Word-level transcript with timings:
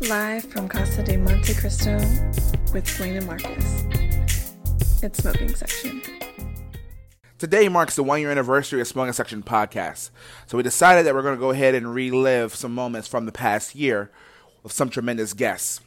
Live 0.00 0.44
from 0.46 0.68
Casa 0.68 1.04
de 1.04 1.16
Monte 1.16 1.54
Cristo 1.54 1.96
with 2.72 2.86
Swain 2.86 3.16
and 3.16 3.26
Marcus. 3.26 3.84
It's 5.02 5.18
smoking 5.18 5.54
section. 5.54 6.02
Today 7.38 7.68
marks 7.68 7.94
the 7.94 8.02
one 8.02 8.20
year 8.20 8.30
anniversary 8.30 8.80
of 8.80 8.88
Smoking 8.88 9.12
Section 9.12 9.44
podcast. 9.44 10.10
So 10.46 10.56
we 10.56 10.64
decided 10.64 11.06
that 11.06 11.14
we're 11.14 11.22
going 11.22 11.36
to 11.36 11.40
go 11.40 11.50
ahead 11.50 11.76
and 11.76 11.94
relive 11.94 12.54
some 12.56 12.74
moments 12.74 13.06
from 13.06 13.24
the 13.24 13.32
past 13.32 13.76
year 13.76 14.10
with 14.64 14.72
some 14.72 14.90
tremendous 14.90 15.32
guests. 15.32 15.80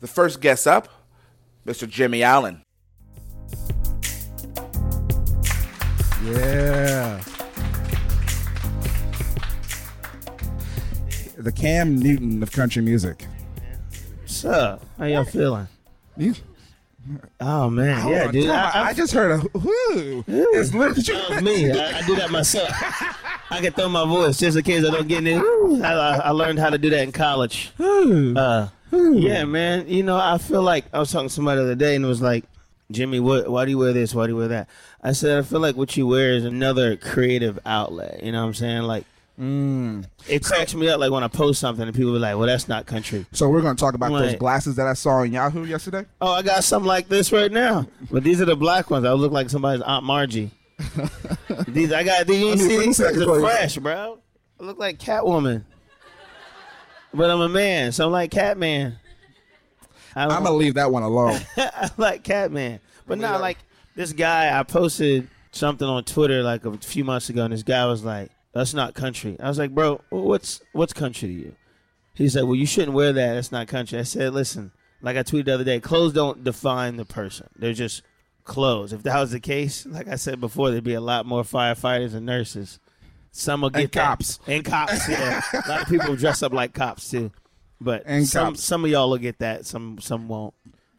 The 0.00 0.06
first 0.08 0.40
guest 0.40 0.66
up, 0.66 0.88
Mr. 1.66 1.86
Jimmy 1.86 2.22
Allen. 2.22 2.62
Yeah. 6.24 7.20
The 11.36 11.52
Cam 11.52 11.98
Newton 11.98 12.42
of 12.42 12.50
country 12.50 12.82
music. 12.82 13.26
What's 14.32 14.46
up? 14.46 14.82
How 14.96 15.04
y'all 15.04 15.24
feeling? 15.26 15.68
You, 16.16 16.34
Oh 17.38 17.68
man, 17.68 18.08
yeah, 18.08 18.30
dude. 18.30 18.48
I, 18.48 18.70
I, 18.70 18.82
I 18.86 18.92
just 18.94 19.12
heard 19.12 19.30
a 19.32 19.58
whoo. 19.58 20.24
It's 20.26 20.72
literally 20.72 21.42
me. 21.42 21.70
I, 21.78 21.98
I 21.98 22.06
do 22.06 22.16
that 22.16 22.30
myself. 22.30 22.70
I 23.50 23.60
can 23.60 23.74
throw 23.74 23.90
my 23.90 24.06
voice 24.06 24.38
just 24.38 24.56
in 24.56 24.62
case 24.62 24.86
I 24.86 24.90
don't 24.90 25.06
get 25.06 25.26
in. 25.26 25.38
I, 25.84 25.92
I, 25.92 26.16
I 26.16 26.30
learned 26.30 26.60
how 26.60 26.70
to 26.70 26.78
do 26.78 26.88
that 26.88 27.02
in 27.02 27.12
college. 27.12 27.72
Uh, 27.78 28.68
yeah, 28.90 29.44
man. 29.44 29.86
You 29.86 30.02
know, 30.02 30.16
I 30.16 30.38
feel 30.38 30.62
like 30.62 30.86
I 30.94 30.98
was 30.98 31.12
talking 31.12 31.28
to 31.28 31.34
somebody 31.34 31.58
the 31.58 31.64
other 31.64 31.74
day 31.74 31.94
and 31.94 32.02
it 32.02 32.08
was 32.08 32.22
like, 32.22 32.46
Jimmy, 32.90 33.20
what, 33.20 33.50
why 33.50 33.66
do 33.66 33.70
you 33.70 33.78
wear 33.78 33.92
this? 33.92 34.14
Why 34.14 34.26
do 34.26 34.32
you 34.32 34.38
wear 34.38 34.48
that? 34.48 34.68
I 35.02 35.12
said, 35.12 35.40
I 35.40 35.42
feel 35.42 35.60
like 35.60 35.76
what 35.76 35.94
you 35.98 36.06
wear 36.06 36.32
is 36.32 36.46
another 36.46 36.96
creative 36.96 37.58
outlet. 37.66 38.22
You 38.22 38.32
know 38.32 38.40
what 38.40 38.48
I'm 38.48 38.54
saying? 38.54 38.82
Like, 38.84 39.04
Mm. 39.42 40.06
it 40.28 40.44
cracks 40.44 40.72
me 40.72 40.88
up. 40.88 41.00
Like 41.00 41.10
when 41.10 41.24
I 41.24 41.28
post 41.28 41.58
something 41.58 41.84
and 41.84 41.96
people 41.96 42.12
be 42.12 42.20
like, 42.20 42.36
"Well, 42.36 42.46
that's 42.46 42.68
not 42.68 42.86
country." 42.86 43.26
So 43.32 43.48
we're 43.48 43.60
going 43.60 43.74
to 43.74 43.80
talk 43.80 43.94
about 43.94 44.12
those 44.12 44.36
glasses 44.36 44.76
that 44.76 44.86
I 44.86 44.92
saw 44.92 45.22
on 45.22 45.32
Yahoo 45.32 45.64
yesterday. 45.64 46.06
Oh, 46.20 46.30
I 46.30 46.42
got 46.42 46.62
something 46.62 46.86
like 46.86 47.08
this 47.08 47.32
right 47.32 47.50
now. 47.50 47.88
But 48.08 48.22
these 48.22 48.40
are 48.40 48.44
the 48.44 48.54
black 48.54 48.88
ones. 48.88 49.04
I 49.04 49.12
look 49.14 49.32
like 49.32 49.50
somebody's 49.50 49.82
Aunt 49.82 50.04
Margie. 50.04 50.52
these 51.66 51.92
I 51.92 52.04
got 52.04 52.28
these. 52.28 52.62
You 52.62 52.68
see 52.68 52.78
these 52.78 52.96
see 52.96 53.02
if 53.02 53.08
I 53.08 53.12
things 53.14 53.26
are 53.26 53.40
fresh, 53.40 53.78
bro. 53.78 54.20
I 54.60 54.64
look 54.64 54.78
like 54.78 55.00
Catwoman. 55.00 55.64
But 57.12 57.28
I'm 57.28 57.40
a 57.40 57.48
man, 57.48 57.90
so 57.90 58.06
I'm 58.06 58.12
like 58.12 58.30
Catman. 58.30 58.96
I'm 60.14 60.44
to 60.44 60.52
leave 60.52 60.74
that 60.74 60.92
one 60.92 61.02
alone. 61.02 61.40
I 61.56 61.90
like 61.96 62.22
Catman. 62.22 62.78
But 63.08 63.18
not 63.18 63.40
like 63.40 63.58
this 63.96 64.12
guy. 64.12 64.56
I 64.56 64.62
posted 64.62 65.28
something 65.50 65.86
on 65.86 66.04
Twitter 66.04 66.42
like 66.44 66.64
a 66.64 66.76
few 66.78 67.04
months 67.04 67.28
ago, 67.28 67.42
and 67.44 67.52
this 67.52 67.62
guy 67.62 67.86
was 67.86 68.04
like, 68.04 68.30
"That's 68.52 68.74
not 68.74 68.94
country." 68.94 69.36
I 69.40 69.48
was 69.48 69.58
like, 69.58 69.74
"Bro, 69.74 70.00
what's 70.10 70.60
what's 70.72 70.92
country 70.92 71.28
to 71.28 71.34
you?" 71.34 71.56
He 72.14 72.28
said, 72.28 72.44
"Well, 72.44 72.54
you 72.56 72.66
shouldn't 72.66 72.92
wear 72.92 73.12
that. 73.12 73.34
That's 73.34 73.52
not 73.52 73.68
country." 73.68 73.98
I 73.98 74.02
said, 74.02 74.32
"Listen, 74.34 74.72
like 75.00 75.16
I 75.16 75.22
tweeted 75.22 75.46
the 75.46 75.54
other 75.54 75.64
day, 75.64 75.80
clothes 75.80 76.12
don't 76.12 76.44
define 76.44 76.96
the 76.96 77.04
person. 77.04 77.48
They're 77.56 77.72
just 77.72 78.02
clothes. 78.44 78.92
If 78.92 79.02
that 79.04 79.18
was 79.20 79.30
the 79.30 79.40
case, 79.40 79.86
like 79.86 80.08
I 80.08 80.16
said 80.16 80.40
before, 80.40 80.70
there'd 80.70 80.84
be 80.84 80.94
a 80.94 81.00
lot 81.00 81.26
more 81.26 81.42
firefighters 81.42 82.14
and 82.14 82.26
nurses. 82.26 82.78
Some 83.30 83.62
will 83.62 83.70
get 83.70 83.84
And 83.84 83.92
that. 83.92 84.06
cops. 84.08 84.38
and 84.46 84.64
cops. 84.64 85.08
Yeah, 85.08 85.40
a 85.54 85.68
lot 85.68 85.82
of 85.82 85.88
people 85.88 86.14
dress 86.16 86.42
up 86.42 86.52
like 86.52 86.74
cops 86.74 87.10
too." 87.10 87.30
But 87.80 88.02
And 88.06 88.28
some 88.28 88.48
cops. 88.54 88.62
some 88.62 88.84
of 88.84 88.90
y'all 88.90 89.10
will 89.10 89.18
get 89.18 89.38
that. 89.40 89.66
Some 89.66 89.98
some 90.00 90.28
won't. 90.28 90.54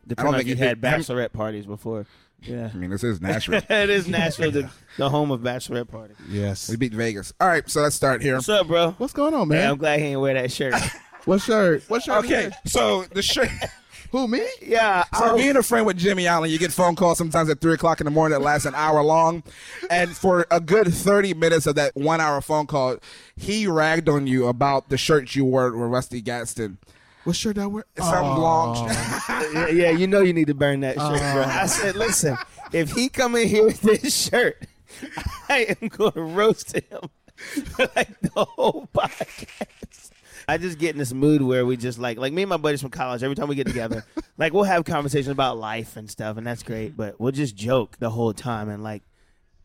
Depending 0.06 0.34
on 0.34 0.42
if 0.42 0.48
you 0.48 0.56
had 0.58 0.82
bachelorette 0.82 1.32
parties 1.32 1.66
before. 1.66 2.06
Yeah. 2.46 2.70
I 2.74 2.78
mean, 2.78 2.90
this 2.90 3.04
is 3.04 3.22
Nashville. 3.22 3.62
it 3.70 3.90
is 3.90 4.08
Nashville, 4.08 4.52
the, 4.52 4.70
the 4.98 5.10
home 5.10 5.32
of 5.32 5.42
bachelorette 5.42 5.88
party. 5.90 6.14
Yes. 6.30 6.70
we 6.70 6.76
beat 6.76 6.94
Vegas. 6.94 7.34
All 7.40 7.48
right, 7.48 7.68
so 7.70 7.82
let's 7.82 7.96
start 7.96 8.22
here. 8.22 8.36
What's 8.36 8.50
up, 8.50 8.68
bro? 8.68 8.92
What's 8.98 9.14
going 9.14 9.34
on, 9.34 9.48
Man, 9.48 9.58
man? 9.60 9.72
I'm 9.72 9.78
glad 9.78 10.00
he 10.00 10.06
didn't 10.08 10.22
wear 10.22 10.34
that 10.34 10.52
shirt. 10.52 10.76
what 11.26 11.42
shirt? 11.42 11.84
What 11.88 12.04
shirt? 12.04 12.26
Okay, 12.26 12.52
so 12.66 13.04
the 13.06 13.22
shirt. 13.22 13.50
Who 14.12 14.28
me? 14.28 14.46
yeah, 14.62 15.06
So 15.18 15.34
I, 15.34 15.38
being 15.38 15.56
a 15.58 15.64
friend 15.64 15.88
with 15.88 15.98
Jimmy 15.98 16.28
Allen, 16.28 16.52
you 16.52 16.60
get 16.60 16.72
phone 16.72 16.96
calls 16.96 17.18
sometimes 17.18 17.50
at 17.50 17.60
three 17.62 17.74
o'clock 17.74 18.00
in 18.00 18.06
the 18.06 18.12
morning 18.12 18.38
that 18.38 18.46
last 18.46 18.66
an 18.68 18.76
hour 18.76 19.02
long, 19.02 19.42
and 19.90 20.16
for 20.16 20.46
a 20.52 20.60
good 20.60 20.94
thirty 20.94 21.34
minutes 21.34 21.66
of 21.66 21.74
that 21.76 21.96
one-hour 21.96 22.42
phone 22.42 22.68
call, 22.68 22.98
he 23.36 23.66
ragged 23.66 24.08
on 24.08 24.28
you 24.28 24.46
about 24.46 24.90
the 24.90 24.98
shirt 24.98 25.34
you 25.34 25.46
wore 25.46 25.72
with 25.72 25.90
Rusty 25.90 26.22
Gaston. 26.22 26.78
What 27.24 27.36
shirt 27.36 27.58
I 27.58 27.68
wear? 27.68 27.86
Some 27.98 28.38
long. 28.38 28.90
yeah, 29.54 29.68
yeah, 29.70 29.90
you 29.92 30.08
know 30.08 30.22
you 30.22 30.34
need 30.34 30.48
to 30.48 30.54
burn 30.54 30.82
that 30.82 30.96
shirt, 30.96 31.20
bro. 31.20 31.44
I 31.44 31.66
said, 31.68 31.96
listen, 31.96 32.38
if 32.74 32.92
he 32.92 33.08
come 33.10 33.36
in 33.36 33.48
here 33.48 33.64
with 33.64 33.82
this 33.82 34.14
shirt, 34.14 34.68
I 35.50 35.76
am 35.82 35.88
going 35.88 36.12
to 36.14 36.22
roast 36.22 36.76
him 36.76 37.10
for 37.36 37.90
like 37.96 38.20
the 38.20 38.46
whole 38.46 38.90
podcast. 38.94 40.12
I 40.48 40.58
just 40.58 40.78
get 40.78 40.92
in 40.92 40.98
this 40.98 41.14
mood 41.14 41.42
where 41.42 41.66
we 41.66 41.78
just 41.78 41.98
like, 41.98 42.18
like 42.18 42.34
me 42.34 42.42
and 42.42 42.50
my 42.50 42.58
buddies 42.58 42.82
from 42.82 42.92
college. 42.92 43.24
Every 43.24 43.36
time 43.36 43.48
we 43.48 43.56
get 43.56 43.68
together, 43.68 44.04
like 44.38 44.52
we'll 44.52 44.64
have 44.64 44.84
conversations 44.84 45.30
about 45.30 45.58
life 45.58 45.96
and 45.96 46.12
stuff, 46.12 46.36
and 46.36 46.46
that's 46.46 46.64
great. 46.64 46.98
But 46.98 47.20
we'll 47.20 47.32
just 47.32 47.56
joke 47.56 47.98
the 48.00 48.10
whole 48.10 48.34
time, 48.34 48.68
and 48.68 48.84
like 48.84 49.04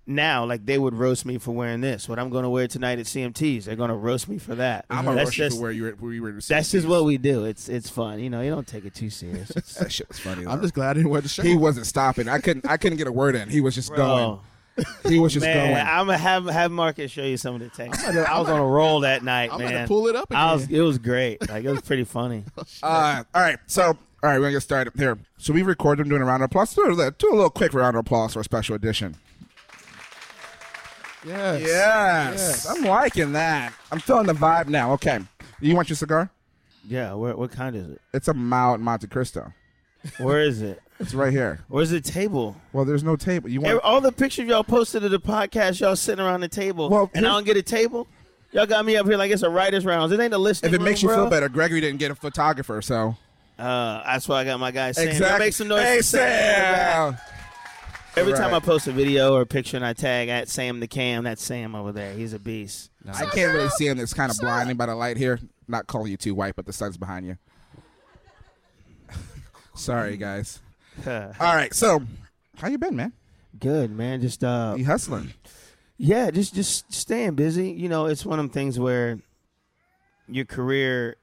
now, 0.08 0.44
like 0.44 0.64
they 0.66 0.78
would 0.78 0.94
roast 0.94 1.24
me 1.26 1.38
for 1.38 1.52
wearing 1.52 1.80
this. 1.80 2.08
What 2.08 2.18
I'm 2.18 2.30
going 2.30 2.42
to 2.44 2.48
wear 2.50 2.66
tonight 2.66 2.98
at 2.98 3.06
CMTs, 3.06 3.64
they're 3.64 3.76
going 3.76 3.90
to 3.90 3.94
roast 3.96 4.28
me 4.28 4.38
for 4.38 4.54
that. 4.56 4.86
I'm 4.90 5.04
gonna 5.04 5.16
That's 5.16 5.28
rush 5.28 5.38
you 5.38 5.44
just- 5.44 5.56
for 5.56 5.62
where 5.62 5.70
you 5.72 5.82
were. 5.84 5.90
Where 5.92 6.12
you 6.12 6.22
were 6.22 6.32
That's 6.32 6.70
just 6.70 6.86
what 6.86 7.04
we 7.04 7.18
do. 7.18 7.44
It's 7.44 7.68
it's 7.68 7.88
fun, 7.90 8.18
you 8.20 8.30
know. 8.30 8.40
You 8.40 8.50
don't 8.50 8.66
take 8.66 8.84
it 8.84 8.94
too 8.94 9.10
serious. 9.10 9.50
It's, 9.50 9.74
That 9.78 9.92
shit 9.92 10.08
was 10.08 10.18
funny. 10.18 10.46
I'm 10.46 10.60
just 10.62 10.74
glad 10.74 10.90
I 10.90 10.94
didn't 10.94 11.10
wear 11.10 11.20
the 11.20 11.28
shirt. 11.28 11.44
He 11.46 11.56
wasn't 11.56 11.86
stopping. 11.86 12.28
I 12.28 12.38
couldn't. 12.40 12.66
I 12.68 12.76
couldn't 12.76 12.98
get 12.98 13.06
a 13.06 13.12
word 13.12 13.34
in. 13.36 13.48
He 13.48 13.60
was 13.60 13.74
just 13.74 13.88
Bro. 13.94 13.96
going. 13.98 14.40
He 15.12 15.18
was 15.18 15.32
just 15.32 15.44
Man, 15.44 15.72
going. 15.74 15.86
I'm 15.86 16.06
gonna 16.06 16.16
have 16.18 16.46
have 16.46 16.70
Marcus 16.70 17.10
show 17.10 17.24
you 17.24 17.36
some 17.36 17.54
of 17.56 17.60
the 17.60 17.68
text. 17.68 18.04
I 18.06 18.38
was 18.38 18.48
on 18.48 18.60
a 18.60 18.64
roll 18.64 19.00
that 19.00 19.24
night, 19.24 19.50
I'm 19.52 19.58
man. 19.60 19.72
gonna 19.72 19.88
pull 19.88 20.06
it 20.06 20.14
up 20.14 20.32
I 20.32 20.54
was, 20.54 20.68
it 20.70 20.80
was 20.80 20.98
great. 20.98 21.48
Like 21.48 21.64
it 21.64 21.70
was 21.70 21.80
pretty 21.82 22.04
funny. 22.04 22.44
Uh, 22.82 23.24
all 23.34 23.42
right, 23.42 23.58
so 23.66 23.82
all 23.86 23.94
right, 24.22 24.34
we're 24.38 24.42
gonna 24.44 24.52
get 24.52 24.60
started 24.62 24.92
here. 24.96 25.18
So 25.36 25.52
we 25.52 25.62
record 25.62 25.98
them 25.98 26.08
doing 26.08 26.22
a 26.22 26.24
round 26.24 26.44
of 26.44 26.46
applause. 26.46 26.74
Do 26.74 26.84
a, 26.86 26.92
little- 26.92 27.10
do 27.10 27.28
a 27.32 27.34
little 27.34 27.50
quick 27.50 27.74
round 27.74 27.96
of 27.96 28.00
applause 28.00 28.34
for 28.34 28.40
a 28.40 28.44
special 28.44 28.76
edition. 28.76 29.16
Yes. 31.26 31.60
Yes, 31.62 32.66
I'm 32.66 32.84
liking 32.84 33.32
that. 33.32 33.72
I'm 33.92 34.00
feeling 34.00 34.26
the 34.26 34.32
vibe 34.34 34.68
now. 34.68 34.92
Okay, 34.94 35.20
you 35.60 35.74
want 35.74 35.88
your 35.88 35.96
cigar? 35.96 36.30
Yeah, 36.86 37.14
where, 37.14 37.36
what 37.36 37.50
kind 37.52 37.76
is 37.76 37.88
it? 37.88 38.00
It's 38.14 38.28
a 38.28 38.34
mild 38.34 38.80
Monte 38.80 39.06
Cristo. 39.08 39.52
Where 40.18 40.40
is 40.42 40.62
it? 40.62 40.80
It's 41.00 41.14
right 41.14 41.32
here. 41.32 41.60
Where's 41.68 41.90
the 41.90 42.00
table? 42.00 42.56
Well, 42.72 42.84
there's 42.84 43.04
no 43.04 43.14
table. 43.14 43.48
You 43.48 43.60
Hey, 43.60 43.74
want? 43.74 43.84
all 43.84 44.00
the 44.00 44.10
pictures 44.10 44.48
y'all 44.48 44.64
posted 44.64 45.04
of 45.04 45.12
the 45.12 45.20
podcast, 45.20 45.78
y'all 45.78 45.94
sitting 45.94 46.24
around 46.24 46.40
the 46.40 46.48
table, 46.48 46.90
Well, 46.90 47.08
and 47.14 47.24
I 47.24 47.30
don't 47.30 47.46
get 47.46 47.56
a 47.56 47.62
table. 47.62 48.08
Y'all 48.50 48.66
got 48.66 48.84
me 48.84 48.96
up 48.96 49.06
here 49.06 49.16
like 49.16 49.30
it's 49.30 49.42
a 49.44 49.48
writers' 49.48 49.84
rounds. 49.86 50.10
It 50.10 50.18
ain't 50.18 50.34
a 50.34 50.38
listening 50.38 50.74
If 50.74 50.80
it 50.80 50.82
makes 50.82 51.00
you 51.00 51.08
room, 51.08 51.20
feel 51.20 51.30
better, 51.30 51.48
Gregory 51.48 51.80
didn't 51.80 52.00
get 52.00 52.10
a 52.10 52.16
photographer, 52.16 52.82
so 52.82 53.16
uh, 53.60 54.02
that's 54.04 54.26
why 54.28 54.40
I 54.40 54.44
got 54.44 54.58
my 54.58 54.72
guy 54.72 54.90
Sam. 54.90 55.14
Y'all 55.22 55.38
Make 55.38 55.52
some 55.52 55.68
noise. 55.68 55.84
Hey, 55.84 56.00
Sam. 56.02 57.16
Sam. 57.16 57.37
Every 58.16 58.32
Right. 58.32 58.38
time 58.40 58.54
I 58.54 58.58
post 58.60 58.86
a 58.88 58.92
video 58.92 59.34
or 59.34 59.42
a 59.42 59.46
picture 59.46 59.76
and 59.76 59.86
I 59.86 59.92
tag 59.92 60.28
at 60.28 60.48
Sam 60.48 60.80
the 60.80 60.88
Cam, 60.88 61.24
that's 61.24 61.42
Sam 61.42 61.74
over 61.74 61.92
there. 61.92 62.14
He's 62.14 62.32
a 62.32 62.38
beast. 62.38 62.90
I 63.06 63.26
can't 63.26 63.54
really 63.54 63.68
see 63.70 63.86
him. 63.86 64.00
It's 64.00 64.12
kind 64.14 64.30
of 64.30 64.38
blinding 64.38 64.76
by 64.76 64.86
the 64.86 64.94
light 64.96 65.16
here. 65.16 65.38
Not 65.68 65.86
calling 65.86 66.10
you 66.10 66.16
too 66.16 66.34
white, 66.34 66.56
but 66.56 66.66
the 66.66 66.72
sun's 66.72 66.96
behind 66.96 67.26
you. 67.26 67.38
Sorry, 69.74 70.16
guys. 70.16 70.60
All 71.06 71.22
right, 71.40 71.72
so 71.72 72.02
how 72.56 72.68
you 72.68 72.78
been, 72.78 72.96
man? 72.96 73.12
Good 73.60 73.90
man, 73.92 74.20
just 74.20 74.42
uh, 74.42 74.74
You 74.76 74.84
hustling? 74.84 75.32
yeah, 75.96 76.30
just 76.30 76.54
just 76.54 76.92
staying 76.92 77.34
busy. 77.34 77.70
You 77.70 77.88
know, 77.88 78.06
it's 78.06 78.26
one 78.26 78.38
of 78.40 78.44
them 78.44 78.50
things 78.50 78.78
where 78.80 79.20
your 80.28 80.44
career 80.44 81.16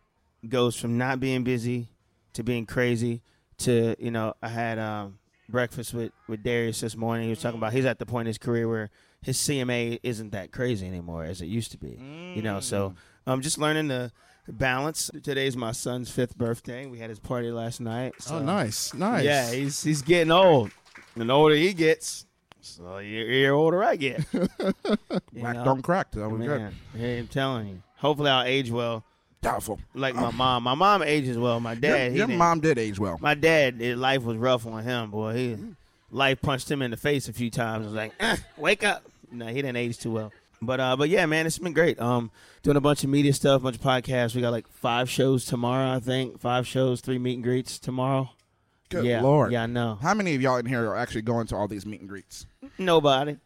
goes 0.47 0.75
from 0.77 0.97
not 0.97 1.19
being 1.19 1.43
busy 1.43 1.89
to 2.33 2.43
being 2.43 2.65
crazy 2.65 3.21
to 3.59 3.95
you 3.99 4.11
know. 4.11 4.33
I 4.41 4.47
had 4.49 4.79
um, 4.79 5.17
breakfast 5.49 5.93
with 5.93 6.11
with 6.27 6.43
Darius 6.43 6.79
this 6.81 6.95
morning. 6.95 7.25
He 7.25 7.29
was 7.31 7.41
talking 7.41 7.57
about 7.57 7.73
he's 7.73 7.85
at 7.85 7.99
the 7.99 8.05
point 8.05 8.23
in 8.23 8.27
his 8.27 8.37
career 8.37 8.67
where 8.67 8.89
his 9.21 9.37
CMA 9.37 9.99
isn't 10.03 10.31
that 10.31 10.51
crazy 10.51 10.87
anymore 10.87 11.23
as 11.23 11.41
it 11.41 11.47
used 11.47 11.71
to 11.71 11.77
be. 11.77 11.97
You 12.35 12.41
know, 12.41 12.59
so 12.59 12.93
I'm 13.25 13.41
just 13.41 13.57
learning 13.57 13.87
the 13.87 14.11
balance. 14.47 15.09
Today's 15.23 15.57
my 15.57 15.71
son's 15.71 16.09
fifth 16.11 16.37
birthday. 16.37 16.85
We 16.85 16.99
had 16.99 17.09
his 17.09 17.19
party 17.19 17.51
last 17.51 17.79
night. 17.81 18.13
Oh, 18.17 18.23
so. 18.23 18.35
Oh, 18.35 18.39
nice, 18.43 18.93
nice. 18.93 19.23
Yeah, 19.23 19.51
he's 19.51 19.81
he's 19.83 20.01
getting 20.01 20.31
old. 20.31 20.71
And 21.15 21.29
the 21.29 21.33
older 21.33 21.55
he 21.55 21.73
gets, 21.73 22.25
so 22.61 22.83
the 22.97 23.05
year, 23.05 23.31
year 23.31 23.53
older 23.53 23.83
I 23.83 23.95
get. 23.95 24.23
You 25.33 25.41
Black 25.41 25.55
know? 25.57 25.65
don't 25.65 25.81
crack. 25.81 26.11
That 26.11 26.29
was 26.29 26.41
good. 26.41 26.71
Hey, 26.95 27.19
I'm 27.19 27.27
telling 27.27 27.67
you. 27.67 27.83
Hopefully 27.97 28.29
I'll 28.29 28.45
age 28.45 28.71
well, 28.71 29.03
Doubtful. 29.45 29.79
like 29.93 30.15
my 30.15 30.31
mom. 30.31 30.63
My 30.63 30.73
mom 30.73 31.03
ages 31.03 31.37
well. 31.37 31.59
My 31.59 31.75
dad, 31.75 32.11
he 32.11 32.17
your 32.17 32.27
didn't. 32.27 32.39
mom 32.39 32.59
did 32.59 32.77
age 32.77 32.99
well. 32.99 33.17
My 33.21 33.35
dad, 33.35 33.79
life 33.79 34.23
was 34.23 34.37
rough 34.37 34.65
on 34.65 34.83
him, 34.83 35.11
boy. 35.11 35.33
He 35.33 35.57
life 36.11 36.41
punched 36.41 36.69
him 36.69 36.81
in 36.81 36.91
the 36.91 36.97
face 36.97 37.29
a 37.29 37.33
few 37.33 37.49
times. 37.51 37.83
I 37.83 37.85
was 37.87 37.95
like, 37.95 38.13
"Eh, 38.19 38.37
wake 38.57 38.83
up. 38.83 39.03
No, 39.31 39.45
he 39.47 39.55
didn't 39.55 39.75
age 39.75 39.99
too 39.99 40.11
well. 40.11 40.31
But 40.61 40.79
uh, 40.79 40.95
but 40.95 41.09
yeah, 41.09 41.25
man, 41.27 41.45
it's 41.45 41.59
been 41.59 41.73
great. 41.73 41.99
Um, 41.99 42.31
doing 42.63 42.77
a 42.77 42.81
bunch 42.81 43.03
of 43.03 43.09
media 43.09 43.33
stuff, 43.33 43.61
bunch 43.61 43.75
of 43.75 43.81
podcasts. 43.81 44.33
We 44.33 44.41
got 44.41 44.49
like 44.51 44.67
five 44.67 45.09
shows 45.09 45.45
tomorrow, 45.45 45.95
I 45.95 45.99
think. 45.99 46.39
Five 46.39 46.65
shows, 46.65 47.01
three 47.01 47.19
meet 47.19 47.35
and 47.35 47.43
greets 47.43 47.77
tomorrow. 47.77 48.29
Good 48.89 49.05
yeah, 49.05 49.21
lord. 49.21 49.51
Yeah, 49.51 49.63
I 49.63 49.65
know. 49.67 49.99
How 50.01 50.13
many 50.13 50.33
of 50.35 50.41
y'all 50.41 50.57
in 50.57 50.65
here 50.65 50.87
are 50.89 50.95
actually 50.95 51.23
going 51.23 51.47
to 51.47 51.55
all 51.55 51.67
these 51.67 51.85
meet 51.85 51.99
and 51.99 52.09
greets? 52.09 52.45
Nobody. 52.77 53.37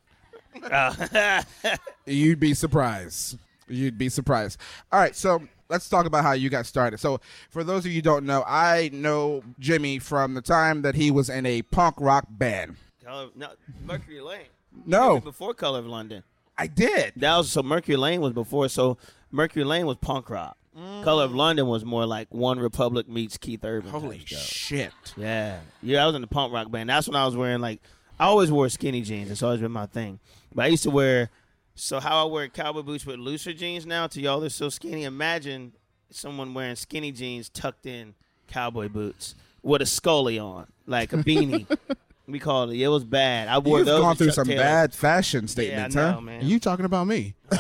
Uh, 0.63 1.41
You'd 2.05 2.39
be 2.39 2.53
surprised. 2.53 3.37
You'd 3.67 3.97
be 3.97 4.09
surprised. 4.09 4.59
All 4.91 4.99
right, 4.99 5.15
so 5.15 5.41
let's 5.69 5.87
talk 5.87 6.05
about 6.05 6.23
how 6.23 6.33
you 6.33 6.49
got 6.49 6.65
started. 6.65 6.99
So, 6.99 7.21
for 7.49 7.63
those 7.63 7.85
of 7.85 7.91
you 7.91 7.97
who 7.97 8.01
don't 8.01 8.25
know, 8.25 8.43
I 8.45 8.89
know 8.91 9.43
Jimmy 9.59 9.99
from 9.99 10.33
the 10.33 10.41
time 10.41 10.81
that 10.81 10.95
he 10.95 11.11
was 11.11 11.29
in 11.29 11.45
a 11.45 11.61
punk 11.61 11.95
rock 11.99 12.25
band. 12.29 12.75
Color, 13.03 13.29
no, 13.35 13.49
Mercury 13.85 14.21
Lane. 14.21 14.41
No, 14.85 15.19
Before 15.19 15.55
Color 15.55 15.79
of 15.79 15.87
London. 15.87 16.23
I 16.55 16.67
did. 16.67 17.13
That 17.15 17.35
was 17.37 17.51
so 17.51 17.63
Mercury 17.63 17.97
Lane 17.97 18.21
was 18.21 18.33
before. 18.33 18.69
So 18.69 18.97
Mercury 19.31 19.63
Lane 19.63 19.87
was 19.87 19.97
punk 19.97 20.29
rock. 20.29 20.55
Mm. 20.77 21.03
Color 21.03 21.23
of 21.23 21.33
London 21.33 21.65
was 21.67 21.83
more 21.83 22.05
like 22.05 22.31
One 22.33 22.59
Republic 22.59 23.09
meets 23.09 23.35
Keith 23.35 23.65
Urban. 23.65 23.89
Holy 23.89 24.19
shit! 24.25 24.93
Yeah, 25.17 25.59
yeah. 25.81 26.03
I 26.03 26.05
was 26.05 26.13
in 26.13 26.21
the 26.21 26.27
punk 26.27 26.53
rock 26.53 26.69
band. 26.69 26.87
That's 26.87 27.07
when 27.07 27.15
I 27.15 27.25
was 27.25 27.35
wearing 27.35 27.61
like 27.61 27.81
I 28.19 28.25
always 28.25 28.51
wore 28.51 28.69
skinny 28.69 29.01
jeans. 29.01 29.31
It's 29.31 29.41
always 29.41 29.59
been 29.59 29.71
my 29.71 29.87
thing. 29.87 30.19
But 30.53 30.65
I 30.65 30.67
used 30.67 30.83
to 30.83 30.91
wear. 30.91 31.29
So 31.79 31.99
how 32.01 32.27
I 32.27 32.29
wear 32.29 32.47
cowboy 32.49 32.81
boots 32.81 33.05
with 33.05 33.19
looser 33.19 33.53
jeans 33.53 33.85
now 33.85 34.07
to 34.07 34.19
y'all 34.19 34.41
they're 34.41 34.49
so 34.49 34.67
skinny. 34.69 35.05
Imagine 35.05 35.71
someone 36.11 36.53
wearing 36.53 36.75
skinny 36.75 37.11
jeans 37.13 37.47
tucked 37.49 37.85
in 37.85 38.15
cowboy 38.47 38.89
boots 38.89 39.33
with 39.63 39.81
a 39.81 39.85
scully 39.85 40.37
on, 40.37 40.67
like 40.85 41.13
a 41.13 41.17
beanie. 41.17 41.65
we 42.27 42.37
called 42.37 42.71
it. 42.71 42.81
It 42.81 42.87
was 42.89 43.05
bad. 43.05 43.47
I 43.47 43.59
wore 43.59 43.77
You've 43.77 43.85
those. 43.87 44.01
gone 44.01 44.15
through 44.17 44.27
Chuck 44.27 44.35
some 44.35 44.47
Taylors. 44.47 44.61
bad 44.63 44.93
fashion 44.93 45.41
Yeah, 45.41 45.45
I 45.45 45.47
statements, 45.47 45.95
know, 45.95 46.11
huh? 46.11 46.21
man. 46.21 46.45
You 46.45 46.59
talking 46.59 46.85
about 46.85 47.07
me? 47.07 47.35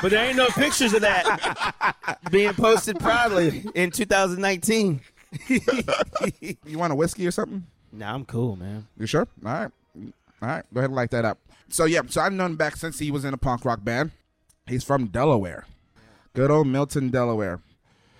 But 0.00 0.10
there 0.12 0.24
ain't 0.24 0.36
no 0.36 0.46
pictures 0.48 0.94
of 0.94 1.00
that 1.02 2.18
being 2.30 2.52
posted 2.54 2.98
proudly 2.98 3.64
in 3.74 3.90
2019. 3.90 5.00
You 5.48 6.78
want 6.78 6.92
a 6.92 6.96
whiskey 6.96 7.26
or 7.26 7.30
something? 7.30 7.66
Nah, 7.92 8.14
I'm 8.14 8.24
cool, 8.24 8.56
man. 8.56 8.86
You 8.96 9.06
sure? 9.06 9.26
All 9.44 9.52
right. 9.52 9.70
All 10.42 10.48
right. 10.48 10.64
Go 10.72 10.80
ahead 10.80 10.90
and 10.90 10.96
light 10.96 11.10
that 11.10 11.24
up. 11.24 11.38
So, 11.68 11.84
yeah, 11.84 12.00
so 12.08 12.20
I've 12.20 12.32
known 12.32 12.52
him 12.52 12.56
back 12.56 12.76
since 12.76 12.98
he 12.98 13.10
was 13.10 13.24
in 13.24 13.34
a 13.34 13.38
punk 13.38 13.64
rock 13.64 13.84
band. 13.84 14.12
He's 14.66 14.84
from 14.84 15.06
Delaware. 15.06 15.66
Good 16.34 16.50
old 16.50 16.66
Milton, 16.66 17.10
Delaware. 17.10 17.60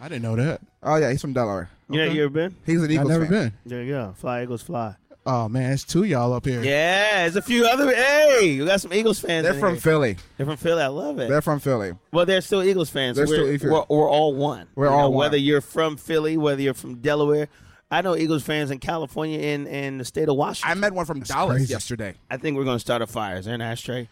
I 0.00 0.09
didn't 0.09 0.23
know 0.23 0.37
that. 0.37 0.61
Oh, 0.82 0.97
yeah, 0.97 1.11
he's 1.11 1.20
from 1.20 1.32
Delaware. 1.32 1.70
You, 1.91 2.05
know, 2.05 2.12
you 2.12 2.25
ever 2.25 2.31
been? 2.31 2.56
He's 2.67 2.82
an 2.82 2.91
Eagles 2.91 3.11
I've 3.11 3.20
never 3.20 3.26
fan. 3.26 3.49
been. 3.49 3.53
There 3.65 3.82
you 3.82 3.93
go. 3.93 4.15
Fly 4.17 4.43
Eagles 4.43 4.62
fly. 4.62 4.94
Oh 5.31 5.47
man, 5.47 5.73
it's 5.73 5.85
two 5.85 6.05
y'all 6.05 6.32
up 6.32 6.47
here. 6.47 6.62
Yeah, 6.62 7.20
there's 7.20 7.37
a 7.37 7.43
few 7.43 7.67
other. 7.67 7.94
Hey, 7.94 8.59
we 8.61 8.65
got 8.65 8.81
some 8.81 8.94
Eagles 8.94 9.20
fans. 9.20 9.44
They're 9.44 9.53
in 9.53 9.61
from 9.61 9.75
here. 9.75 9.81
Philly. 9.81 10.17
They're 10.38 10.47
from 10.47 10.56
Philly. 10.56 10.82
I 10.82 10.87
love 10.87 11.19
it. 11.19 11.29
They're 11.29 11.43
from 11.43 11.61
Philly. 11.61 11.93
well, 12.12 12.25
they're 12.25 12.41
still 12.41 12.62
Eagles 12.62 12.88
fans. 12.88 13.19
They're 13.19 13.26
we're, 13.26 13.35
still 13.35 13.50
Eagles. 13.50 13.87
We're, 13.91 13.97
we're 13.99 14.09
all 14.09 14.35
one. 14.35 14.69
We're 14.75 14.87
You 14.87 14.93
all 14.93 14.99
know, 15.00 15.11
one. 15.11 15.19
Whether 15.19 15.37
you're 15.37 15.61
from 15.61 15.99
Philly, 15.99 16.38
whether 16.38 16.62
you're 16.62 16.73
from 16.73 16.97
Delaware. 16.97 17.49
I 17.90 18.02
know 18.02 18.14
Eagles 18.17 18.43
fans 18.43 18.70
in 18.70 18.79
California 18.79 19.38
and, 19.38 19.67
and 19.67 19.99
the 19.99 20.05
state 20.05 20.29
of 20.29 20.37
Washington. 20.37 20.70
I 20.70 20.75
met 20.75 20.93
one 20.93 21.06
from 21.06 21.20
Dallas 21.20 21.56
crazy. 21.56 21.73
yesterday. 21.73 22.14
I 22.31 22.37
think 22.37 22.56
we're 22.56 22.64
going 22.64 22.76
to 22.76 22.81
start 22.81 23.00
a 23.00 23.06
fire. 23.06 23.37
Is 23.37 23.46
there 23.46 23.55
an 23.55 23.62
ashtray? 23.62 24.08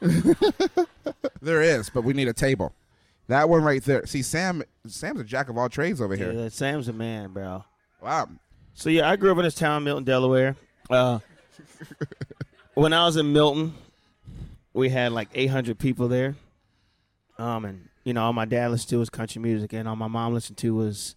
There 1.46 1.62
is, 1.62 1.90
but 1.90 2.02
we 2.02 2.12
need 2.12 2.26
a 2.26 2.32
table. 2.32 2.72
That 3.28 3.48
one 3.48 3.62
right 3.62 3.82
there. 3.84 4.04
See, 4.06 4.22
Sam. 4.22 4.64
Sam's 4.86 5.20
a 5.20 5.24
jack 5.24 5.48
of 5.48 5.56
all 5.56 5.68
trades 5.68 6.00
over 6.00 6.16
here. 6.16 6.32
Yeah, 6.32 6.48
Sam's 6.48 6.88
a 6.88 6.92
man, 6.92 7.32
bro. 7.32 7.64
Wow. 8.02 8.28
So 8.74 8.90
yeah, 8.90 9.08
I 9.08 9.14
grew 9.14 9.30
up 9.30 9.38
in 9.38 9.44
this 9.44 9.54
town, 9.54 9.84
Milton, 9.84 10.02
Delaware. 10.04 10.56
Uh, 10.90 11.20
when 12.74 12.92
I 12.92 13.04
was 13.04 13.16
in 13.16 13.32
Milton, 13.32 13.74
we 14.72 14.88
had 14.88 15.12
like 15.12 15.28
800 15.34 15.78
people 15.78 16.08
there. 16.08 16.34
Um, 17.38 17.64
and 17.64 17.88
you 18.04 18.12
know, 18.12 18.24
all 18.24 18.32
my 18.32 18.44
dad 18.44 18.70
listened 18.70 18.90
to 18.90 18.98
was 18.98 19.10
country 19.10 19.40
music, 19.40 19.72
and 19.72 19.88
all 19.88 19.96
my 19.96 20.08
mom 20.08 20.34
listened 20.34 20.58
to 20.58 20.74
was 20.74 21.14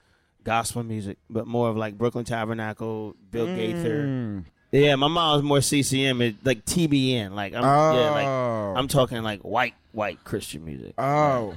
gospel 0.50 0.84
music, 0.84 1.18
but 1.30 1.46
more 1.48 1.70
of 1.70 1.78
like 1.78 1.98
Brooklyn 1.98 2.26
Tabernacle, 2.26 3.16
Bill 3.32 3.46
Gaither. 3.46 4.04
Mm. 4.06 4.46
Yeah, 4.72 4.96
my 4.96 5.08
mom 5.08 5.36
was 5.36 5.44
more 5.44 5.62
CCM, 5.62 6.22
it, 6.22 6.36
like 6.44 6.66
TBN, 6.66 7.32
like 7.34 7.54
I'm, 7.54 7.62
yeah, 7.64 8.10
like 8.12 8.26
Oh. 8.28 8.74
I'm 8.78 8.88
talking 8.88 9.22
like 9.24 9.42
white, 9.42 9.74
white 9.92 10.24
Christian 10.24 10.66
music. 10.66 10.94
Oh, 10.98 11.56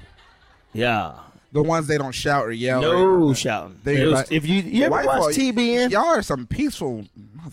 Yeah, 0.75 1.15
the 1.53 1.63
ones 1.63 1.87
they 1.87 1.99
don't 1.99 2.13
shout 2.15 2.47
or 2.47 2.53
yell. 2.53 2.81
no 2.81 3.35
shouting. 3.35 3.79
They- 3.85 4.05
was- 4.05 4.13
like- 4.15 4.33
if 4.33 4.47
you 4.47 4.61
you 4.63 4.85
ever 4.85 5.03
watch 5.05 5.35
TBN, 5.35 5.91
Y'all 5.91 6.05
are 6.07 6.23
some 6.23 6.47
peaceful. 6.47 7.05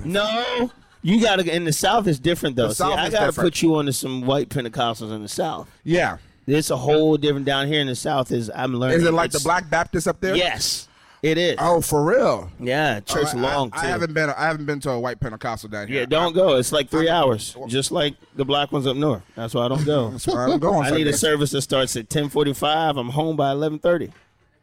No, 0.06 0.71
you 1.01 1.21
got 1.21 1.38
to. 1.38 1.56
In 1.56 1.63
the 1.65 1.74
South, 1.74 2.07
is 2.07 2.19
different 2.19 2.56
though. 2.57 2.71
See, 2.71 2.83
I 2.83 3.06
is 3.07 3.12
got 3.13 3.19
to 3.21 3.25
different. 3.27 3.47
put 3.47 3.62
you 3.62 3.75
onto 3.75 3.92
some 3.94 4.21
white 4.25 4.50
Pentecostals 4.50 5.12
in 5.13 5.21
the 5.21 5.30
South. 5.30 5.69
Yeah. 5.83 6.18
It's 6.47 6.71
a 6.71 6.77
whole 6.77 7.15
different 7.15 7.45
down 7.45 7.68
here 7.68 7.80
in 7.80 7.85
the 7.88 7.95
South. 7.95 8.31
Is 8.31 8.50
I'm 8.56 8.74
learning. 8.74 8.97
Is 8.97 9.06
it 9.06 9.13
like 9.13 9.30
the 9.31 9.39
Black 9.39 9.69
Baptist 9.69 10.07
up 10.07 10.19
there? 10.19 10.35
Yes, 10.35 10.88
it 11.21 11.38
is. 11.38 11.56
Oh, 11.60 11.81
for 11.81 12.04
real? 12.04 12.50
yeah, 12.60 13.00
church 13.01 13.27
Oh, 13.33 13.38
I- 13.38 13.42
long 13.42 13.69
I, 13.74 13.81
too. 13.81 13.88
I 13.88 13.89
haven't 13.89 14.13
been. 14.13 14.30
I 14.30 14.45
haven't 14.48 14.66
been 14.66 14.80
to 14.81 14.92
a 14.92 15.00
white 15.00 15.19
Pentecostal 15.19 15.69
down 15.69 15.88
here. 15.88 16.00
yeah, 16.01 16.06
don't 16.06 16.33
go. 16.33 16.56
It's 16.57 16.71
like 16.71 16.89
three 16.89 17.10
hours, 17.10 17.56
just 17.68 17.92
like 17.92 18.16
the 18.36 18.45
black 18.45 18.71
ones 18.71 18.88
up 18.88 18.95
north. 18.98 19.24
That's 19.36 19.54
why 19.54 19.66
I 19.66 19.68
don't 19.68 19.86
go. 19.86 20.10
That's 20.12 20.27
where 20.27 20.48
I'm 20.48 20.60
going. 20.60 20.86
I 20.86 20.92
need 20.92 21.07
a 21.07 21.13
service 21.13 21.51
that 21.51 21.62
starts 21.62 21.95
at 21.95 22.10
ten 22.10 22.30
forty 22.30 22.54
five. 22.54 22.98
I'm 22.98 23.10
home 23.10 23.36
by 23.36 23.51
eleven 23.51 23.80
thirty. 23.80 24.12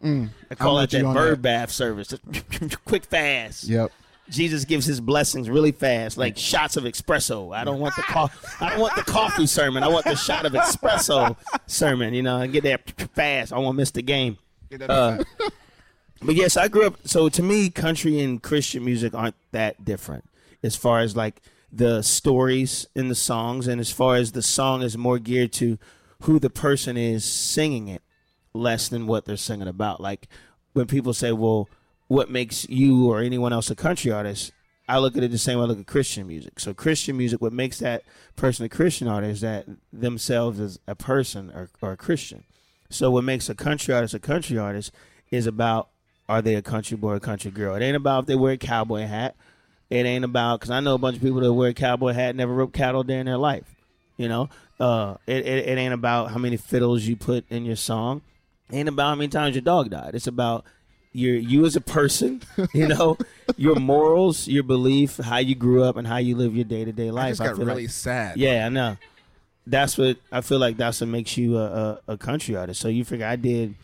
I 0.05 0.29
I'll 0.51 0.57
call 0.57 0.79
it 0.81 0.91
that 0.91 1.03
bird 1.03 1.39
that. 1.39 1.43
bath 1.43 1.71
service. 1.71 2.15
Quick, 2.85 3.07
fast. 3.07 3.65
Yep. 3.65 3.91
Jesus 4.29 4.65
gives 4.65 4.85
his 4.87 5.01
blessings 5.01 5.49
really 5.49 5.71
fast, 5.73 6.19
like 6.19 6.37
shots 6.37 6.77
of 6.77 6.83
espresso. 6.85 7.55
I 7.57 7.63
don't 7.65 7.79
want 7.81 7.95
the 7.97 8.03
co- 8.09 8.29
I 8.61 8.71
don't 8.71 8.81
want 8.81 8.97
the 8.97 9.03
coffee 9.03 9.47
sermon. 9.47 9.83
I 9.85 9.89
want 9.89 10.05
the 10.05 10.17
shot 10.17 10.45
of 10.47 10.53
espresso 10.53 11.37
sermon. 11.67 12.13
You 12.13 12.23
know, 12.23 12.41
and 12.41 12.53
get 12.53 12.63
there 12.65 12.79
fast. 13.15 13.53
I 13.53 13.59
won't 13.59 13.77
miss 13.77 13.91
the 13.93 14.03
game. 14.03 14.37
Uh, 14.89 15.23
but 16.23 16.35
yes, 16.35 16.57
I 16.57 16.69
grew 16.69 16.87
up. 16.87 16.99
So 17.05 17.29
to 17.29 17.43
me, 17.43 17.71
country 17.71 18.21
and 18.21 18.43
Christian 18.43 18.85
music 18.85 19.15
aren't 19.15 19.37
that 19.53 19.85
different 19.85 20.25
as 20.63 20.77
far 20.77 21.01
as 21.01 21.17
like 21.17 21.43
the 21.73 22.03
stories 22.03 22.87
in 22.95 23.09
the 23.09 23.15
songs, 23.15 23.67
and 23.67 23.81
as 23.81 23.91
far 23.91 24.17
as 24.17 24.33
the 24.33 24.43
song 24.43 24.83
is 24.83 24.97
more 24.97 25.19
geared 25.19 25.53
to 25.55 25.79
who 26.23 26.39
the 26.39 26.51
person 26.51 26.97
is 26.97 27.25
singing 27.25 27.89
it, 27.89 28.03
less 28.55 28.89
than 28.89 29.07
what 29.07 29.25
they're 29.25 29.37
singing 29.37 29.69
about. 29.69 30.01
Like 30.01 30.29
when 30.73 30.87
people 30.87 31.13
say, 31.13 31.33
"Well, 31.33 31.69
what 32.09 32.31
makes 32.31 32.69
you 32.69 33.11
or 33.11 33.21
anyone 33.21 33.53
else 33.53 33.71
a 33.71 33.75
country 33.77 34.11
artist?" 34.11 34.53
I 34.89 34.99
look 34.99 35.17
at 35.17 35.25
it 35.25 35.33
the 35.33 35.39
same 35.39 35.59
way 35.59 35.65
I 35.65 35.67
look 35.67 35.81
at 35.81 35.87
Christian 35.87 36.29
music. 36.29 36.61
So 36.61 36.73
Christian 36.73 37.17
music, 37.17 37.43
what 37.43 37.53
makes 37.53 37.81
that 37.81 38.05
person 38.37 38.65
a 38.65 38.69
Christian 38.69 39.09
artist 39.09 39.33
is 39.33 39.41
that 39.41 39.67
themselves 39.93 40.61
as 40.61 40.79
a 40.87 40.95
person 40.95 41.51
or, 41.51 41.71
or 41.83 41.93
a 41.93 41.97
Christian. 41.97 42.45
So 42.89 43.11
what 43.11 43.25
makes 43.25 43.49
a 43.49 43.55
country 43.57 43.93
artist 43.93 44.15
a 44.15 44.21
country 44.21 44.57
artist 44.57 44.93
is 45.31 45.47
about 45.47 45.89
are 46.29 46.43
they 46.43 46.55
a 46.57 46.63
country 46.63 46.97
boy 46.97 47.13
or 47.13 47.15
a 47.17 47.21
country 47.21 47.51
girl? 47.51 47.75
It 47.75 47.83
ain't 47.83 47.97
about 47.97 48.21
if 48.25 48.27
they 48.27 48.35
wear 48.35 48.53
a 48.53 48.57
cowboy 48.59 49.03
hat. 49.07 49.37
It 49.91 50.05
ain't 50.05 50.25
about 50.25 50.61
because 50.61 50.71
I 50.71 50.81
know 50.81 50.95
a 50.95 50.99
bunch 50.99 51.17
of 51.17 51.23
people 51.23 51.41
that 51.41 51.53
wear 51.53 51.71
a 51.71 51.75
cowboy 51.75 52.13
hat 52.13 52.35
never 52.35 52.53
roped 52.53 52.73
cattle 52.75 53.05
day 53.05 53.19
in 53.21 53.27
their 53.27 53.39
life. 53.39 53.75
You 54.17 54.29
know, 54.29 54.49
uh, 54.81 55.17
it, 55.27 55.47
it 55.47 55.69
it 55.69 55.79
ain't 55.79 55.95
about 55.95 56.31
how 56.33 56.39
many 56.39 56.57
fiddles 56.57 57.05
you 57.05 57.15
put 57.17 57.45
in 57.51 57.65
your 57.65 57.77
song. 57.77 58.23
It 58.71 58.77
ain't 58.77 58.89
about 58.89 59.11
how 59.11 59.15
many 59.15 59.29
times 59.29 59.55
your 59.55 59.63
dog 59.63 59.91
died. 59.91 60.15
It's 60.15 60.27
about 60.27 60.65
your 61.13 61.37
you 61.37 61.65
as 61.67 61.77
a 61.77 61.81
person. 61.81 62.43
You 62.75 62.89
know, 62.89 63.17
your 63.57 63.77
morals, 63.77 64.49
your 64.49 64.63
belief, 64.65 65.19
how 65.19 65.37
you 65.39 65.55
grew 65.55 65.85
up, 65.85 65.97
and 65.97 66.07
how 66.07 66.17
you 66.17 66.35
live 66.37 66.57
your 66.57 66.65
day 66.65 66.85
to 66.85 66.93
day 66.93 67.09
I 67.09 67.13
life. 67.13 67.31
just 67.33 67.43
got 67.43 67.57
feel 67.57 67.67
really 67.67 67.83
like- 67.85 67.91
sad. 67.91 68.37
yeah, 68.39 68.67
I 68.67 68.69
know. 68.71 68.97
That's 69.69 69.97
what 69.99 70.17
I 70.33 70.41
feel 70.41 70.59
like. 70.59 70.77
That's 70.77 71.01
what 71.01 71.09
makes 71.09 71.37
you 71.37 71.59
a, 71.59 71.65
a, 71.65 72.01
a 72.15 72.17
country 72.19 72.57
artist. 72.57 72.81
So 72.81 72.89
you 72.89 73.05
figure 73.05 73.27
I 73.27 73.37
did. 73.37 73.75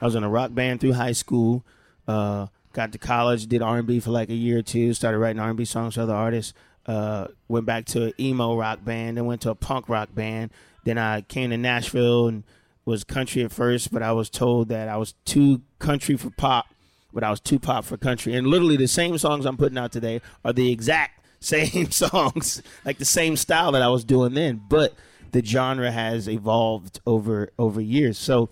I 0.00 0.04
was 0.04 0.14
in 0.14 0.22
a 0.22 0.28
rock 0.28 0.54
band 0.54 0.80
through 0.80 0.92
high 0.94 1.12
school. 1.12 1.64
Uh, 2.08 2.46
got 2.72 2.90
to 2.92 2.98
college, 2.98 3.46
did 3.46 3.62
R 3.62 3.78
and 3.78 3.86
B 3.86 4.00
for 4.00 4.10
like 4.10 4.30
a 4.30 4.34
year 4.34 4.58
or 4.58 4.62
two. 4.62 4.94
Started 4.94 5.18
writing 5.18 5.40
R 5.40 5.50
and 5.50 5.56
B 5.58 5.64
songs 5.64 5.94
for 5.94 6.00
other 6.00 6.14
artists. 6.14 6.54
Uh, 6.86 7.28
went 7.48 7.66
back 7.66 7.84
to 7.84 8.06
an 8.06 8.12
emo 8.18 8.56
rock 8.56 8.84
band. 8.84 9.16
Then 9.16 9.26
went 9.26 9.42
to 9.42 9.50
a 9.50 9.54
punk 9.54 9.88
rock 9.88 10.14
band. 10.14 10.50
Then 10.84 10.96
I 10.96 11.20
came 11.20 11.50
to 11.50 11.56
Nashville 11.58 12.28
and 12.28 12.44
was 12.86 13.04
country 13.04 13.44
at 13.44 13.52
first, 13.52 13.92
but 13.92 14.02
I 14.02 14.12
was 14.12 14.30
told 14.30 14.68
that 14.68 14.88
I 14.88 14.96
was 14.96 15.14
too 15.26 15.60
country 15.78 16.16
for 16.16 16.30
pop, 16.30 16.66
but 17.12 17.22
I 17.22 17.30
was 17.30 17.40
too 17.40 17.58
pop 17.58 17.84
for 17.84 17.98
country. 17.98 18.34
And 18.34 18.46
literally 18.46 18.78
the 18.78 18.88
same 18.88 19.18
songs 19.18 19.44
I'm 19.44 19.58
putting 19.58 19.76
out 19.76 19.92
today 19.92 20.22
are 20.44 20.54
the 20.54 20.72
exact 20.72 21.26
same 21.40 21.90
songs, 21.90 22.62
like 22.84 22.98
the 22.98 23.04
same 23.04 23.36
style 23.36 23.72
that 23.72 23.82
I 23.82 23.88
was 23.88 24.04
doing 24.04 24.34
then, 24.34 24.62
but 24.68 24.94
the 25.32 25.44
genre 25.44 25.90
has 25.90 26.28
evolved 26.28 27.00
over 27.06 27.50
over 27.58 27.80
years. 27.80 28.16
So 28.18 28.48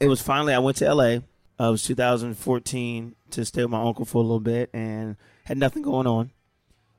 it 0.00 0.08
was 0.08 0.22
finally 0.22 0.54
I 0.54 0.58
went 0.58 0.78
to 0.78 0.92
LA. 0.92 1.18
Uh, 1.60 1.68
it 1.68 1.72
was 1.72 1.82
2014 1.82 3.16
to 3.30 3.44
stay 3.44 3.62
with 3.62 3.70
my 3.70 3.82
uncle 3.82 4.06
for 4.06 4.18
a 4.18 4.22
little 4.22 4.40
bit 4.40 4.70
and 4.72 5.16
had 5.44 5.58
nothing 5.58 5.82
going 5.82 6.06
on. 6.06 6.30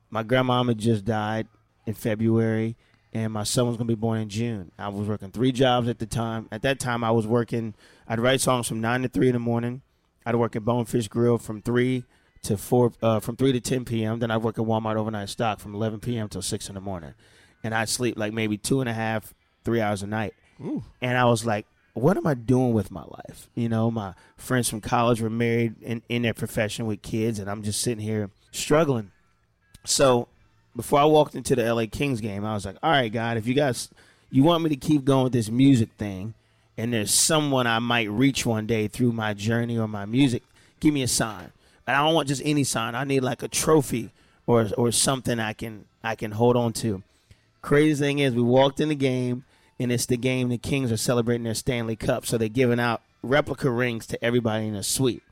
My 0.08 0.22
grandmom 0.22 0.68
had 0.68 0.78
just 0.78 1.04
died 1.04 1.48
in 1.84 1.94
February, 1.94 2.76
and 3.12 3.32
my 3.32 3.42
son 3.42 3.66
was 3.66 3.76
going 3.76 3.88
to 3.88 3.96
be 3.96 4.00
born 4.00 4.20
in 4.20 4.28
June. 4.28 4.70
I 4.78 4.88
was 4.88 5.08
working 5.08 5.32
three 5.32 5.50
jobs 5.50 5.88
at 5.88 5.98
the 5.98 6.06
time. 6.06 6.48
At 6.52 6.62
that 6.62 6.78
time, 6.78 7.02
I 7.02 7.10
was 7.10 7.26
working. 7.26 7.74
I'd 8.06 8.20
write 8.20 8.40
songs 8.40 8.68
from 8.68 8.80
nine 8.80 9.02
to 9.02 9.08
three 9.08 9.26
in 9.26 9.32
the 9.32 9.40
morning. 9.40 9.82
I'd 10.24 10.36
work 10.36 10.54
at 10.54 10.64
Bonefish 10.64 11.08
Grill 11.08 11.38
from 11.38 11.60
three 11.60 12.04
to 12.42 12.56
four, 12.56 12.92
uh, 13.02 13.18
from 13.18 13.34
three 13.34 13.50
to 13.50 13.60
ten 13.60 13.84
p.m. 13.84 14.20
Then 14.20 14.30
I'd 14.30 14.44
work 14.44 14.60
at 14.60 14.64
Walmart 14.64 14.94
overnight 14.94 15.30
stock 15.30 15.58
from 15.58 15.74
11 15.74 15.98
p.m. 15.98 16.28
till 16.28 16.42
six 16.42 16.68
in 16.68 16.76
the 16.76 16.80
morning, 16.80 17.14
and 17.64 17.74
I'd 17.74 17.88
sleep 17.88 18.16
like 18.16 18.32
maybe 18.32 18.58
two 18.58 18.80
and 18.80 18.88
a 18.88 18.94
half, 18.94 19.34
three 19.64 19.80
hours 19.80 20.04
a 20.04 20.06
night. 20.06 20.34
And 21.00 21.18
I 21.18 21.24
was 21.24 21.44
like, 21.44 21.66
what 21.94 22.16
am 22.16 22.26
I 22.26 22.34
doing 22.34 22.72
with 22.72 22.90
my 22.90 23.02
life? 23.02 23.48
You 23.54 23.68
know, 23.68 23.90
my 23.90 24.14
friends 24.36 24.68
from 24.68 24.80
college 24.80 25.20
were 25.20 25.30
married 25.30 25.74
in, 25.82 26.02
in 26.08 26.22
their 26.22 26.34
profession 26.34 26.86
with 26.86 27.02
kids, 27.02 27.38
and 27.38 27.50
I'm 27.50 27.62
just 27.62 27.80
sitting 27.80 28.02
here 28.02 28.30
struggling. 28.50 29.10
So 29.84 30.28
before 30.74 31.00
I 31.00 31.04
walked 31.04 31.34
into 31.34 31.54
the 31.54 31.72
LA 31.72 31.84
Kings 31.90 32.20
game, 32.20 32.44
I 32.44 32.54
was 32.54 32.64
like, 32.64 32.76
all 32.82 32.90
right, 32.90 33.12
God, 33.12 33.36
if 33.36 33.46
you 33.46 33.54
guys 33.54 33.90
you 34.30 34.42
want 34.42 34.64
me 34.64 34.70
to 34.70 34.76
keep 34.76 35.04
going 35.04 35.24
with 35.24 35.34
this 35.34 35.50
music 35.50 35.90
thing, 35.98 36.34
and 36.78 36.94
there's 36.94 37.12
someone 37.12 37.66
I 37.66 37.78
might 37.80 38.10
reach 38.10 38.46
one 38.46 38.66
day 38.66 38.88
through 38.88 39.12
my 39.12 39.34
journey 39.34 39.78
or 39.78 39.86
my 39.86 40.06
music, 40.06 40.42
give 40.80 40.94
me 40.94 41.02
a 41.02 41.08
sign. 41.08 41.52
And 41.86 41.96
I 41.96 42.04
don't 42.04 42.14
want 42.14 42.28
just 42.28 42.40
any 42.44 42.64
sign. 42.64 42.94
I 42.94 43.04
need 43.04 43.20
like 43.20 43.42
a 43.42 43.48
trophy 43.48 44.10
or 44.46 44.68
or 44.78 44.90
something 44.90 45.38
I 45.38 45.52
can 45.52 45.84
I 46.02 46.14
can 46.14 46.32
hold 46.32 46.56
on 46.56 46.72
to. 46.74 47.02
Crazy 47.60 48.02
thing 48.02 48.18
is, 48.18 48.34
we 48.34 48.42
walked 48.42 48.80
in 48.80 48.88
the 48.88 48.94
game, 48.94 49.44
and 49.82 49.92
it's 49.92 50.06
the 50.06 50.16
game 50.16 50.48
the 50.48 50.58
Kings 50.58 50.92
are 50.92 50.96
celebrating 50.96 51.44
their 51.44 51.54
Stanley 51.54 51.96
Cup, 51.96 52.26
so 52.26 52.38
they're 52.38 52.48
giving 52.48 52.80
out 52.80 53.02
replica 53.22 53.70
rings 53.70 54.06
to 54.08 54.24
everybody 54.24 54.66
in 54.66 54.74
the 54.74 54.82
suite. 54.82 55.22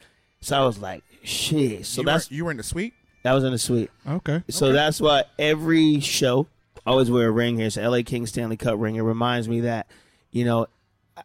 So 0.40 0.61
I 0.61 0.64
was 0.64 0.78
like, 0.78 1.04
shit. 1.23 1.87
So 1.87 2.02
you 2.02 2.07
that's 2.07 2.30
were, 2.30 2.37
you 2.37 2.45
were 2.45 2.50
in 2.50 2.57
the 2.57 2.62
suite. 2.62 2.95
that 3.23 3.33
was 3.33 3.45
in 3.45 3.52
the 3.52 3.59
suite. 3.59 3.90
Okay. 4.07 4.42
So 4.49 4.73
that's 4.73 5.00
why 5.00 5.25
every 5.38 6.00
show 6.00 6.47
I 6.87 6.90
always 6.90 7.11
wear 7.11 7.28
a 7.28 7.30
ring 7.30 7.57
here. 7.57 7.66
It's 7.66 7.76
LA 7.76 8.02
King 8.04 8.26
Stanley 8.26 8.57
Cup 8.57 8.78
ring. 8.78 8.97
It 8.97 9.02
reminds 9.02 9.49
me 9.49 9.61
that, 9.61 9.87
you 10.30 10.45
know, 10.45 10.66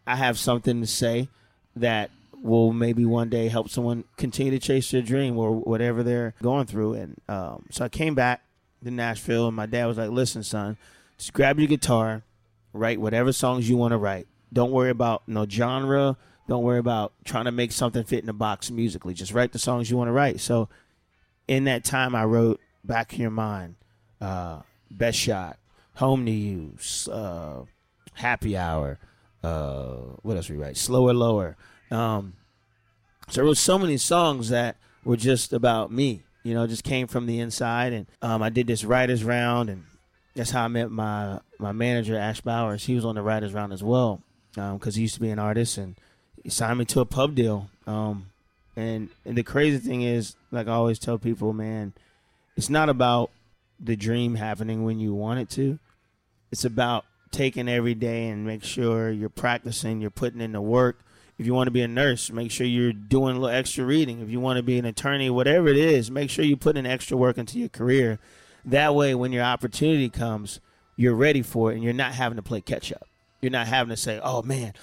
I 0.06 0.16
have 0.16 0.38
something 0.38 0.82
to 0.82 0.88
say 0.88 1.30
that 1.76 2.12
will 2.42 2.74
maybe 2.74 3.06
one 3.06 3.30
day 3.30 3.48
help 3.48 3.70
someone 3.70 4.04
continue 4.18 4.52
to 4.52 4.60
chase 4.60 4.92
their 4.92 5.02
dream 5.02 5.38
or 5.38 5.52
whatever 5.52 6.04
they're 6.04 6.34
going 6.42 6.66
through. 6.66 6.94
And 6.94 7.22
um, 7.30 7.66
so 7.72 7.86
I 7.86 7.90
came 7.90 8.16
back 8.16 8.42
to 8.84 8.92
Nashville, 8.92 9.48
and 9.48 9.56
my 9.56 9.66
dad 9.66 9.86
was 9.86 9.98
like, 9.98 10.12
"Listen, 10.12 10.44
son, 10.44 10.78
just 11.18 11.34
grab 11.34 11.58
your 11.58 11.68
guitar, 11.68 12.24
write 12.76 13.00
whatever 13.00 13.32
songs 13.32 13.70
you 13.70 13.78
want 13.78 13.94
to 13.94 13.98
write. 13.98 14.28
Don't 14.52 14.72
worry 14.72 14.90
about 14.90 15.28
no 15.28 15.48
genre. 15.48 16.18
Don't 16.48 16.64
worry 16.64 16.78
about 16.78 17.14
trying 17.24 17.46
to 17.46 17.52
make 17.52 17.72
something 17.72 18.04
fit 18.04 18.20
in 18.20 18.28
the 18.28 18.34
box 18.34 18.70
musically. 18.70 19.14
Just 19.14 19.34
write 19.34 19.52
the 19.52 19.60
songs 19.60 19.90
you 19.90 19.98
want 19.98 20.10
to 20.10 20.14
write." 20.14 20.40
So 20.40 20.70
in 21.48 21.64
that 21.64 21.84
time, 21.84 22.14
I 22.14 22.26
wrote 22.26 22.60
"Back 22.84 23.14
in 23.14 23.22
Your 23.22 23.32
Mind," 23.32 23.76
uh, 24.22 24.60
"Best 24.92 25.18
Shot," 25.18 25.58
"Home 25.96 26.26
to 26.26 26.32
You," 26.32 26.78
uh, 27.12 27.62
"Happy 28.14 28.56
Hour." 28.56 29.00
Uh, 29.44 29.96
what 30.22 30.38
else 30.38 30.50
we 30.50 30.58
write? 30.58 30.78
"Slower, 30.78 31.14
Lower." 31.14 31.58
Um, 31.90 32.34
so 33.30 33.42
there 33.42 33.46
was 33.46 33.60
so 33.60 33.80
many 33.80 33.98
songs 33.98 34.50
that 34.50 34.78
were 35.04 35.18
just 35.18 35.54
about 35.54 35.92
me. 35.92 36.24
You 36.44 36.54
know, 36.54 36.68
just 36.68 36.84
came 36.84 37.08
from 37.08 37.26
the 37.26 37.40
inside, 37.40 37.92
and 37.94 38.06
um, 38.22 38.44
I 38.44 38.50
did 38.50 38.68
this 38.68 38.84
writers 38.84 39.24
round, 39.24 39.70
and 39.70 39.86
that's 40.36 40.52
how 40.52 40.66
I 40.66 40.68
met 40.68 40.92
my 40.92 41.40
my 41.58 41.72
manager 41.72 42.18
Ash 42.18 42.42
Bowers. 42.42 42.86
He 42.86 42.96
was 42.96 43.06
on 43.06 43.16
the 43.16 43.22
writers 43.22 43.54
round 43.54 43.74
as 43.74 43.84
well, 43.84 44.22
because 44.54 44.96
he 44.96 45.04
used 45.04 45.16
to 45.16 45.22
be 45.22 45.30
an 45.30 45.40
artist, 45.40 45.78
and 45.78 45.96
he 46.44 46.50
signed 46.50 46.80
me 46.80 46.86
to 46.86 47.00
a 47.00 47.06
pub 47.06 47.36
deal. 47.36 47.70
Um, 47.88 48.28
and 48.76 49.10
and 49.26 49.38
the 49.38 49.44
crazy 49.44 49.78
thing 49.78 50.02
is, 50.02 50.36
like 50.52 50.68
I 50.68 50.74
always 50.74 51.00
tell 51.00 51.18
people, 51.18 51.54
man, 51.54 51.94
it's 52.58 52.70
not 52.70 52.90
about 52.90 53.32
the 53.80 53.96
dream 53.96 54.36
happening 54.36 54.84
when 54.84 55.00
you 55.00 55.14
want 55.14 55.40
it 55.40 55.50
to. 55.52 55.80
It's 56.52 56.66
about 56.66 57.06
taking 57.32 57.68
every 57.68 57.96
day 57.96 58.28
and 58.28 58.46
make 58.46 58.64
sure 58.64 59.12
you're 59.12 59.30
practicing, 59.30 60.00
you're 60.00 60.10
putting 60.10 60.42
in 60.42 60.54
the 60.54 60.62
work. 60.62 61.00
If 61.38 61.46
you 61.46 61.54
want 61.54 61.68
to 61.68 61.72
be 61.72 61.82
a 61.82 61.88
nurse, 61.88 62.32
make 62.32 62.50
sure 62.50 62.66
you're 62.66 62.94
doing 62.94 63.36
a 63.36 63.40
little 63.40 63.54
extra 63.54 63.84
reading. 63.84 64.22
If 64.22 64.30
you 64.30 64.40
want 64.40 64.56
to 64.56 64.64
be 64.64 64.80
an 64.80 64.86
attorney, 64.86 65.30
whatever 65.30 65.68
it 65.68 65.76
is, 65.76 66.10
make 66.10 66.30
sure 66.30 66.46
you 66.46 66.56
put 66.56 66.78
in 66.78 66.86
extra 66.86 67.18
work 67.18 67.38
into 67.38 67.60
your 67.60 67.68
career. 67.68 68.20
That 68.66 68.96
way, 68.96 69.16
when 69.16 69.32
your 69.32 69.44
opportunity 69.44 70.10
comes, 70.10 70.60
you're 70.96 71.16
ready 71.16 71.42
for 71.42 71.72
it 71.72 71.76
and 71.76 71.84
you're 71.84 71.94
not 71.94 72.14
having 72.14 72.38
to 72.38 72.42
play 72.42 72.62
catch 72.62 72.92
up. 72.92 73.08
You're 73.42 73.52
not 73.52 73.68
having 73.68 73.92
to 73.92 73.98
say, 73.98 74.20
oh 74.24 74.42
man, 74.42 74.74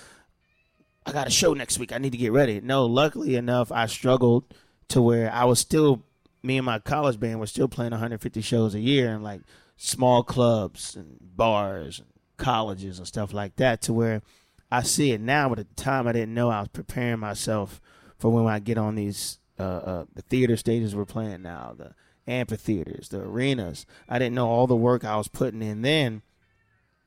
I 1.05 1.13
got 1.13 1.27
a 1.27 1.31
show 1.31 1.53
next 1.55 1.79
week. 1.79 1.93
I 1.93 1.99
need 1.99 2.13
to 2.13 2.19
get 2.19 2.33
ready. 2.33 2.61
No, 2.61 2.87
luckily 2.87 3.35
enough, 3.35 3.73
I 3.73 3.87
struggled 3.87 4.45
to 4.89 5.03
where 5.03 5.33
I 5.33 5.45
was 5.45 5.59
still, 5.59 6.03
me 6.43 6.59
and 6.59 6.67
my 6.67 6.79
college 6.79 7.19
band 7.19 7.41
were 7.41 7.47
still 7.47 7.69
playing 7.69 7.91
150 7.91 8.41
shows 8.41 8.75
a 8.75 8.81
year 8.81 9.13
in 9.13 9.23
like 9.23 9.41
small 9.77 10.23
clubs 10.23 10.95
and 10.95 11.17
bars 11.21 11.99
and 11.99 12.09
colleges 12.37 12.99
and 12.99 13.07
stuff 13.07 13.33
like 13.33 13.57
that 13.57 13.83
to 13.83 13.93
where 13.93 14.23
I 14.71 14.83
see 14.83 15.13
it 15.13 15.21
now, 15.21 15.49
but 15.49 15.59
at 15.59 15.69
the 15.69 15.83
time 15.83 16.07
I 16.07 16.13
didn't 16.13 16.35
know 16.35 16.51
I 16.51 16.61
was 16.61 16.69
preparing 16.69 17.19
myself 17.19 17.81
for 18.19 18.31
when 18.31 18.47
I 18.47 18.59
get 18.59 18.79
on 18.79 18.95
these 18.95 19.39
uh, 19.59 19.63
uh, 19.63 20.05
the 20.15 20.23
theater 20.23 20.57
stages 20.57 20.95
we're 20.95 21.05
playing 21.05 21.43
now, 21.43 21.75
the 21.77 21.95
amphitheaters, 22.27 23.09
the 23.09 23.21
arenas. 23.21 23.87
I 24.09 24.19
didn't 24.19 24.35
know 24.35 24.49
all 24.49 24.67
the 24.67 24.77
work 24.77 25.05
I 25.05 25.17
was 25.17 25.29
putting 25.29 25.63
in 25.63 25.83
then 25.83 26.23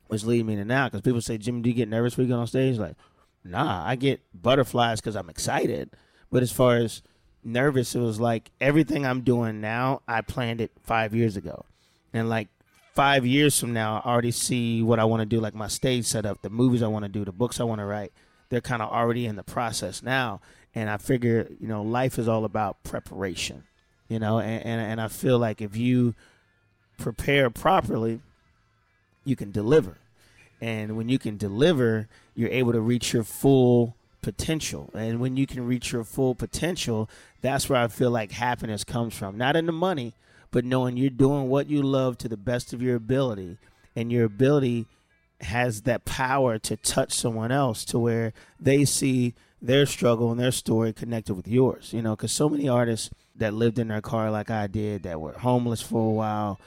was 0.08 0.26
leading 0.26 0.48
me 0.48 0.56
to 0.56 0.66
now. 0.66 0.88
Because 0.88 1.02
people 1.02 1.22
say, 1.22 1.38
Jimmy, 1.38 1.62
do 1.62 1.70
you 1.70 1.76
get 1.76 1.90
nervous 1.90 2.18
when 2.18 2.28
you 2.28 2.34
get 2.34 2.40
on 2.40 2.48
stage? 2.48 2.78
Like, 2.78 2.96
nah, 3.44 3.86
I 3.86 3.96
get 3.96 4.22
butterflies 4.34 5.02
because 5.02 5.16
I'm 5.16 5.30
excited. 5.30 5.92
But 6.32 6.44
as 6.44 6.52
far 6.52 6.78
as 6.78 7.02
nervous, 7.44 7.96
it 7.96 8.00
was 8.00 8.20
like 8.20 8.52
everything 8.60 9.06
I'm 9.06 9.22
doing 9.22 9.62
now, 9.62 10.02
I 10.08 10.22
planned 10.22 10.62
it 10.62 10.72
five 10.84 11.14
years 11.14 11.38
ago. 11.38 11.66
And 12.14 12.30
like 12.30 12.50
five 12.94 13.26
years 13.26 13.60
from 13.60 13.74
now, 13.74 14.02
I 14.04 14.10
already 14.10 14.32
see 14.32 14.82
what 14.82 15.00
I 15.00 15.06
want 15.06 15.22
to 15.22 15.26
do, 15.26 15.40
like 15.40 15.54
my 15.54 15.68
stage 15.68 16.06
setup, 16.06 16.42
the 16.42 16.50
movies 16.50 16.82
I 16.82 16.88
want 16.88 17.04
to 17.04 17.10
do, 17.10 17.26
the 17.26 17.32
books 17.32 17.60
I 17.60 17.64
want 17.64 17.80
to 17.80 17.86
write. 17.86 18.12
They're 18.50 18.62
kind 18.62 18.82
of 18.82 18.92
already 18.92 19.26
in 19.26 19.36
the 19.36 19.44
process 19.44 20.02
now. 20.02 20.40
And 20.74 20.90
I 20.90 20.98
figure, 20.98 21.50
you 21.60 21.68
know, 21.68 21.82
life 21.82 22.20
is 22.20 22.28
all 22.28 22.46
about 22.46 22.84
preparation, 22.84 23.64
you 24.08 24.20
know, 24.20 24.40
and, 24.40 24.66
and, 24.66 24.82
and 24.82 25.02
I 25.02 25.08
feel 25.08 25.40
like 25.40 25.62
if 25.62 25.76
you 25.76 26.14
prepare 26.98 27.50
properly, 27.50 28.22
you 29.24 29.36
can 29.36 29.52
deliver. 29.52 29.98
And 30.62 30.96
when 30.96 31.10
you 31.10 31.20
can 31.20 31.38
deliver, 31.38 32.08
you're 32.36 32.50
able 32.50 32.72
to 32.72 32.82
reach 32.82 33.14
your 33.14 33.24
full 33.24 33.96
potential. 34.22 34.90
And 34.94 35.20
when 35.20 35.38
you 35.38 35.46
can 35.46 35.66
reach 35.66 35.92
your 35.92 36.04
full 36.04 36.36
potential, 36.36 37.10
that's 37.42 37.70
where 37.70 37.82
I 37.82 37.88
feel 37.88 38.12
like 38.12 38.32
happiness 38.32 38.84
comes 38.84 39.16
from. 39.16 39.38
Not 39.38 39.56
in 39.56 39.66
the 39.66 39.72
money, 39.72 40.14
but 40.52 40.66
knowing 40.66 40.98
you're 40.98 41.10
doing 41.10 41.50
what 41.50 41.70
you 41.70 41.84
love 41.84 42.18
to 42.20 42.28
the 42.28 42.38
best 42.38 42.74
of 42.74 42.82
your 42.82 42.96
ability. 42.96 43.58
And 43.96 44.12
your 44.12 44.26
ability 44.26 44.86
has 45.42 45.82
that 45.82 46.06
power 46.06 46.58
to 46.60 46.78
touch 46.78 47.14
someone 47.14 47.52
else 47.52 47.86
to 47.86 48.00
where 48.00 48.34
they 48.60 48.86
see 48.86 49.34
their 49.66 49.86
struggle 49.86 50.32
and 50.32 50.40
their 50.40 50.52
story 50.52 50.94
connected 50.94 51.34
with 51.34 51.48
yours. 51.48 51.92
You 51.94 52.02
know, 52.02 52.16
because 52.16 52.32
so 52.32 52.50
many 52.50 52.70
artists 52.70 53.10
that 53.36 53.54
lived 53.54 53.80
in 53.80 53.90
their 53.90 54.02
car 54.02 54.32
like 54.32 54.50
I 54.50 54.68
did, 54.68 55.04
that 55.04 55.20
were 55.20 55.34
homeless 55.34 55.82
for 55.82 56.08
a 56.08 56.14
while, 56.14 56.60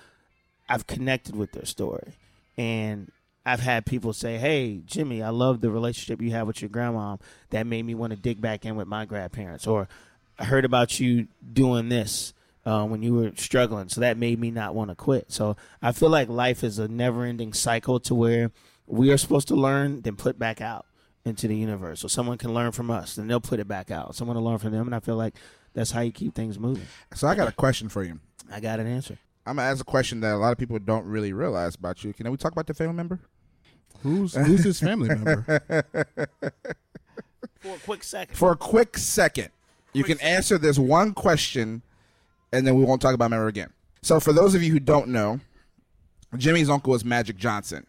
I've 0.69 0.87
connected 0.87 1.37
with 1.37 1.53
their 1.53 1.65
story. 1.65 2.13
And 2.57 3.11
I've 3.47 3.61
had 3.61 3.87
people 3.87 4.13
say, 4.13 4.37
"Hey, 4.37 4.83
Jimmy, 4.85 5.23
I 5.23 5.31
love 5.31 5.61
the 5.61 5.71
relationship 5.71 6.21
you 6.21 6.33
have 6.33 6.47
with 6.47 6.61
your 6.61 6.69
grandma. 6.69 7.17
That 7.51 7.67
made 7.67 7.85
me 7.85 7.95
want 7.95 8.11
to 8.11 8.19
dig 8.19 8.41
back 8.41 8.65
in 8.65 8.77
with 8.77 8.89
my 8.89 9.05
grandparents." 9.05 9.67
Or 9.67 9.89
I 10.39 10.45
heard 10.45 10.65
about 10.65 11.01
you 11.01 11.29
doing 11.53 11.89
this 11.89 12.35
uh, 12.67 12.85
when 12.85 13.03
you 13.03 13.15
were 13.15 13.33
struggling, 13.37 13.89
so 13.89 14.01
that 14.01 14.19
made 14.19 14.39
me 14.39 14.51
not 14.51 14.75
want 14.75 14.91
to 14.91 14.95
quit. 14.95 15.33
So 15.33 15.57
I 15.81 15.93
feel 15.93 16.11
like 16.11 16.29
life 16.29 16.63
is 16.63 16.79
a 16.79 16.89
never-ending 16.89 17.55
cycle 17.55 18.01
to 18.01 18.15
where 18.15 18.51
we 18.87 19.11
are 19.11 19.19
supposed 19.19 19.49
to 19.49 19.55
learn, 19.55 20.03
then 20.03 20.17
put 20.17 20.39
back 20.39 20.61
out 20.61 20.87
into 21.25 21.49
the 21.49 21.57
universe. 21.57 22.01
So 22.01 22.09
someone 22.09 22.39
can 22.39 22.55
learn 22.55 22.73
from 22.73 22.91
us, 22.91 23.17
and 23.19 23.29
they'll 23.29 23.41
put 23.41 23.61
it 23.61 23.69
back 23.69 23.91
out. 23.91 24.15
Someone 24.15 24.37
will 24.37 24.45
learn 24.45 24.59
from 24.59 24.73
them, 24.73 24.87
and 24.87 24.95
I 24.95 25.01
feel 25.01 25.17
like 25.17 25.35
that's 25.75 25.91
how 25.91 26.01
you 26.01 26.13
keep 26.13 26.35
things 26.35 26.59
moving. 26.59 26.87
So 27.15 27.29
I 27.29 27.35
got 27.35 27.49
a 27.49 27.53
question 27.53 27.89
for 27.89 28.03
you. 28.03 28.21
I 28.51 28.61
got 28.61 28.81
an 28.81 28.87
answer. 28.87 29.19
I'm 29.47 29.57
gonna 29.57 29.69
ask 29.69 29.81
a 29.81 29.85
question 29.85 30.21
that 30.21 30.35
a 30.35 30.37
lot 30.37 30.53
of 30.53 30.59
people 30.59 30.79
don't 30.79 31.07
really 31.07 31.33
realize 31.33 31.75
about 31.75 32.05
you. 32.05 32.13
Can 32.13 32.31
we 32.31 32.37
talk 32.37 32.53
about 32.53 32.67
the 32.67 32.75
family 32.75 32.95
member? 32.95 33.21
Who's 34.03 34.35
who's 34.35 34.63
his 34.63 34.81
family 34.81 35.09
member? 35.09 35.45
For 37.61 37.75
a 37.75 37.79
quick 37.79 38.05
second. 38.05 38.37
For 38.37 38.53
a 38.53 38.57
quick 38.57 38.97
second, 38.97 39.49
you 39.93 40.05
can 40.05 40.21
answer 40.21 40.59
this 40.59 40.79
one 40.79 41.13
question, 41.13 41.83
and 42.53 42.67
then 42.67 42.77
we 42.77 42.85
won't 42.85 43.03
talk 43.03 43.15
about 43.15 43.31
member 43.31 43.49
again. 43.49 43.73
So, 44.03 44.21
for 44.21 44.33
those 44.33 44.55
of 44.55 44.63
you 44.63 44.71
who 44.73 44.79
don't 44.79 45.09
know, 45.09 45.41
Jimmy's 46.37 46.71
uncle 46.71 46.95
is 46.95 47.05
Magic 47.05 47.37
Johnson. 47.37 47.87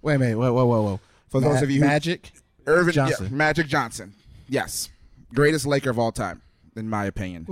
Wait 0.00 0.14
a 0.14 0.18
minute. 0.18 0.38
Whoa, 0.38 0.52
whoa, 0.52 0.64
whoa, 0.64 0.82
whoa. 0.82 1.00
For 1.28 1.40
those 1.40 1.62
of 1.62 1.70
you 1.70 1.80
who 1.80 1.86
Magic. 1.86 2.32
Earvin 2.66 2.92
Johnson. 2.94 3.26
yeah, 3.30 3.36
Magic 3.36 3.66
Johnson, 3.66 4.14
yes, 4.48 4.88
greatest 5.34 5.66
Laker 5.66 5.90
of 5.90 5.98
all 5.98 6.12
time, 6.12 6.42
in 6.76 6.88
my 6.88 7.04
opinion. 7.04 7.44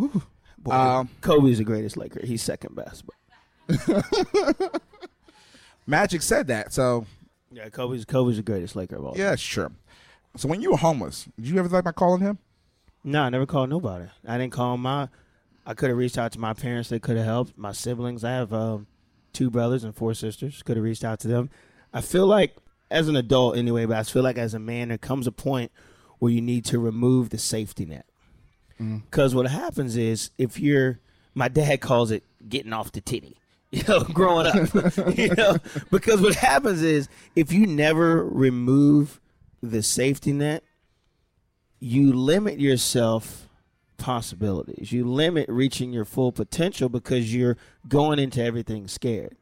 Boy, 0.58 0.72
Um, 0.72 1.08
Kobe's 1.20 1.58
the 1.58 1.64
greatest 1.64 1.96
Laker. 1.96 2.24
He's 2.24 2.42
second 2.42 2.74
best. 2.74 3.04
But 3.06 3.14
Magic 5.86 6.22
said 6.22 6.46
that, 6.48 6.72
so 6.72 7.06
yeah, 7.50 7.68
Kobe's 7.70 8.04
Kobe's 8.04 8.36
the 8.36 8.42
greatest 8.42 8.76
Laker 8.76 8.96
of 8.96 9.04
all. 9.06 9.12
time. 9.12 9.20
yeah, 9.20 9.36
sure. 9.36 9.72
So, 10.36 10.48
when 10.48 10.60
you 10.60 10.72
were 10.72 10.76
homeless, 10.76 11.26
did 11.36 11.48
you 11.48 11.58
ever 11.58 11.68
think 11.68 11.80
about 11.80 11.96
calling 11.96 12.20
him? 12.20 12.38
No, 13.02 13.22
I 13.22 13.30
never 13.30 13.46
called 13.46 13.70
nobody. 13.70 14.04
I 14.26 14.36
didn't 14.38 14.52
call 14.52 14.76
my. 14.76 15.08
I 15.66 15.74
could 15.74 15.88
have 15.88 15.98
reached 15.98 16.18
out 16.18 16.32
to 16.32 16.38
my 16.38 16.52
parents. 16.52 16.88
They 16.90 16.98
could 16.98 17.16
have 17.16 17.24
helped. 17.26 17.56
My 17.56 17.72
siblings. 17.72 18.22
I 18.24 18.32
have 18.32 18.52
um, 18.52 18.86
two 19.32 19.50
brothers 19.50 19.84
and 19.84 19.94
four 19.94 20.14
sisters. 20.14 20.62
Could 20.62 20.76
have 20.76 20.84
reached 20.84 21.04
out 21.04 21.20
to 21.20 21.28
them. 21.28 21.48
I 21.92 22.00
feel 22.02 22.26
like 22.26 22.56
as 22.90 23.09
an 23.09 23.16
adult 23.16 23.57
anyway, 23.57 23.87
but 23.87 23.97
I 23.97 24.02
feel 24.02 24.23
like 24.23 24.38
as 24.38 24.54
a 24.54 24.59
man, 24.59 24.88
there 24.88 24.99
comes 24.99 25.26
a 25.26 25.33
point 25.33 25.71
where 26.18 26.33
you 26.33 26.40
need 26.40 26.64
to 26.66 26.78
remove 26.78 27.30
the 27.30 27.38
safety 27.38 27.85
net. 27.85 28.07
Mm. 28.80 29.02
Because 29.04 29.35
what 29.35 29.47
happens 29.47 29.97
is 29.97 30.30
if 30.38 30.59
you're, 30.59 30.99
my 31.35 31.49
dad 31.49 31.80
calls 31.80 32.11
it 32.11 32.25
getting 32.49 32.73
off 32.73 32.92
the 32.92 33.00
titty. 33.00 33.37
You 33.71 33.83
know, 33.87 34.00
growing 34.00 34.47
up, 34.47 34.54
you 35.18 35.28
know, 35.35 35.59
because 35.90 36.23
what 36.23 36.35
happens 36.37 36.80
is 36.80 37.07
if 37.37 37.52
you 37.52 37.66
never 37.66 38.25
remove 38.25 39.21
the 39.62 39.83
safety 39.83 40.33
net, 40.33 40.64
you 41.78 42.14
limit 42.14 42.59
yourself 42.59 43.49
possibilities. 43.99 44.90
You 44.90 45.04
limit 45.04 45.50
reaching 45.50 45.92
your 45.92 46.07
full 46.07 46.33
potential 46.33 46.88
because 46.88 47.35
you're 47.35 47.59
going 47.87 48.18
into 48.18 48.42
everything 48.42 48.88
scared. 48.88 49.37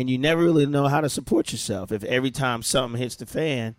And 0.00 0.08
you 0.08 0.16
never 0.16 0.42
really 0.42 0.64
know 0.64 0.88
how 0.88 1.02
to 1.02 1.10
support 1.10 1.52
yourself. 1.52 1.92
If 1.92 2.02
every 2.04 2.30
time 2.30 2.62
something 2.62 2.98
hits 2.98 3.16
the 3.16 3.26
fan, 3.26 3.74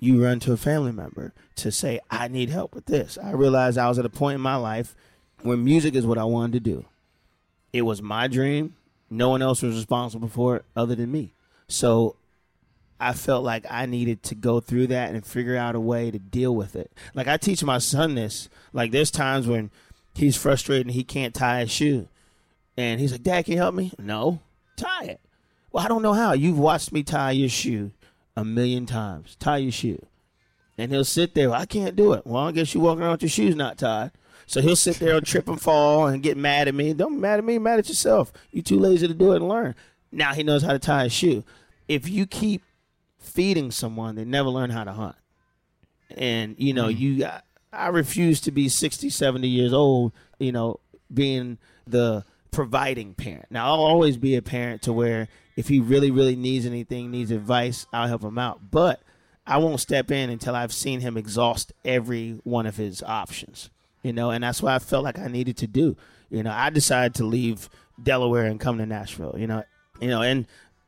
you 0.00 0.24
run 0.24 0.40
to 0.40 0.52
a 0.52 0.56
family 0.56 0.90
member 0.90 1.32
to 1.54 1.70
say, 1.70 2.00
I 2.10 2.26
need 2.26 2.50
help 2.50 2.74
with 2.74 2.86
this. 2.86 3.16
I 3.22 3.30
realized 3.30 3.78
I 3.78 3.88
was 3.88 4.00
at 4.00 4.04
a 4.04 4.08
point 4.10 4.34
in 4.34 4.40
my 4.40 4.56
life 4.56 4.96
where 5.42 5.56
music 5.56 5.94
is 5.94 6.04
what 6.04 6.18
I 6.18 6.24
wanted 6.24 6.54
to 6.54 6.70
do. 6.72 6.86
It 7.72 7.82
was 7.82 8.02
my 8.02 8.26
dream. 8.26 8.74
No 9.10 9.28
one 9.28 9.40
else 9.40 9.62
was 9.62 9.76
responsible 9.76 10.26
for 10.26 10.56
it 10.56 10.64
other 10.74 10.96
than 10.96 11.12
me. 11.12 11.34
So 11.68 12.16
I 12.98 13.12
felt 13.12 13.44
like 13.44 13.64
I 13.70 13.86
needed 13.86 14.24
to 14.24 14.34
go 14.34 14.58
through 14.58 14.88
that 14.88 15.14
and 15.14 15.24
figure 15.24 15.56
out 15.56 15.76
a 15.76 15.80
way 15.80 16.10
to 16.10 16.18
deal 16.18 16.52
with 16.52 16.74
it. 16.74 16.90
Like 17.14 17.28
I 17.28 17.36
teach 17.36 17.62
my 17.62 17.78
son 17.78 18.16
this. 18.16 18.48
Like 18.72 18.90
there's 18.90 19.12
times 19.12 19.46
when 19.46 19.70
he's 20.16 20.36
frustrated 20.36 20.88
and 20.88 20.96
he 20.96 21.04
can't 21.04 21.32
tie 21.32 21.60
his 21.60 21.70
shoe. 21.70 22.08
And 22.76 22.98
he's 22.98 23.12
like, 23.12 23.22
Dad, 23.22 23.44
can 23.44 23.52
you 23.52 23.58
help 23.60 23.76
me? 23.76 23.92
No. 24.00 24.40
Tie 24.76 25.04
it. 25.04 25.20
Well, 25.78 25.84
I 25.84 25.88
don't 25.88 26.02
know 26.02 26.12
how. 26.12 26.32
You've 26.32 26.58
watched 26.58 26.90
me 26.90 27.04
tie 27.04 27.30
your 27.30 27.48
shoe 27.48 27.92
a 28.36 28.44
million 28.44 28.84
times. 28.84 29.36
Tie 29.38 29.58
your 29.58 29.70
shoe. 29.70 30.04
And 30.76 30.90
he'll 30.90 31.04
sit 31.04 31.36
there. 31.36 31.52
I 31.52 31.66
can't 31.66 31.94
do 31.94 32.14
it. 32.14 32.26
Well, 32.26 32.48
I 32.48 32.50
guess 32.50 32.74
you're 32.74 32.82
walking 32.82 33.04
around 33.04 33.12
with 33.12 33.22
your 33.22 33.28
shoes 33.28 33.54
not 33.54 33.78
tied. 33.78 34.10
So 34.44 34.60
he'll 34.60 34.74
sit 34.74 34.98
there 34.98 35.14
and 35.16 35.24
trip 35.24 35.46
and 35.46 35.60
fall 35.60 36.08
and 36.08 36.20
get 36.20 36.36
mad 36.36 36.66
at 36.66 36.74
me. 36.74 36.94
Don't 36.94 37.14
be 37.14 37.20
mad 37.20 37.38
at 37.38 37.44
me, 37.44 37.60
mad 37.60 37.78
at 37.78 37.88
yourself. 37.88 38.32
You 38.50 38.60
too 38.60 38.76
lazy 38.76 39.06
to 39.06 39.14
do 39.14 39.30
it 39.30 39.36
and 39.36 39.48
learn. 39.48 39.76
Now 40.10 40.34
he 40.34 40.42
knows 40.42 40.64
how 40.64 40.72
to 40.72 40.80
tie 40.80 41.04
a 41.04 41.08
shoe. 41.08 41.44
If 41.86 42.08
you 42.08 42.26
keep 42.26 42.64
feeding 43.20 43.70
someone, 43.70 44.16
they 44.16 44.24
never 44.24 44.48
learn 44.48 44.70
how 44.70 44.82
to 44.82 44.92
hunt. 44.92 45.14
And 46.10 46.56
you 46.58 46.74
know, 46.74 46.88
mm-hmm. 46.88 47.20
you 47.20 47.24
I, 47.24 47.42
I 47.72 47.88
refuse 47.90 48.40
to 48.40 48.50
be 48.50 48.68
60, 48.68 49.10
70 49.10 49.46
years 49.46 49.72
old, 49.72 50.10
you 50.40 50.50
know, 50.50 50.80
being 51.14 51.58
the 51.86 52.24
providing 52.50 53.14
parent. 53.14 53.46
Now 53.50 53.66
I'll 53.66 53.80
always 53.80 54.16
be 54.16 54.36
a 54.36 54.42
parent 54.42 54.82
to 54.82 54.92
where 54.92 55.28
if 55.56 55.68
he 55.68 55.80
really, 55.80 56.10
really 56.10 56.36
needs 56.36 56.66
anything, 56.66 57.10
needs 57.10 57.30
advice, 57.30 57.86
I'll 57.92 58.08
help 58.08 58.22
him 58.22 58.38
out. 58.38 58.70
But 58.70 59.02
I 59.46 59.58
won't 59.58 59.80
step 59.80 60.10
in 60.10 60.30
until 60.30 60.54
I've 60.54 60.72
seen 60.72 61.00
him 61.00 61.16
exhaust 61.16 61.72
every 61.84 62.38
one 62.44 62.66
of 62.66 62.76
his 62.76 63.02
options. 63.02 63.70
You 64.02 64.12
know, 64.12 64.30
and 64.30 64.44
that's 64.44 64.62
what 64.62 64.72
I 64.72 64.78
felt 64.78 65.04
like 65.04 65.18
I 65.18 65.26
needed 65.26 65.56
to 65.58 65.66
do. 65.66 65.96
You 66.30 66.42
know, 66.42 66.52
I 66.52 66.70
decided 66.70 67.14
to 67.16 67.24
leave 67.24 67.68
Delaware 68.00 68.44
and 68.44 68.60
come 68.60 68.78
to 68.78 68.86
Nashville. 68.86 69.34
You 69.36 69.46
know, 69.46 69.64
you 70.00 70.08
know, 70.08 70.22
and 70.22 70.46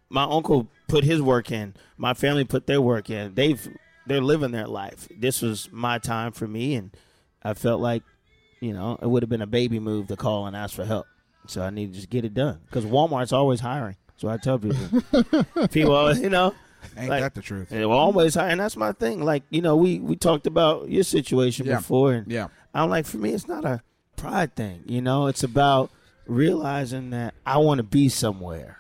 my 0.09 0.25
uncle 0.25 0.69
put 0.88 1.05
his 1.05 1.21
work 1.21 1.50
in. 1.50 1.75
My 1.97 2.14
family 2.14 2.45
put 2.45 2.67
their 2.67 2.81
work 2.81 3.11
in. 3.11 3.35
They've 3.35 3.69
they're 4.07 4.21
living 4.21 4.50
their 4.50 4.67
life. 4.67 5.09
This 5.17 5.43
was 5.43 5.69
my 5.73 5.99
time 5.99 6.33
for 6.33 6.47
me, 6.47 6.75
and 6.75 6.90
I 7.43 7.55
felt 7.55 7.81
like, 7.81 8.02
you 8.61 8.73
know, 8.73 8.99
it 9.00 9.07
would 9.07 9.23
have 9.23 9.31
been 9.31 9.43
a 9.43 9.47
baby 9.47 9.79
move 9.79 10.09
to 10.09 10.17
call 10.17 10.47
and 10.47 10.57
ask 10.57 10.75
for 10.75 10.85
help. 10.85 11.07
So 11.47 11.62
I 11.62 11.70
need 11.70 11.88
to 11.92 11.94
just 11.94 12.11
get 12.11 12.25
it 12.25 12.35
done 12.35 12.61
because 12.66 12.85
Walmart's 12.85 13.32
always 13.32 13.61
hiring. 13.61 13.97
So 14.16 14.28
I 14.28 14.37
tell 14.37 14.59
people, 14.59 15.66
people, 15.68 15.94
always, 15.94 16.20
you 16.20 16.30
know, 16.30 16.54
Ain't 16.97 17.11
Like- 17.11 17.20
that 17.23 17.35
the 17.35 17.42
truth? 17.42 17.68
they're 17.68 17.85
always 17.85 18.35
hiring. 18.35 18.59
That's 18.59 18.76
my 18.76 18.92
thing. 18.92 19.23
Like 19.23 19.42
you 19.50 19.61
know, 19.62 19.76
we 19.76 19.99
we 19.99 20.16
talked 20.16 20.47
about 20.47 20.88
your 20.88 21.04
situation 21.04 21.66
Yeah. 21.66 21.76
before, 21.76 22.12
and 22.14 22.30
Yeah. 22.30 22.49
I'm 22.75 22.88
like, 22.90 23.04
for 23.06 23.18
me, 23.18 23.32
it's 23.35 23.47
not 23.49 23.64
a 23.64 23.82
pride 24.16 24.54
thing. 24.56 24.82
You 24.87 25.02
know, 25.02 25.26
it's 25.26 25.42
about 25.42 25.90
realizing 26.26 27.11
that 27.11 27.35
I 27.44 27.59
want 27.59 27.78
to 27.78 27.82
be 27.82 28.09
somewhere. 28.09 28.78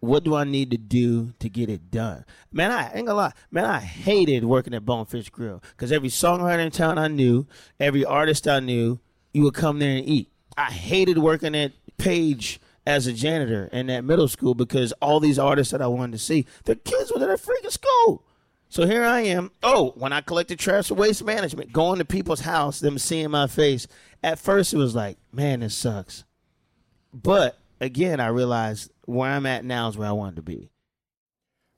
What 0.00 0.24
do 0.24 0.34
I 0.34 0.42
need 0.44 0.70
to 0.72 0.78
do 0.78 1.32
to 1.38 1.48
get 1.48 1.68
it 1.68 1.90
done? 1.90 2.24
Man, 2.50 2.72
I 2.72 2.86
ain't 2.92 3.06
gonna 3.06 3.14
lie. 3.14 3.32
Man, 3.52 3.64
I 3.64 3.78
hated 3.78 4.44
working 4.44 4.74
at 4.74 4.84
Bonefish 4.84 5.30
Grill 5.30 5.62
because 5.76 5.92
every 5.92 6.08
songwriter 6.08 6.58
in 6.64 6.72
town 6.72 6.98
I 6.98 7.06
knew, 7.08 7.46
every 7.78 8.04
artist 8.04 8.48
I 8.48 8.58
knew, 8.60 8.98
you 9.32 9.42
would 9.44 9.54
come 9.54 9.78
there 9.78 9.96
and 9.96 10.08
eat. 10.08 10.28
I 10.56 10.70
hated 10.70 11.18
working 11.18 11.54
at 11.54 11.72
Page 11.98 12.60
as 12.86 13.06
a 13.06 13.12
janitor 13.12 13.68
in 13.72 13.86
that 13.86 14.04
middle 14.04 14.28
school 14.28 14.54
because 14.54 14.92
all 15.00 15.20
these 15.20 15.38
artists 15.38 15.70
that 15.70 15.82
I 15.82 15.86
wanted 15.86 16.12
to 16.12 16.18
see, 16.18 16.46
their 16.64 16.74
kids 16.74 17.12
were 17.12 17.22
at 17.22 17.30
a 17.30 17.34
freaking 17.34 17.70
school. 17.70 18.24
So 18.68 18.86
here 18.86 19.04
I 19.04 19.20
am. 19.20 19.50
Oh, 19.62 19.92
when 19.96 20.12
I 20.12 20.20
collected 20.22 20.58
trash 20.58 20.88
for 20.88 20.94
waste 20.94 21.24
management, 21.24 21.72
going 21.72 21.98
to 21.98 22.04
people's 22.04 22.40
house, 22.40 22.80
them 22.80 22.98
seeing 22.98 23.30
my 23.30 23.46
face. 23.46 23.86
At 24.22 24.38
first, 24.38 24.72
it 24.72 24.78
was 24.78 24.94
like, 24.94 25.18
man, 25.30 25.60
this 25.60 25.76
sucks. 25.76 26.24
But 27.12 27.58
again, 27.80 28.18
I 28.18 28.28
realized 28.28 28.90
where 29.04 29.30
I'm 29.30 29.46
at 29.46 29.64
now 29.64 29.88
is 29.88 29.98
where 29.98 30.08
I 30.08 30.12
wanted 30.12 30.36
to 30.36 30.42
be. 30.42 30.70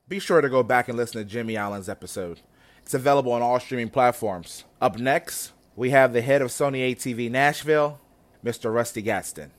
Be 0.07 0.19
sure 0.19 0.39
to 0.39 0.49
go 0.49 0.63
back 0.63 0.87
and 0.87 0.97
listen 0.97 1.21
to 1.21 1.25
Jimmy 1.25 1.57
Allen's 1.57 1.89
episode. 1.89 2.39
It's 2.81 2.93
available 2.93 3.33
on 3.33 3.41
all 3.41 3.59
streaming 3.59 3.89
platforms. 3.89 4.63
Up 4.79 4.97
next, 4.97 5.51
we 5.75 5.89
have 5.89 6.13
the 6.13 6.21
head 6.21 6.41
of 6.41 6.49
Sony 6.49 6.91
ATV 6.91 7.29
Nashville, 7.29 7.99
Mr. 8.45 8.71
Rusty 8.71 9.01
Gaston. 9.01 9.51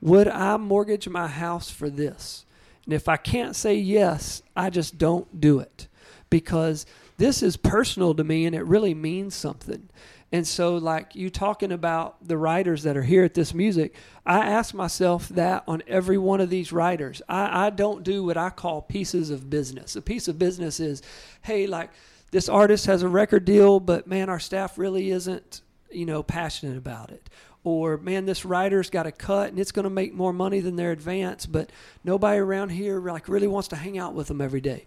Would 0.00 0.28
I 0.28 0.56
mortgage 0.56 1.08
my 1.08 1.26
house 1.26 1.70
for 1.70 1.90
this? 1.90 2.44
And 2.84 2.94
if 2.94 3.08
I 3.08 3.16
can't 3.16 3.54
say 3.54 3.74
yes, 3.76 4.42
I 4.56 4.70
just 4.70 4.96
don't 4.96 5.40
do 5.40 5.58
it 5.58 5.88
because 6.30 6.86
this 7.18 7.42
is 7.42 7.56
personal 7.56 8.14
to 8.14 8.24
me 8.24 8.46
and 8.46 8.54
it 8.54 8.64
really 8.64 8.94
means 8.94 9.34
something. 9.34 9.88
And 10.32 10.46
so, 10.46 10.76
like 10.76 11.14
you 11.14 11.28
talking 11.28 11.70
about 11.70 12.26
the 12.26 12.38
writers 12.38 12.84
that 12.84 12.96
are 12.96 13.02
here 13.02 13.22
at 13.22 13.34
this 13.34 13.52
music, 13.52 13.94
I 14.24 14.38
ask 14.38 14.72
myself 14.72 15.28
that 15.28 15.62
on 15.68 15.82
every 15.86 16.16
one 16.16 16.40
of 16.40 16.48
these 16.48 16.72
writers. 16.72 17.20
I, 17.28 17.66
I 17.66 17.70
don't 17.70 18.02
do 18.02 18.24
what 18.24 18.38
I 18.38 18.48
call 18.48 18.80
pieces 18.80 19.30
of 19.30 19.50
business. 19.50 19.94
A 19.94 20.00
piece 20.00 20.28
of 20.28 20.38
business 20.38 20.80
is, 20.80 21.02
hey, 21.42 21.66
like 21.66 21.90
this 22.32 22.48
artist 22.48 22.86
has 22.86 23.02
a 23.02 23.08
record 23.08 23.44
deal, 23.44 23.78
but 23.78 24.06
man, 24.06 24.30
our 24.30 24.40
staff 24.40 24.78
really 24.78 25.10
isn't, 25.10 25.60
you 25.94 26.06
know, 26.06 26.22
passionate 26.22 26.76
about 26.76 27.10
it. 27.10 27.28
Or 27.64 27.96
man 27.96 28.26
this 28.26 28.44
writer's 28.44 28.90
got 28.90 29.06
a 29.06 29.12
cut 29.12 29.50
and 29.50 29.58
it's 29.58 29.72
going 29.72 29.84
to 29.84 29.90
make 29.90 30.14
more 30.14 30.32
money 30.32 30.60
than 30.60 30.76
their 30.76 30.90
advance 30.90 31.46
but 31.46 31.70
nobody 32.02 32.38
around 32.38 32.70
here 32.70 33.00
like 33.00 33.28
really 33.28 33.46
wants 33.46 33.68
to 33.68 33.76
hang 33.76 33.98
out 33.98 34.14
with 34.14 34.26
them 34.28 34.40
every 34.40 34.60
day. 34.60 34.84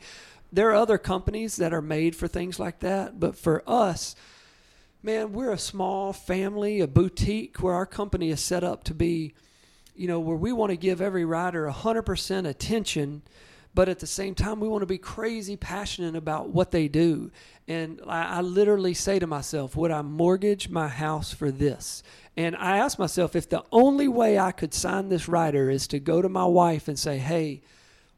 There 0.51 0.69
are 0.69 0.75
other 0.75 0.97
companies 0.97 1.55
that 1.57 1.73
are 1.73 1.81
made 1.81 2.15
for 2.15 2.27
things 2.27 2.59
like 2.59 2.79
that 2.79 3.19
but 3.19 3.37
for 3.37 3.63
us 3.65 4.15
man 5.01 5.31
we're 5.31 5.51
a 5.51 5.57
small 5.57 6.11
family 6.11 6.81
a 6.81 6.87
boutique 6.87 7.61
where 7.61 7.73
our 7.73 7.85
company 7.85 8.29
is 8.29 8.41
set 8.41 8.63
up 8.63 8.83
to 8.83 8.93
be 8.93 9.33
you 9.95 10.07
know 10.07 10.19
where 10.19 10.35
we 10.35 10.51
want 10.51 10.71
to 10.71 10.77
give 10.77 10.99
every 11.01 11.23
writer 11.23 11.69
100% 11.69 12.47
attention 12.47 13.21
but 13.75 13.89
at 13.89 13.99
the 13.99 14.07
same 14.07 14.33
time 14.33 14.61
we 14.61 14.69
want 14.69 14.81
to 14.81 14.87
be 14.87 14.97
crazy 14.97 15.57
passionate 15.57 16.15
about 16.15 16.49
what 16.49 16.71
they 16.71 16.87
do. 16.87 17.29
And 17.67 17.99
I, 18.07 18.37
I 18.37 18.41
literally 18.41 18.93
say 18.93 19.19
to 19.19 19.27
myself 19.27 19.75
would 19.75 19.91
i 19.91 20.01
mortgage 20.01 20.69
my 20.69 20.87
house 20.87 21.33
for 21.33 21.51
this? 21.51 22.01
And 22.37 22.55
i 22.55 22.77
ask 22.77 22.97
myself 22.97 23.35
if 23.35 23.49
the 23.49 23.63
only 23.71 24.07
way 24.07 24.39
i 24.39 24.51
could 24.51 24.73
sign 24.73 25.09
this 25.09 25.27
writer 25.27 25.69
is 25.69 25.87
to 25.87 25.99
go 25.99 26.21
to 26.21 26.29
my 26.29 26.45
wife 26.45 26.87
and 26.87 26.97
say 26.97 27.17
hey 27.17 27.61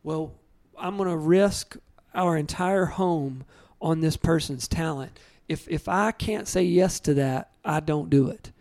well 0.03 0.35
i'm 0.77 0.95
going 0.95 1.09
to 1.09 1.17
risk 1.17 1.75
our 2.13 2.37
entire 2.37 2.85
home 2.85 3.43
on 3.81 3.99
this 3.99 4.17
person's 4.17 4.67
talent. 4.67 5.19
If 5.49 5.67
if 5.67 5.89
i 5.89 6.11
can't 6.11 6.47
say 6.47 6.63
yes 6.63 6.99
to 7.01 7.15
that 7.15 7.49
i 7.65 7.79
don't 7.79 8.11
do 8.11 8.29
it. 8.29 8.51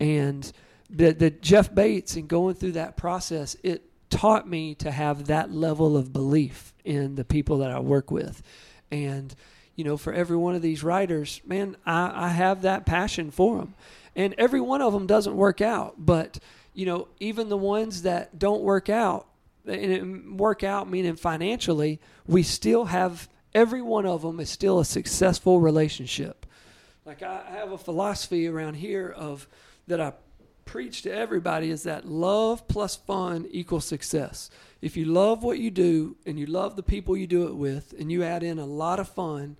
And 0.00 0.50
the, 0.90 1.12
the 1.12 1.30
Jeff 1.30 1.74
Bates 1.74 2.16
and 2.16 2.28
going 2.28 2.54
through 2.54 2.72
that 2.72 2.96
process, 2.96 3.56
it 3.62 3.87
taught 4.10 4.48
me 4.48 4.74
to 4.76 4.90
have 4.90 5.26
that 5.26 5.52
level 5.52 5.96
of 5.96 6.12
belief 6.12 6.72
in 6.84 7.14
the 7.14 7.24
people 7.24 7.58
that 7.58 7.70
I 7.70 7.80
work 7.80 8.10
with. 8.10 8.42
And, 8.90 9.34
you 9.76 9.84
know, 9.84 9.96
for 9.96 10.12
every 10.12 10.36
one 10.36 10.54
of 10.54 10.62
these 10.62 10.82
writers, 10.82 11.40
man, 11.46 11.76
I, 11.84 12.26
I 12.26 12.28
have 12.28 12.62
that 12.62 12.86
passion 12.86 13.30
for 13.30 13.58
them. 13.58 13.74
And 14.16 14.34
every 14.38 14.60
one 14.60 14.82
of 14.82 14.92
them 14.92 15.06
doesn't 15.06 15.36
work 15.36 15.60
out. 15.60 15.94
But, 15.98 16.38
you 16.74 16.86
know, 16.86 17.08
even 17.20 17.48
the 17.48 17.56
ones 17.56 18.02
that 18.02 18.38
don't 18.38 18.62
work 18.62 18.88
out, 18.88 19.26
and 19.66 20.38
work 20.40 20.64
out 20.64 20.88
meaning 20.88 21.16
financially, 21.16 22.00
we 22.26 22.42
still 22.42 22.86
have, 22.86 23.28
every 23.54 23.82
one 23.82 24.06
of 24.06 24.22
them 24.22 24.40
is 24.40 24.48
still 24.48 24.78
a 24.78 24.84
successful 24.84 25.60
relationship. 25.60 26.46
Like 27.04 27.22
I 27.22 27.42
have 27.50 27.72
a 27.72 27.78
philosophy 27.78 28.46
around 28.46 28.74
here 28.74 29.08
of 29.08 29.46
that 29.86 30.00
I 30.00 30.12
preach 30.68 31.00
to 31.00 31.10
everybody 31.10 31.70
is 31.70 31.84
that 31.84 32.06
love 32.06 32.68
plus 32.68 32.94
fun 32.94 33.48
equals 33.50 33.86
success. 33.86 34.50
If 34.82 34.98
you 34.98 35.06
love 35.06 35.42
what 35.42 35.58
you 35.58 35.70
do 35.70 36.16
and 36.26 36.38
you 36.38 36.44
love 36.44 36.76
the 36.76 36.82
people 36.82 37.16
you 37.16 37.26
do 37.26 37.48
it 37.48 37.56
with 37.56 37.94
and 37.98 38.12
you 38.12 38.22
add 38.22 38.42
in 38.42 38.58
a 38.58 38.66
lot 38.66 39.00
of 39.00 39.08
fun, 39.08 39.56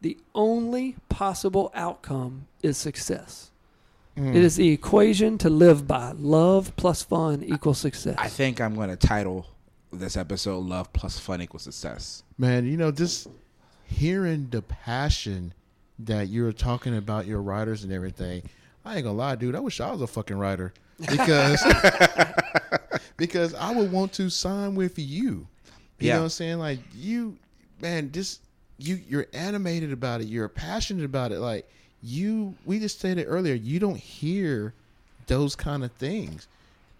the 0.00 0.16
only 0.36 0.94
possible 1.08 1.72
outcome 1.74 2.46
is 2.62 2.78
success. 2.78 3.50
Hmm. 4.16 4.28
It 4.36 4.44
is 4.44 4.54
the 4.54 4.68
equation 4.68 5.36
to 5.38 5.50
live 5.50 5.88
by. 5.88 6.12
Love 6.12 6.74
plus 6.76 7.02
fun 7.02 7.42
equals 7.42 7.78
success. 7.78 8.14
I 8.16 8.28
think 8.28 8.60
I'm 8.60 8.76
going 8.76 8.88
to 8.88 8.96
title 8.96 9.46
this 9.92 10.16
episode 10.16 10.60
"Love 10.60 10.92
Plus 10.92 11.18
Fun 11.18 11.42
Equals 11.42 11.64
Success." 11.64 12.22
Man, 12.38 12.66
you 12.66 12.76
know, 12.76 12.92
just 12.92 13.26
hearing 13.84 14.48
the 14.50 14.62
passion 14.62 15.54
that 15.98 16.28
you're 16.28 16.52
talking 16.52 16.96
about 16.96 17.26
your 17.26 17.42
writers 17.42 17.82
and 17.82 17.92
everything. 17.92 18.42
I 18.86 18.94
ain't 18.96 19.04
gonna 19.04 19.16
lie, 19.18 19.34
dude. 19.36 19.54
I 19.56 19.60
wish 19.60 19.80
I 19.80 19.90
was 19.90 20.00
a 20.00 20.06
fucking 20.06 20.38
writer 20.38 20.72
because 21.10 21.62
because 23.16 23.54
I 23.54 23.72
would 23.74 23.90
want 23.92 24.12
to 24.14 24.30
sign 24.30 24.74
with 24.74 24.98
you. 24.98 25.46
You 25.98 26.08
Yeah. 26.08 26.14
know 26.14 26.20
what 26.20 26.24
I'm 26.24 26.30
saying? 26.30 26.58
Like 26.58 26.78
you, 26.94 27.36
man. 27.80 28.12
Just 28.12 28.40
you. 28.78 29.00
You're 29.08 29.26
animated 29.32 29.92
about 29.92 30.20
it. 30.20 30.28
You're 30.28 30.48
passionate 30.48 31.04
about 31.04 31.32
it. 31.32 31.40
Like 31.40 31.68
you. 32.02 32.54
We 32.64 32.78
just 32.78 33.00
said 33.00 33.18
it 33.18 33.24
earlier. 33.24 33.54
You 33.54 33.78
don't 33.80 33.96
hear 33.98 34.72
those 35.26 35.56
kind 35.56 35.82
of 35.84 35.90
things. 35.92 36.46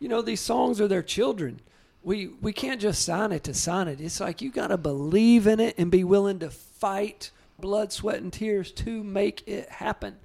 you 0.01 0.09
know 0.09 0.21
these 0.21 0.41
songs 0.41 0.81
are 0.81 0.89
their 0.89 1.03
children 1.03 1.61
we 2.03 2.27
we 2.43 2.53
can't 2.53 2.81
just 2.81 3.03
sign 3.03 3.31
it 3.33 3.43
to 3.45 3.55
sign 3.55 3.87
it. 3.89 4.01
It's 4.01 4.19
like 4.21 4.41
you 4.43 4.51
got 4.51 4.69
to 4.69 4.77
believe 4.77 5.47
in 5.47 5.59
it 5.61 5.75
and 5.79 5.91
be 5.91 6.03
willing 6.05 6.39
to 6.41 6.51
fight 6.51 7.31
blood, 7.59 7.93
sweat, 7.93 8.17
and 8.21 8.33
tears 8.33 8.71
to 8.73 9.03
make 9.03 9.47
it 9.49 9.69
happen. 9.69 10.17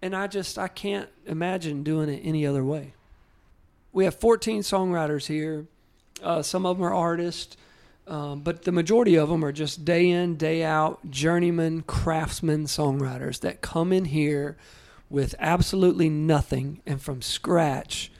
And 0.00 0.14
I 0.14 0.26
just 0.26 0.58
I 0.58 0.68
can't 0.68 1.08
imagine 1.26 1.82
doing 1.82 2.08
it 2.08 2.20
any 2.24 2.46
other 2.46 2.64
way. 2.64 2.94
We 3.92 4.04
have 4.04 4.14
14 4.14 4.62
songwriters 4.62 5.26
here. 5.26 5.66
Uh, 6.22 6.42
some 6.42 6.66
of 6.66 6.76
them 6.76 6.86
are 6.86 6.94
artists, 6.94 7.56
um, 8.06 8.40
but 8.40 8.62
the 8.62 8.72
majority 8.72 9.16
of 9.16 9.28
them 9.28 9.44
are 9.44 9.52
just 9.52 9.84
day 9.84 10.08
in, 10.08 10.36
day 10.36 10.62
out, 10.62 11.10
journeyman, 11.10 11.82
craftsmen, 11.82 12.64
songwriters 12.64 13.40
that 13.40 13.60
come 13.60 13.92
in 13.92 14.06
here 14.06 14.56
with 15.10 15.34
absolutely 15.38 16.08
nothing 16.08 16.80
and 16.86 17.00
from 17.00 17.22
scratch 17.22 18.10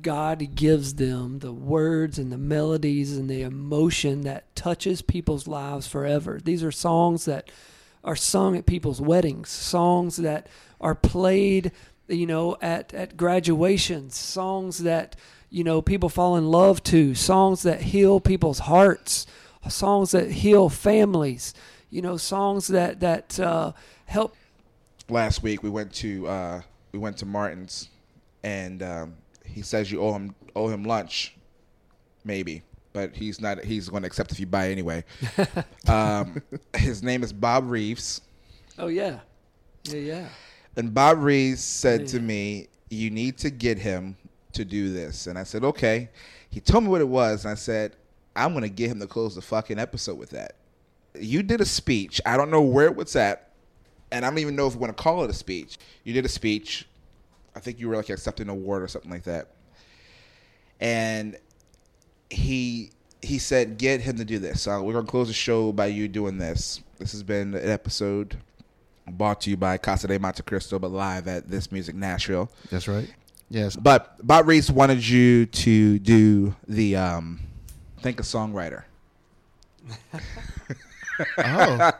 God 0.00 0.54
gives 0.54 0.94
them 0.94 1.38
the 1.38 1.52
words 1.52 2.18
and 2.18 2.32
the 2.32 2.38
melodies 2.38 3.16
and 3.16 3.28
the 3.28 3.42
emotion 3.42 4.22
that 4.22 4.54
touches 4.56 5.02
people's 5.02 5.46
lives 5.46 5.86
forever. 5.86 6.40
These 6.42 6.64
are 6.64 6.72
songs 6.72 7.26
that 7.26 7.50
are 8.04 8.16
sung 8.16 8.56
at 8.56 8.66
people's 8.66 9.00
weddings, 9.00 9.48
songs 9.48 10.16
that 10.18 10.46
are 10.80 10.94
played, 10.94 11.72
you 12.06 12.26
know, 12.26 12.56
at, 12.60 12.92
at 12.92 13.16
graduations, 13.16 14.14
songs 14.14 14.78
that, 14.78 15.16
you 15.50 15.64
know, 15.64 15.80
people 15.80 16.08
fall 16.08 16.36
in 16.36 16.46
love 16.46 16.82
to, 16.84 17.14
songs 17.14 17.62
that 17.62 17.80
heal 17.80 18.20
people's 18.20 18.60
hearts, 18.60 19.26
songs 19.68 20.10
that 20.10 20.30
heal 20.30 20.68
families, 20.68 21.54
you 21.88 22.02
know, 22.02 22.16
songs 22.18 22.68
that, 22.68 23.00
that 23.00 23.40
uh, 23.40 23.72
help. 24.04 24.36
Last 25.08 25.42
week 25.42 25.62
we 25.62 25.70
went 25.70 25.92
to 25.94 26.26
uh, 26.26 26.62
we 26.92 26.98
went 26.98 27.18
to 27.18 27.26
Martin's, 27.26 27.90
and 28.42 28.82
um, 28.82 29.16
he 29.44 29.62
says 29.62 29.90
you 29.92 30.00
owe 30.00 30.12
him 30.14 30.34
owe 30.56 30.68
him 30.68 30.84
lunch, 30.84 31.36
maybe, 32.24 32.62
but 32.94 33.14
he's 33.14 33.38
not. 33.40 33.62
He's 33.62 33.90
going 33.90 34.04
to 34.04 34.06
accept 34.06 34.32
if 34.32 34.40
you 34.40 34.46
buy 34.46 34.70
anyway. 34.70 35.04
um, 35.88 36.40
his 36.74 37.02
name 37.02 37.22
is 37.22 37.30
Bob 37.34 37.68
Reeves, 37.68 38.22
Oh, 38.78 38.86
yeah. 38.86 39.18
Yeah, 39.84 39.98
yeah. 39.98 40.28
and 40.76 40.94
Bob 40.94 41.18
Reeves 41.22 41.62
said 41.62 42.06
to 42.08 42.20
me, 42.20 42.68
"You 42.88 43.10
need 43.10 43.36
to 43.38 43.50
get 43.50 43.76
him 43.78 44.16
to 44.54 44.64
do 44.64 44.90
this." 44.92 45.26
And 45.26 45.38
I 45.38 45.42
said, 45.42 45.62
"Okay." 45.62 46.08
He 46.48 46.60
told 46.60 46.84
me 46.84 46.90
what 46.90 47.00
it 47.00 47.08
was, 47.08 47.44
and 47.44 47.52
I 47.52 47.56
said, 47.56 47.96
"I'm 48.34 48.52
going 48.52 48.62
to 48.62 48.68
get 48.70 48.88
him 48.90 49.00
to 49.00 49.06
close 49.06 49.34
the 49.34 49.42
fucking 49.42 49.78
episode 49.78 50.16
with 50.16 50.30
that." 50.30 50.54
You 51.18 51.42
did 51.42 51.60
a 51.60 51.64
speech. 51.66 52.20
I 52.24 52.36
don't 52.36 52.50
know 52.50 52.62
where 52.62 52.86
it 52.86 52.96
was 52.96 53.14
at, 53.16 53.50
and 54.10 54.24
I 54.24 54.30
don't 54.30 54.38
even 54.38 54.56
know 54.56 54.66
if 54.68 54.74
we 54.74 54.80
want 54.80 54.96
to 54.96 55.02
call 55.02 55.22
it 55.24 55.30
a 55.30 55.34
speech. 55.34 55.76
You 56.04 56.14
did 56.14 56.24
a 56.24 56.28
speech. 56.28 56.88
I 57.56 57.60
think 57.60 57.78
you 57.78 57.88
were 57.88 57.96
like 57.96 58.08
accepting 58.08 58.46
an 58.46 58.50
award 58.50 58.82
or 58.82 58.88
something 58.88 59.10
like 59.10 59.24
that. 59.24 59.50
And 60.80 61.36
he 62.30 62.90
he 63.22 63.38
said, 63.38 63.78
"Get 63.78 64.00
him 64.00 64.16
to 64.18 64.24
do 64.24 64.38
this." 64.38 64.62
So 64.62 64.82
we're 64.82 64.92
gonna 64.92 65.06
close 65.06 65.28
the 65.28 65.34
show 65.34 65.72
by 65.72 65.86
you 65.86 66.08
doing 66.08 66.38
this. 66.38 66.80
This 66.98 67.12
has 67.12 67.22
been 67.22 67.54
an 67.54 67.70
episode 67.70 68.36
brought 69.10 69.40
to 69.42 69.50
you 69.50 69.56
by 69.56 69.78
Casa 69.78 70.08
de 70.08 70.18
Monte 70.18 70.42
Cristo, 70.42 70.78
but 70.78 70.90
live 70.90 71.28
at 71.28 71.50
This 71.50 71.70
Music 71.70 71.94
Nashville. 71.94 72.50
That's 72.70 72.88
right. 72.88 73.12
Yes. 73.50 73.76
But 73.76 74.26
Bob 74.26 74.48
Reese 74.48 74.70
wanted 74.70 75.06
you 75.06 75.46
to 75.46 75.98
do 75.98 76.56
the 76.66 76.96
um, 76.96 77.40
think 78.00 78.20
a 78.20 78.22
songwriter. 78.22 78.84
Oh, 81.38 81.90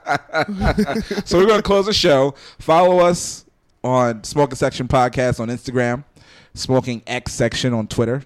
so 1.25 1.39
we're 1.39 1.47
going 1.47 1.59
to 1.59 1.63
close 1.63 1.87
the 1.87 1.93
show. 1.93 2.35
Follow 2.59 2.99
us 3.01 3.45
on 3.83 4.25
Smoking 4.25 4.57
Section 4.57 4.89
Podcast 4.89 5.39
on 5.41 5.49
Instagram, 5.49 6.05
Smoking 6.55 7.03
X 7.07 7.33
Section 7.33 7.75
on 7.75 7.87
Twitter. 7.87 8.25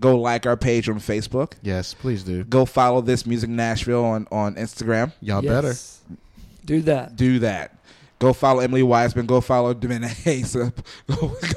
Go 0.00 0.18
like 0.18 0.46
our 0.46 0.56
page 0.56 0.88
on 0.88 0.96
Facebook. 0.96 1.52
yes. 1.62 1.94
Please 1.94 2.24
do. 2.24 2.42
Go 2.44 2.64
follow 2.64 3.00
this 3.00 3.24
Music 3.26 3.48
Nashville 3.50 4.04
on, 4.04 4.26
on 4.32 4.54
Instagram. 4.56 5.12
Y'all 5.20 5.42
better. 5.42 5.74
Do 6.64 6.80
that. 6.82 7.14
Do 7.16 7.38
that. 7.40 7.76
Go 8.18 8.32
follow 8.32 8.60
Emily 8.60 8.82
Weisband. 8.82 9.26
Go 9.26 9.40
follow 9.40 9.74
Dominic 9.74 10.10
Hayes. 10.10 10.54
Go, 10.54 10.72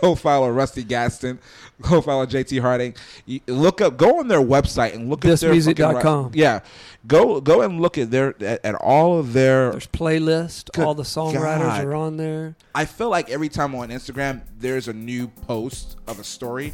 go 0.02 0.16
follow 0.16 0.50
Rusty 0.50 0.84
Gaston. 0.84 1.38
Go 1.82 2.02
follow 2.02 2.26
JT 2.26 2.60
Harding. 2.60 2.96
You- 3.28 3.40
Look 3.48 3.82
up. 3.82 3.98
Go 3.98 4.20
on 4.20 4.28
their 4.28 4.42
website 4.42 4.96
and 4.96 5.08
look 5.10 5.24
at 5.26 5.40
their 5.40 5.54
Thismusic.com. 5.54 6.02
fucking 6.02 6.32
ri- 6.32 6.40
Yeah, 6.42 6.62
go 7.06 7.40
go 7.40 7.62
and 7.62 7.80
look 7.82 8.00
at 8.00 8.10
their 8.10 8.30
at, 8.44 8.66
at 8.66 8.76
all 8.76 9.20
of 9.20 9.34
their 9.34 9.72
There's 9.72 9.86
playlist. 9.88 10.72
Good 10.72 10.86
All 10.86 10.96
the 10.96 11.04
songwriters 11.04 11.60
God. 11.60 11.86
are 11.86 11.94
on 11.96 12.18
there. 12.18 12.56
I 12.74 12.86
feel 12.86 13.10
like 13.10 13.30
every 13.30 13.50
time 13.50 13.76
on 13.76 13.90
Instagram, 13.90 14.42
there's 14.60 14.88
a 14.88 14.94
new 14.94 15.28
post 15.28 15.98
of 16.08 16.20
a 16.20 16.24
story 16.24 16.74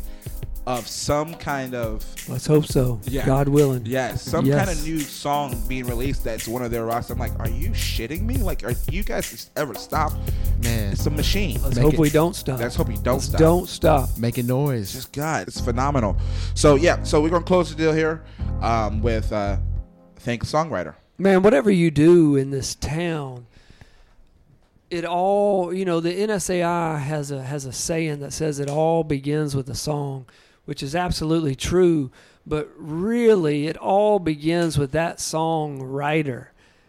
of 0.68 0.88
some 0.88 1.34
kind 1.36 1.74
of 1.74 2.06
Let's 2.30 2.46
hope 2.46 2.66
so. 2.66 3.00
Yeah. 3.06 3.26
God 3.26 3.48
willing. 3.48 3.84
Yes, 3.86 4.22
some 4.22 4.46
Yes. 4.46 4.64
kind 4.66 4.78
of 4.78 4.86
new 4.86 5.00
song 5.00 5.60
being 5.68 5.86
released 5.88 6.24
that's 6.24 6.48
one 6.48 6.62
of 6.62 6.70
their 6.70 6.86
rocks. 6.86 7.10
I'm 7.10 7.18
like, 7.18 7.38
are 7.40 7.50
you 7.50 7.72
shitting 7.72 8.22
me? 8.22 8.38
Like, 8.38 8.64
are 8.64 8.74
you 8.92 9.02
guys 9.04 9.50
ever 9.56 9.74
stop? 9.74 10.14
Man, 10.64 10.92
It's 10.94 11.06
a 11.08 11.10
machine. 11.10 11.60
Let's 11.64 11.76
Make 11.78 11.84
hope 11.86 11.94
it- 11.96 12.00
we 12.00 12.10
don't 12.12 12.36
stop. 12.36 12.60
Let's 12.60 12.76
hope 12.76 12.90
you 12.90 12.98
don't 12.98 13.16
Let's 13.16 13.26
stop. 13.26 13.40
Don't 13.40 13.68
stop. 13.68 14.10
making 14.18 14.46
noise. 14.48 14.94
Just 14.94 15.12
God, 15.12 15.48
it's 15.48 15.60
phenomenal. 15.60 16.16
So 16.54 16.76
yeah, 16.76 17.02
so 17.04 17.22
we're 17.22 17.30
gonna 17.30 17.44
close 17.44 17.70
the 17.72 17.76
deal 17.76 17.94
here 17.94 18.24
um, 18.62 19.02
with 19.02 19.34
uh, 19.34 19.58
thank 20.18 20.44
a 20.44 20.46
songwriter. 20.46 20.94
Man, 21.18 21.42
whatever 21.42 21.72
you 21.72 21.90
do 21.92 22.36
in 22.36 22.52
this 22.52 22.76
town, 22.76 23.46
it 24.90 25.06
all 25.06 25.74
you 25.74 25.86
know. 25.86 26.00
The 26.00 26.12
NSAI 26.14 27.00
has 27.00 27.32
a 27.32 27.42
has 27.42 27.66
a 27.66 27.72
saying 27.74 28.20
that 28.20 28.34
says 28.34 28.60
it 28.60 28.70
all 28.70 29.04
begins 29.04 29.56
with 29.56 29.70
a 29.70 29.76
song, 29.76 30.26
which 30.72 30.82
is 30.82 30.96
absolutely 30.96 31.54
true. 31.54 32.10
But 32.48 32.72
really, 32.78 33.68
it 33.68 33.76
all 33.76 34.20
begins 34.20 34.78
with 34.78 34.94
that 34.94 35.18
songwriter, 35.18 36.48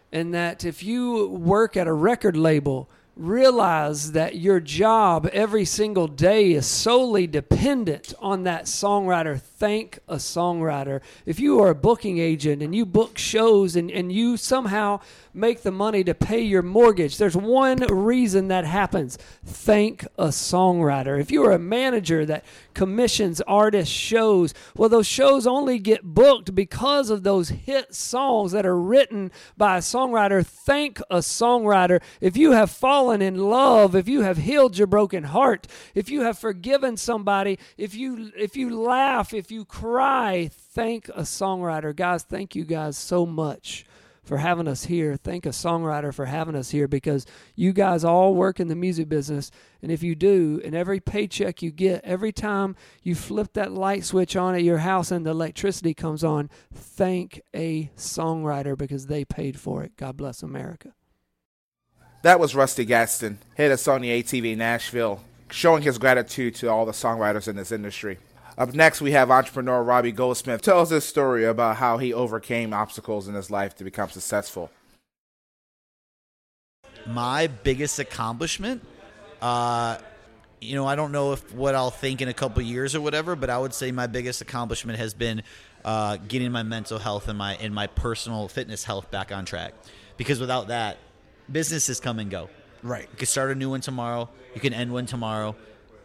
and 0.09 0.33
that 0.33 0.63
if 0.63 0.83
you 0.83 1.27
work 1.27 1.75
at 1.75 1.85
a 1.85 1.91
record 1.91 2.37
label. 2.37 2.89
Realize 3.15 4.13
that 4.13 4.37
your 4.37 4.59
job 4.59 5.29
every 5.33 5.65
single 5.65 6.07
day 6.07 6.53
is 6.53 6.65
solely 6.65 7.27
dependent 7.27 8.11
on 8.17 8.41
that 8.43 8.63
songwriter. 8.63 9.39
Thank 9.63 9.99
a 10.09 10.17
songwriter. 10.17 10.99
If 11.25 11.39
you 11.39 11.61
are 11.61 11.69
a 11.69 11.75
booking 11.75 12.17
agent 12.17 12.61
and 12.61 12.75
you 12.75 12.85
book 12.85 13.17
shows 13.17 13.77
and, 13.77 13.89
and 13.89 14.11
you 14.11 14.35
somehow 14.35 14.99
make 15.33 15.63
the 15.63 15.71
money 15.71 16.03
to 16.03 16.13
pay 16.13 16.41
your 16.41 16.61
mortgage, 16.61 17.17
there's 17.17 17.37
one 17.37 17.77
reason 17.77 18.49
that 18.49 18.65
happens. 18.65 19.17
Thank 19.45 20.03
a 20.17 20.27
songwriter. 20.27 21.17
If 21.17 21.31
you 21.31 21.45
are 21.45 21.53
a 21.53 21.59
manager 21.59 22.25
that 22.25 22.43
commissions 22.73 23.39
artist 23.47 23.89
shows, 23.89 24.53
well, 24.75 24.89
those 24.89 25.07
shows 25.07 25.47
only 25.47 25.79
get 25.79 26.03
booked 26.03 26.53
because 26.53 27.09
of 27.09 27.23
those 27.23 27.47
hit 27.47 27.95
songs 27.95 28.51
that 28.51 28.65
are 28.65 28.77
written 28.77 29.31
by 29.55 29.77
a 29.77 29.79
songwriter. 29.79 30.45
Thank 30.45 30.99
a 31.09 31.19
songwriter. 31.19 32.01
If 32.19 32.35
you 32.35 32.51
have 32.51 32.69
fallen 32.69 33.21
in 33.21 33.37
love, 33.37 33.95
if 33.95 34.09
you 34.09 34.23
have 34.23 34.39
healed 34.39 34.77
your 34.77 34.87
broken 34.87 35.23
heart, 35.23 35.67
if 35.95 36.09
you 36.09 36.23
have 36.23 36.37
forgiven 36.37 36.97
somebody, 36.97 37.57
if 37.77 37.95
you 37.95 38.33
if 38.37 38.57
you 38.57 38.77
laugh, 38.77 39.33
if 39.33 39.52
you 39.53 39.65
cry, 39.65 40.49
thank 40.51 41.07
a 41.09 41.21
songwriter. 41.21 41.95
Guys, 41.95 42.23
thank 42.23 42.55
you 42.55 42.65
guys 42.65 42.97
so 42.97 43.25
much 43.25 43.85
for 44.23 44.37
having 44.37 44.67
us 44.67 44.85
here. 44.85 45.15
Thank 45.15 45.45
a 45.45 45.49
songwriter 45.49 46.13
for 46.13 46.25
having 46.25 46.55
us 46.55 46.71
here 46.71 46.87
because 46.87 47.25
you 47.55 47.71
guys 47.71 48.03
all 48.03 48.33
work 48.33 48.59
in 48.59 48.67
the 48.67 48.75
music 48.75 49.07
business. 49.09 49.51
And 49.81 49.91
if 49.91 50.01
you 50.01 50.15
do, 50.15 50.59
and 50.65 50.73
every 50.73 50.99
paycheck 50.99 51.61
you 51.61 51.71
get, 51.71 52.03
every 52.03 52.31
time 52.31 52.75
you 53.03 53.15
flip 53.15 53.53
that 53.53 53.71
light 53.71 54.05
switch 54.05 54.35
on 54.35 54.55
at 54.55 54.63
your 54.63 54.79
house 54.79 55.11
and 55.11 55.25
the 55.25 55.31
electricity 55.31 55.93
comes 55.93 56.23
on, 56.23 56.49
thank 56.73 57.41
a 57.53 57.91
songwriter 57.95 58.77
because 58.77 59.07
they 59.07 59.23
paid 59.23 59.59
for 59.59 59.83
it. 59.83 59.95
God 59.97 60.17
bless 60.17 60.41
America. 60.41 60.93
That 62.23 62.39
was 62.39 62.55
Rusty 62.55 62.85
Gaston, 62.85 63.37
us 63.59 63.87
on 63.87 64.01
the 64.01 64.23
ATV 64.23 64.55
Nashville, 64.55 65.21
showing 65.51 65.83
his 65.83 65.97
gratitude 65.97 66.55
to 66.55 66.69
all 66.69 66.85
the 66.85 66.93
songwriters 66.93 67.49
in 67.49 67.57
this 67.57 67.73
industry. 67.73 68.17
Up 68.57 68.73
next, 68.73 69.01
we 69.01 69.11
have 69.11 69.31
entrepreneur 69.31 69.81
Robbie 69.81 70.11
Goldsmith. 70.11 70.61
Tells 70.61 70.89
his 70.91 71.03
story 71.03 71.43
about 71.43 71.77
how 71.77 71.97
he 71.97 72.13
overcame 72.13 72.73
obstacles 72.73 73.27
in 73.27 73.35
his 73.35 73.49
life 73.49 73.75
to 73.75 73.83
become 73.83 74.09
successful. 74.09 74.71
my 77.05 77.47
biggest 77.47 77.99
accomplishment 77.99 78.81
uh 79.41 79.97
you 80.61 80.73
know 80.73 80.87
i 80.87 80.95
don't 80.95 81.11
know 81.11 81.33
if 81.33 81.53
what 81.53 81.75
i'll 81.75 81.91
think 81.91 82.21
in 82.21 82.29
a 82.29 82.33
couple 82.33 82.61
years 82.61 82.95
or 82.95 83.01
whatever 83.01 83.35
but 83.35 83.49
i 83.49 83.57
would 83.57 83.73
say 83.73 83.91
my 83.91 84.07
biggest 84.07 84.39
accomplishment 84.39 84.97
has 84.97 85.13
been 85.13 85.43
uh, 85.85 86.17
getting 86.27 86.51
my 86.51 86.63
mental 86.63 86.97
health 86.97 87.27
and 87.27 87.37
my 87.37 87.55
and 87.55 87.73
my 87.73 87.87
personal 87.87 88.47
fitness 88.47 88.83
health 88.83 89.11
back 89.11 89.31
on 89.31 89.45
track. 89.45 89.73
Because 90.17 90.39
without 90.39 90.67
that 90.67 90.97
businesses 91.51 91.99
come 91.99 92.19
and 92.19 92.31
go. 92.31 92.49
Right. 92.81 93.07
you 93.11 93.17
can 93.17 93.27
start 93.27 93.51
a 93.51 93.55
new 93.55 93.69
one 93.69 93.81
tomorrow. 93.81 94.29
You 94.55 94.61
can 94.61 94.73
end 94.73 94.91
one 94.91 95.05
tomorrow 95.05 95.55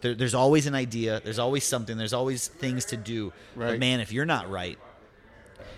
there, 0.00 0.14
there's 0.14 0.34
always 0.34 0.66
an 0.66 0.74
idea 0.74 1.20
there's 1.24 1.38
always 1.38 1.64
something 1.64 1.96
there's 1.98 2.12
always 2.12 2.48
things 2.48 2.84
to 2.86 2.96
do 2.96 3.32
Right. 3.56 3.70
but 3.70 3.78
man 3.80 4.00
if 4.00 4.12
you're 4.12 4.24
not 4.26 4.50
right 4.50 4.78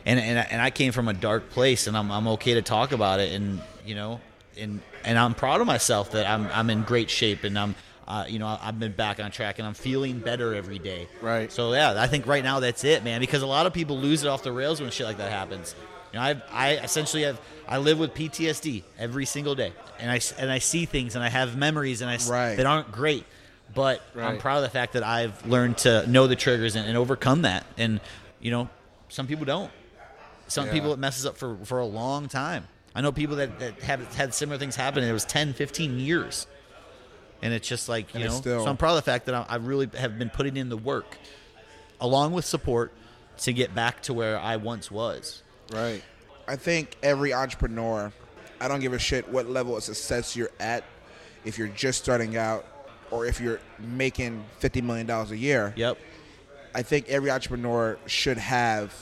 and 0.07 0.19
and 0.19 0.39
I- 0.39 0.49
and 0.51 0.63
I 0.63 0.71
came 0.71 0.93
from 0.93 1.09
a 1.09 1.13
dark 1.13 1.51
place, 1.51 1.87
and 1.87 1.97
I'm 1.97 2.11
I'm 2.11 2.27
okay 2.29 2.55
to 2.55 2.63
talk 2.63 2.93
about 2.93 3.21
it, 3.21 3.33
and 3.35 3.61
you 3.85 3.95
know, 3.95 4.21
and 4.57 4.81
and 5.05 5.19
I'm 5.19 5.35
proud 5.35 5.61
of 5.61 5.67
myself 5.67 6.13
that 6.13 6.27
I'm 6.27 6.49
I'm 6.53 6.71
in 6.71 6.83
great 6.85 7.11
shape, 7.11 7.45
and 7.45 7.59
I'm 7.59 7.75
Uh, 8.09 8.25
you 8.29 8.41
know, 8.41 8.59
I've 8.61 8.77
been 8.81 8.91
back 8.91 9.21
on 9.21 9.31
track 9.31 9.61
and 9.61 9.69
I'm 9.69 9.75
feeling 9.75 10.19
better 10.19 10.53
every 10.53 10.81
day. 10.81 11.07
Right. 11.21 11.53
So 11.53 11.73
yeah, 11.73 11.95
I 11.97 12.09
think 12.09 12.27
right 12.27 12.43
now 12.43 12.59
that's 12.59 12.83
it, 12.83 13.05
man. 13.05 13.21
Because 13.21 13.43
a 13.43 13.47
lot 13.47 13.67
of 13.67 13.73
people 13.73 13.97
lose 13.99 14.25
it 14.25 14.29
off 14.29 14.43
the 14.43 14.51
rails 14.51 14.81
when 14.81 14.91
shit 14.91 15.07
like 15.07 15.19
that 15.19 15.31
happens. 15.31 15.77
You 16.13 16.19
know, 16.19 16.25
I 16.25 16.43
I 16.51 16.71
essentially 16.79 17.23
have 17.23 17.41
I 17.69 17.79
live 17.79 18.01
with 18.01 18.13
PTSD 18.15 18.83
every 18.99 19.27
single 19.27 19.55
day, 19.55 19.73
and 20.01 20.11
I 20.11 20.19
and 20.41 20.51
I 20.51 20.59
see 20.59 20.87
things 20.87 21.15
and 21.15 21.23
I 21.23 21.29
have 21.29 21.57
memories 21.57 22.01
and 22.03 22.11
I 22.11 22.17
Right. 22.29 22.57
that 22.57 22.67
aren't 22.67 22.91
great. 22.91 23.25
But 23.75 24.03
I'm 24.17 24.39
proud 24.39 24.59
of 24.59 24.63
the 24.65 24.69
fact 24.71 24.95
that 24.95 25.03
I've 25.05 25.47
learned 25.47 25.79
to 25.79 26.07
know 26.09 26.27
the 26.27 26.37
triggers 26.37 26.75
and, 26.77 26.89
and 26.89 26.97
overcome 26.97 27.43
that. 27.43 27.65
And 27.79 28.01
you 28.41 28.51
know, 28.51 28.69
some 29.09 29.27
people 29.27 29.45
don't. 29.45 29.71
Some 30.49 30.67
Yeah. 30.67 30.73
people 30.73 30.93
it 30.93 30.99
messes 30.99 31.25
up 31.27 31.37
for 31.37 31.57
for 31.65 31.79
a 31.79 31.87
long 31.87 32.29
time. 32.29 32.67
I 32.95 33.01
know 33.03 33.13
people 33.13 33.37
that, 33.37 33.61
that 33.61 33.81
have 33.83 34.15
had 34.17 34.35
similar 34.35 34.59
things 34.59 34.75
happen. 34.75 35.03
And 35.05 35.11
it 35.11 35.13
was 35.13 35.25
10, 35.25 35.53
15 35.53 36.01
years, 36.01 36.49
and 37.41 37.55
it's 37.55 37.69
just 37.69 37.89
like 37.89 38.13
you 38.15 38.21
And 38.23 38.31
know. 38.31 38.37
still- 38.37 38.65
so 38.65 38.69
I'm 38.71 38.77
proud 38.77 38.91
of 38.91 39.05
the 39.05 39.11
fact 39.11 39.27
that 39.27 39.35
I, 39.37 39.47
I 39.49 39.57
really 39.57 39.89
have 39.97 40.19
been 40.19 40.31
putting 40.31 40.57
in 40.57 40.69
the 40.69 40.77
work, 40.77 41.17
along 42.01 42.33
with 42.33 42.45
support, 42.45 42.93
to 43.39 43.53
get 43.53 43.75
back 43.75 44.03
to 44.03 44.13
where 44.15 44.39
I 44.39 44.57
once 44.57 44.91
was. 44.91 45.43
Right. 45.73 46.03
I 46.49 46.57
think 46.57 46.97
every 47.03 47.33
entrepreneur, 47.33 48.13
I 48.61 48.67
don't 48.67 48.81
give 48.81 48.93
a 48.93 48.99
shit 48.99 49.29
what 49.29 49.49
level 49.49 49.77
of 49.77 49.85
success 49.85 50.35
you're 50.35 50.51
at, 50.59 50.83
if 51.45 51.57
you're 51.59 51.69
just 51.69 52.03
starting 52.03 52.37
out 52.37 52.67
or 53.11 53.27
if 53.27 53.41
you're 53.41 53.61
making 53.79 54.45
$50 54.61 54.83
million 54.83 55.09
a 55.11 55.25
year, 55.35 55.73
Yep. 55.77 55.99
I 56.75 56.83
think 56.83 57.09
every 57.09 57.31
entrepreneur 57.31 57.99
should 58.07 58.39
have 58.39 58.95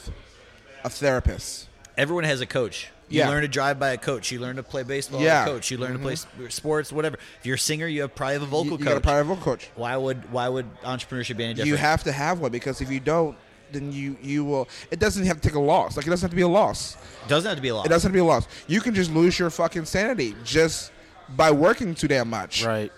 a 0.84 0.88
therapist. 0.90 1.68
Everyone 1.96 2.24
has 2.24 2.40
a 2.40 2.46
coach. 2.46 2.88
You 3.10 3.20
Yeah. 3.20 3.28
learn 3.28 3.42
to 3.42 3.48
drive 3.48 3.78
by 3.78 3.90
a 3.90 3.98
coach. 3.98 4.30
You 4.30 4.38
learn 4.38 4.56
to 4.56 4.62
play 4.62 4.82
baseball 4.82 5.20
Yeah. 5.20 5.44
by 5.44 5.50
a 5.50 5.54
coach. 5.54 5.70
You 5.70 5.78
learn 5.78 5.92
to 5.92 5.98
play 5.98 6.14
mm-hmm. 6.14 6.48
sports, 6.48 6.92
whatever. 6.92 7.18
If 7.40 7.46
you're 7.46 7.56
a 7.56 7.58
singer, 7.58 7.86
you 7.86 8.02
have 8.02 8.14
probably 8.14 8.34
have 8.34 8.42
a 8.42 8.46
vocal 8.46 8.64
you, 8.64 8.70
you 8.72 8.78
coach. 8.78 8.86
got 8.86 8.96
a 8.96 9.00
private 9.00 9.24
vocal 9.24 9.42
coach. 9.42 9.70
why 9.76 9.96
would 9.96 10.30
why 10.32 10.48
would 10.48 10.66
entrepreneurship 10.82 11.36
be 11.36 11.44
any 11.44 11.54
different? 11.54 11.68
You 11.68 11.76
have 11.76 12.04
to 12.04 12.12
have 12.12 12.40
one 12.40 12.52
because 12.52 12.80
if 12.80 12.90
you 12.90 13.00
don't, 13.00 13.36
then 13.72 13.92
you, 13.92 14.16
you 14.22 14.44
will. 14.44 14.68
It 14.90 14.98
doesn't 14.98 15.26
have 15.26 15.40
to 15.40 15.48
take 15.48 15.56
a 15.56 15.60
loss. 15.60 15.96
Like, 15.96 16.06
it 16.06 16.10
doesn't 16.10 16.24
have 16.24 16.30
to 16.30 16.36
be 16.36 16.42
a 16.42 16.48
loss. 16.48 16.96
doesn't 17.28 17.48
have 17.48 17.56
to 17.56 17.62
be 17.62 17.68
a 17.68 17.74
lot. 17.74 17.84
It 17.86 17.90
doesn't 17.90 18.08
have 18.08 18.12
to 18.12 18.16
be 18.16 18.20
a 18.20 18.24
loss. 18.24 18.48
You 18.66 18.80
can 18.80 18.94
just 18.94 19.10
lose 19.10 19.38
your 19.38 19.50
fucking 19.50 19.84
sanity 19.84 20.34
just 20.44 20.90
by 21.36 21.50
working 21.50 21.94
too 21.94 22.08
damn 22.08 22.30
much. 22.30 22.64
Right. 22.64 22.90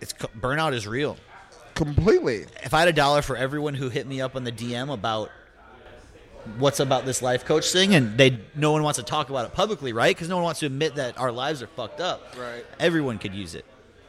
It's 0.00 0.12
burnout 0.12 0.72
is 0.72 0.86
real. 0.86 1.16
Completely. 1.74 2.46
if 2.64 2.74
I 2.74 2.80
had 2.80 2.88
a 2.88 2.92
dollar 2.92 3.22
for 3.22 3.36
everyone 3.36 3.74
who 3.74 3.88
hit 3.88 4.06
me 4.06 4.20
up 4.20 4.34
on 4.34 4.44
the 4.44 4.50
DM 4.50 4.92
about 4.92 5.30
what's 6.58 6.80
about 6.80 7.04
this 7.04 7.22
life 7.22 7.44
coach 7.44 7.70
thing, 7.70 7.94
and 7.94 8.16
they 8.18 8.38
no 8.54 8.72
one 8.72 8.82
wants 8.82 8.98
to 8.98 9.04
talk 9.04 9.30
about 9.30 9.46
it 9.46 9.52
publicly, 9.52 9.92
right? 9.92 10.14
Because 10.14 10.28
no 10.28 10.36
one 10.36 10.44
wants 10.44 10.60
to 10.60 10.66
admit 10.66 10.96
that 10.96 11.18
our 11.18 11.30
lives 11.30 11.62
are 11.62 11.66
fucked 11.68 12.00
up. 12.00 12.34
Right. 12.38 12.64
Everyone 12.80 13.18
could 13.18 13.34
use 13.34 13.54
it. 13.54 13.64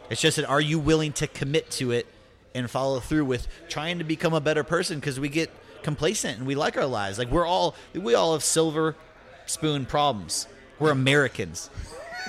It's 0.10 0.22
just 0.22 0.38
that 0.38 0.46
are 0.46 0.62
you 0.62 0.80
willing 0.80 1.14
to 1.14 1.28
commit 1.28 1.70
to 1.72 1.92
it 1.92 2.08
and 2.56 2.70
follow 2.70 3.00
through 3.00 3.26
with 3.26 3.48
trying 3.68 4.00
to 4.00 4.04
become 4.04 4.34
a 4.34 4.42
better 4.42 4.64
person? 4.64 5.00
Because 5.00 5.20
we 5.20 5.30
get 5.30 5.52
complacent 5.84 6.40
and 6.40 6.48
we 6.48 6.56
like 6.56 6.78
our 6.78 6.86
lives. 6.86 7.20
Like 7.20 7.30
we're 7.30 7.46
all 7.46 7.76
we 7.94 8.16
all 8.16 8.34
have 8.34 8.44
silver 8.44 8.96
spoon 9.46 9.86
problems. 9.86 10.48
We're 10.80 10.92
Americans. 10.92 11.70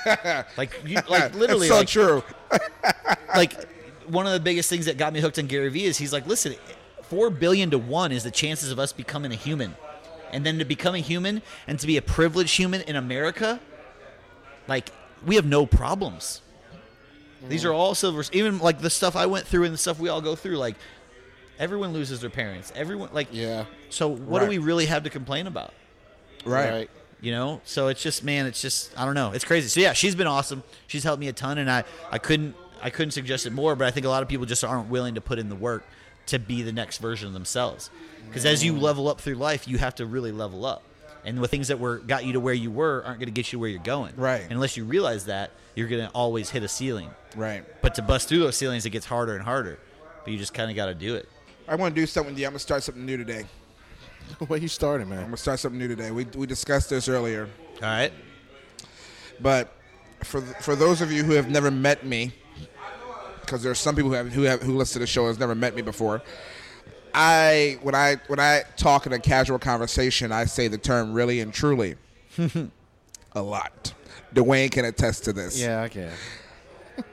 like 0.56 0.82
you, 0.84 0.98
like 1.08 1.34
literally 1.34 1.68
That's 1.68 1.92
so 1.92 2.08
like, 2.08 2.22
true. 2.24 2.34
like 3.34 3.64
one 4.06 4.26
of 4.26 4.32
the 4.32 4.40
biggest 4.40 4.68
things 4.68 4.86
that 4.86 4.98
got 4.98 5.12
me 5.12 5.20
hooked 5.20 5.38
on 5.38 5.46
Gary 5.46 5.68
Vee 5.68 5.84
is 5.84 5.98
he's 5.98 6.12
like, 6.12 6.26
listen, 6.26 6.54
four 7.02 7.30
billion 7.30 7.70
to 7.70 7.78
one 7.78 8.12
is 8.12 8.24
the 8.24 8.30
chances 8.30 8.70
of 8.70 8.78
us 8.78 8.92
becoming 8.92 9.32
a 9.32 9.36
human, 9.36 9.76
and 10.32 10.44
then 10.44 10.58
to 10.58 10.64
become 10.64 10.94
a 10.94 10.98
human 11.00 11.42
and 11.66 11.78
to 11.78 11.86
be 11.86 11.96
a 11.96 12.02
privileged 12.02 12.56
human 12.56 12.80
in 12.82 12.96
America, 12.96 13.60
like 14.68 14.90
we 15.24 15.36
have 15.36 15.46
no 15.46 15.66
problems. 15.66 16.42
These 17.48 17.64
are 17.64 17.72
all 17.72 17.94
silvers. 17.94 18.30
Even 18.32 18.58
like 18.58 18.80
the 18.80 18.90
stuff 18.90 19.16
I 19.16 19.26
went 19.26 19.46
through 19.46 19.64
and 19.64 19.72
the 19.72 19.78
stuff 19.78 19.98
we 19.98 20.08
all 20.10 20.20
go 20.20 20.36
through, 20.36 20.58
like 20.58 20.76
everyone 21.58 21.92
loses 21.92 22.20
their 22.20 22.30
parents. 22.30 22.72
Everyone 22.76 23.08
like 23.12 23.28
Yeah. 23.32 23.64
So 23.88 24.08
what 24.08 24.40
do 24.40 24.46
we 24.46 24.58
really 24.58 24.86
have 24.86 25.04
to 25.04 25.10
complain 25.10 25.46
about? 25.46 25.72
Right. 26.44 26.70
Right. 26.70 26.90
You 27.20 27.32
know? 27.32 27.60
So 27.64 27.88
it's 27.88 28.02
just 28.02 28.24
man 28.24 28.46
it's 28.46 28.60
just 28.62 28.96
i 28.98 29.04
don't 29.04 29.14
know. 29.14 29.32
It's 29.32 29.44
crazy. 29.44 29.68
So 29.68 29.80
yeah 29.80 29.92
she's 29.92 30.14
been 30.14 30.26
awesome. 30.26 30.62
She's 30.86 31.04
helped 31.04 31.20
me 31.20 31.28
a 31.28 31.32
ton 31.32 31.58
and 31.58 31.70
i 31.70 31.84
i 32.10 32.18
couldn't 32.18 32.54
i 32.82 32.90
couldn't 32.90 33.12
suggest 33.12 33.46
it 33.46 33.52
more 33.52 33.76
but 33.76 33.86
i 33.86 33.90
think 33.90 34.06
a 34.06 34.08
lot 34.08 34.22
of 34.22 34.28
people 34.28 34.46
just 34.46 34.64
aren't 34.64 34.88
willing 34.88 35.14
to 35.16 35.20
put 35.20 35.38
in 35.38 35.48
the 35.48 35.54
work 35.54 35.84
to 36.26 36.38
be 36.38 36.62
the 36.62 36.72
next 36.72 36.98
version 36.98 37.26
of 37.26 37.32
themselves. 37.34 37.90
Because 38.26 38.44
as 38.44 38.62
you 38.62 38.76
level 38.76 39.08
up 39.08 39.20
through 39.20 39.34
life 39.34 39.66
you 39.66 39.78
have 39.78 39.94
to 39.96 40.06
really 40.06 40.32
level 40.32 40.64
up. 40.64 40.82
And 41.24 41.36
the 41.36 41.48
things 41.48 41.68
that 41.68 41.78
were 41.78 41.98
got 41.98 42.24
you 42.24 42.32
to 42.32 42.40
where 42.40 42.54
you 42.54 42.70
were 42.70 43.02
aren't 43.04 43.18
going 43.18 43.26
to 43.26 43.32
get 43.32 43.52
you 43.52 43.58
where 43.58 43.68
you're 43.68 43.82
going. 43.82 44.14
Right. 44.16 44.42
and 44.42 44.52
unless 44.52 44.76
you 44.76 44.84
realize 44.84 45.26
that 45.26 45.50
you're 45.74 45.88
going 45.88 46.06
to 46.06 46.10
always 46.12 46.48
hit 46.50 46.62
a 46.62 46.68
ceiling. 46.68 47.10
Right. 47.36 47.64
but 47.82 47.94
to 47.96 48.02
bust 48.02 48.28
through 48.28 48.38
those 48.38 48.56
ceilings 48.56 48.86
it 48.86 48.90
gets 48.90 49.06
harder 49.06 49.34
and 49.34 49.42
harder. 49.42 49.78
But 50.24 50.32
you 50.32 50.38
just 50.38 50.54
kind 50.54 50.70
of 50.70 50.76
got 50.76 50.86
to 50.86 50.94
do 50.94 51.16
it. 51.16 51.28
I 51.68 51.76
want 51.76 51.94
to 51.94 52.00
do 52.00 52.06
something 52.06 52.36
you. 52.36 52.46
I'm 52.46 52.50
gonna 52.52 52.58
start 52.58 52.82
something 52.82 53.04
new 53.04 53.16
today. 53.16 53.44
What 54.46 54.62
you 54.62 54.68
started, 54.68 55.08
man. 55.08 55.18
I'm 55.18 55.24
gonna 55.26 55.36
start 55.36 55.58
something 55.60 55.78
new 55.78 55.88
today. 55.88 56.10
We 56.10 56.24
we 56.36 56.46
discussed 56.46 56.90
this 56.90 57.08
earlier, 57.08 57.48
all 57.76 57.88
right 57.88 58.12
but 59.42 59.72
for 60.24 60.40
for 60.40 60.76
those 60.76 61.00
of 61.00 61.10
you 61.10 61.24
who 61.24 61.32
have 61.32 61.50
never 61.50 61.70
met 61.70 62.04
me, 62.04 62.32
because 63.40 63.62
there 63.62 63.72
are 63.72 63.76
some 63.76 63.96
people 63.96 64.10
who 64.10 64.16
have 64.16 64.32
who 64.32 64.42
have 64.42 64.62
who 64.62 64.76
listen 64.76 64.94
to 64.94 64.98
the 65.00 65.06
show 65.06 65.26
has 65.26 65.38
never 65.38 65.54
met 65.54 65.74
me 65.74 65.82
before. 65.82 66.22
I 67.12 67.78
when 67.82 67.94
I 67.94 68.16
when 68.28 68.38
I 68.38 68.62
talk 68.76 69.06
in 69.06 69.12
a 69.12 69.18
casual 69.18 69.58
conversation, 69.58 70.32
I 70.32 70.44
say 70.44 70.68
the 70.68 70.78
term 70.78 71.12
really 71.12 71.40
and 71.40 71.52
truly 71.52 71.96
a 73.32 73.42
lot. 73.42 73.94
Dwayne 74.34 74.70
can 74.70 74.84
attest 74.84 75.24
to 75.24 75.32
this. 75.32 75.60
Yeah, 75.60 75.82
I 75.82 75.88
can. 75.88 76.12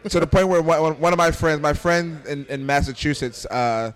to 0.10 0.20
the 0.20 0.28
point 0.28 0.50
where 0.50 0.62
one, 0.62 1.00
one 1.00 1.14
of 1.14 1.18
my 1.18 1.32
friends, 1.32 1.62
my 1.62 1.74
friend 1.74 2.24
in, 2.28 2.46
in 2.46 2.66
Massachusetts, 2.66 3.46
uh, 3.48 3.92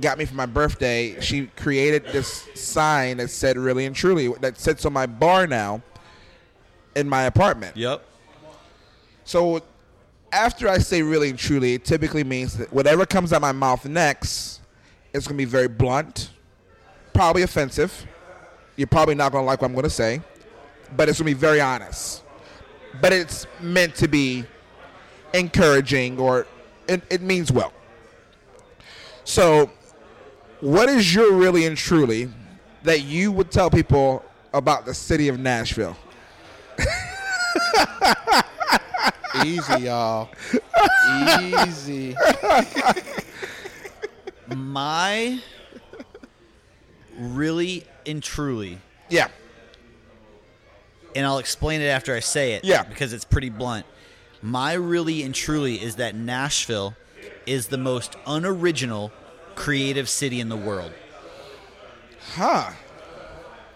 got 0.00 0.18
me 0.18 0.24
for 0.24 0.34
my 0.34 0.46
birthday. 0.46 1.20
She 1.20 1.46
created 1.56 2.04
this 2.06 2.48
sign 2.54 3.18
that 3.18 3.30
said 3.30 3.56
"Really 3.56 3.86
and 3.86 3.94
Truly" 3.94 4.28
that 4.40 4.58
sits 4.58 4.84
on 4.84 4.92
my 4.92 5.06
bar 5.06 5.46
now 5.46 5.82
in 6.94 7.08
my 7.08 7.24
apartment. 7.24 7.76
yep 7.76 8.04
So 9.24 9.62
after 10.32 10.68
I 10.68 10.78
say 10.78 11.02
"Really 11.02 11.30
and 11.30 11.38
Truly," 11.38 11.74
it 11.74 11.84
typically 11.84 12.24
means 12.24 12.56
that 12.58 12.72
whatever 12.72 13.06
comes 13.06 13.32
out 13.32 13.40
my 13.40 13.52
mouth 13.52 13.84
next 13.86 14.60
is 15.12 15.26
going 15.26 15.36
to 15.36 15.44
be 15.44 15.50
very 15.50 15.68
blunt, 15.68 16.30
probably 17.12 17.42
offensive. 17.42 18.06
You're 18.76 18.86
probably 18.86 19.14
not 19.14 19.32
going 19.32 19.42
to 19.42 19.46
like 19.46 19.62
what 19.62 19.68
I'm 19.68 19.74
going 19.74 19.84
to 19.84 19.90
say, 19.90 20.20
but 20.96 21.08
it's 21.08 21.18
going 21.18 21.30
to 21.30 21.34
be 21.34 21.40
very 21.40 21.60
honest. 21.60 22.22
But 23.00 23.12
it's 23.12 23.46
meant 23.60 23.94
to 23.96 24.08
be 24.08 24.44
encouraging 25.32 26.18
or 26.18 26.46
it, 26.88 27.02
it 27.10 27.22
means 27.22 27.50
well. 27.50 27.72
So, 29.24 29.70
what 30.66 30.88
is 30.88 31.14
your 31.14 31.32
really 31.32 31.64
and 31.64 31.76
truly 31.76 32.28
that 32.82 33.02
you 33.04 33.30
would 33.30 33.52
tell 33.52 33.70
people 33.70 34.24
about 34.52 34.84
the 34.84 34.92
city 34.92 35.28
of 35.28 35.38
Nashville? 35.38 35.96
Easy, 39.44 39.82
y'all. 39.82 40.28
Easy. 41.68 42.16
my 44.48 45.38
really 47.16 47.84
and 48.04 48.20
truly 48.22 48.78
Yeah. 49.08 49.28
and 51.14 51.24
I'll 51.24 51.38
explain 51.38 51.80
it 51.80 51.86
after 51.86 52.14
I 52.14 52.20
say 52.20 52.54
it. 52.54 52.64
Yeah. 52.64 52.82
Because 52.82 53.12
it's 53.12 53.24
pretty 53.24 53.50
blunt. 53.50 53.86
My 54.42 54.72
really 54.72 55.22
and 55.22 55.32
truly 55.34 55.80
is 55.80 55.96
that 55.96 56.14
Nashville 56.16 56.94
is 57.46 57.68
the 57.68 57.78
most 57.78 58.16
unoriginal 58.26 59.12
creative 59.56 60.08
city 60.08 60.38
in 60.40 60.48
the 60.48 60.56
world. 60.56 60.92
Huh. 62.34 62.70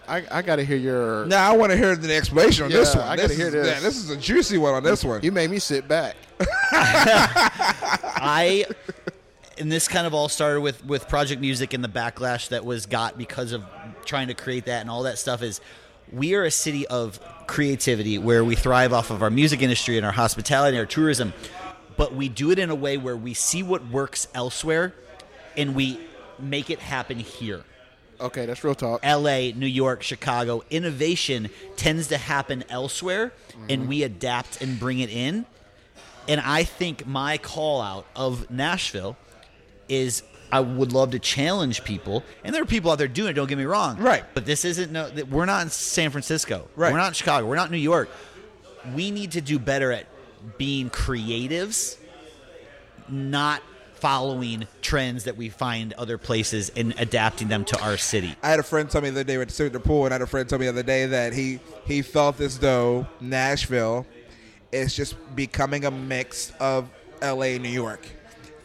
I, 0.07 0.23
I 0.31 0.41
got 0.41 0.55
to 0.57 0.65
hear 0.65 0.77
your. 0.77 1.25
Now 1.25 1.51
I 1.51 1.57
want 1.57 1.71
to 1.71 1.77
hear 1.77 1.95
the 1.95 2.15
explanation 2.15 2.65
on 2.65 2.71
this 2.71 2.95
one. 2.95 3.03
I 3.05 3.15
gotta 3.15 3.27
this 3.27 3.37
hear 3.37 3.47
is, 3.47 3.53
this. 3.53 3.67
yeah, 3.67 3.79
this 3.79 3.97
is 3.97 4.09
a 4.09 4.17
juicy 4.17 4.57
one 4.57 4.73
on 4.73 4.83
this 4.83 5.03
one. 5.03 5.21
You 5.23 5.31
made 5.31 5.49
me 5.49 5.59
sit 5.59 5.87
back. 5.87 6.15
I 6.71 8.65
and 9.57 9.71
this 9.71 9.87
kind 9.87 10.07
of 10.07 10.13
all 10.13 10.27
started 10.27 10.61
with 10.61 10.83
with 10.85 11.07
Project 11.07 11.39
Music 11.39 11.73
and 11.73 11.83
the 11.83 11.87
backlash 11.87 12.49
that 12.49 12.65
was 12.65 12.87
got 12.87 13.17
because 13.17 13.51
of 13.51 13.63
trying 14.05 14.27
to 14.27 14.33
create 14.33 14.65
that 14.65 14.81
and 14.81 14.89
all 14.89 15.03
that 15.03 15.17
stuff 15.17 15.43
is 15.43 15.61
we 16.11 16.33
are 16.35 16.43
a 16.43 16.51
city 16.51 16.85
of 16.87 17.19
creativity 17.47 18.17
where 18.17 18.43
we 18.43 18.55
thrive 18.55 18.91
off 18.91 19.11
of 19.11 19.21
our 19.21 19.29
music 19.29 19.61
industry 19.61 19.97
and 19.97 20.05
our 20.05 20.11
hospitality 20.11 20.75
and 20.75 20.81
our 20.83 20.89
tourism 20.89 21.33
but 21.95 22.15
we 22.15 22.27
do 22.27 22.51
it 22.51 22.59
in 22.59 22.69
a 22.69 22.75
way 22.75 22.97
where 22.97 23.15
we 23.15 23.33
see 23.33 23.61
what 23.61 23.87
works 23.87 24.27
elsewhere 24.33 24.93
and 25.57 25.75
we 25.75 25.99
make 26.39 26.69
it 26.69 26.79
happen 26.79 27.19
here 27.19 27.63
Okay, 28.21 28.45
that's 28.45 28.63
real 28.63 28.75
talk. 28.75 29.03
LA, 29.03 29.51
New 29.55 29.65
York, 29.65 30.03
Chicago, 30.03 30.63
innovation 30.69 31.49
tends 31.75 32.07
to 32.09 32.17
happen 32.17 32.63
elsewhere 32.69 33.33
and 33.67 33.81
mm-hmm. 33.81 33.89
we 33.89 34.03
adapt 34.03 34.61
and 34.61 34.79
bring 34.79 34.99
it 34.99 35.09
in. 35.09 35.45
And 36.27 36.39
I 36.39 36.63
think 36.63 37.07
my 37.07 37.39
call 37.39 37.81
out 37.81 38.05
of 38.15 38.49
Nashville 38.51 39.17
is 39.89 40.21
I 40.51 40.59
would 40.59 40.93
love 40.93 41.11
to 41.11 41.19
challenge 41.19 41.83
people. 41.83 42.23
And 42.43 42.53
there 42.53 42.61
are 42.61 42.67
people 42.67 42.91
out 42.91 42.99
there 42.99 43.07
doing 43.07 43.31
it, 43.31 43.33
don't 43.33 43.49
get 43.49 43.57
me 43.57 43.65
wrong. 43.65 43.97
Right. 43.97 44.23
But 44.35 44.45
this 44.45 44.65
isn't 44.65 44.91
no 44.91 45.09
we're 45.29 45.45
not 45.45 45.63
in 45.63 45.69
San 45.69 46.11
Francisco. 46.11 46.67
Right. 46.75 46.91
We're 46.91 46.99
not 46.99 47.07
in 47.07 47.13
Chicago. 47.13 47.47
We're 47.47 47.55
not 47.55 47.67
in 47.67 47.71
New 47.71 47.79
York. 47.79 48.09
We 48.93 49.09
need 49.09 49.31
to 49.31 49.41
do 49.41 49.57
better 49.57 49.91
at 49.91 50.05
being 50.57 50.91
creatives 50.91 51.97
not 53.09 53.61
following 54.01 54.67
trends 54.81 55.23
that 55.25 55.37
we 55.37 55.47
find 55.47 55.93
other 55.93 56.17
places 56.17 56.71
and 56.75 56.93
adapting 56.97 57.47
them 57.47 57.63
to 57.65 57.79
our 57.81 57.97
city. 57.97 58.35
I 58.43 58.49
had 58.49 58.59
a 58.59 58.63
friend 58.63 58.89
tell 58.89 59.01
me 59.01 59.09
the 59.11 59.21
other 59.21 59.23
day 59.23 59.37
we 59.37 59.45
were 59.45 59.49
sitting 59.49 59.67
at 59.67 59.73
the 59.73 59.87
pool, 59.87 60.05
and 60.05 60.13
I 60.13 60.15
had 60.15 60.21
a 60.23 60.27
friend 60.27 60.49
tell 60.49 60.57
me 60.59 60.65
the 60.65 60.71
other 60.71 60.83
day 60.83 61.05
that 61.05 61.33
he 61.33 61.59
he 61.85 62.01
felt 62.01 62.39
as 62.41 62.59
though 62.59 63.05
Nashville 63.21 64.05
is 64.71 64.95
just 64.95 65.15
becoming 65.35 65.85
a 65.85 65.91
mix 65.91 66.51
of 66.59 66.89
L.A. 67.21 67.53
and 67.55 67.63
New 67.63 67.69
York, 67.69 67.99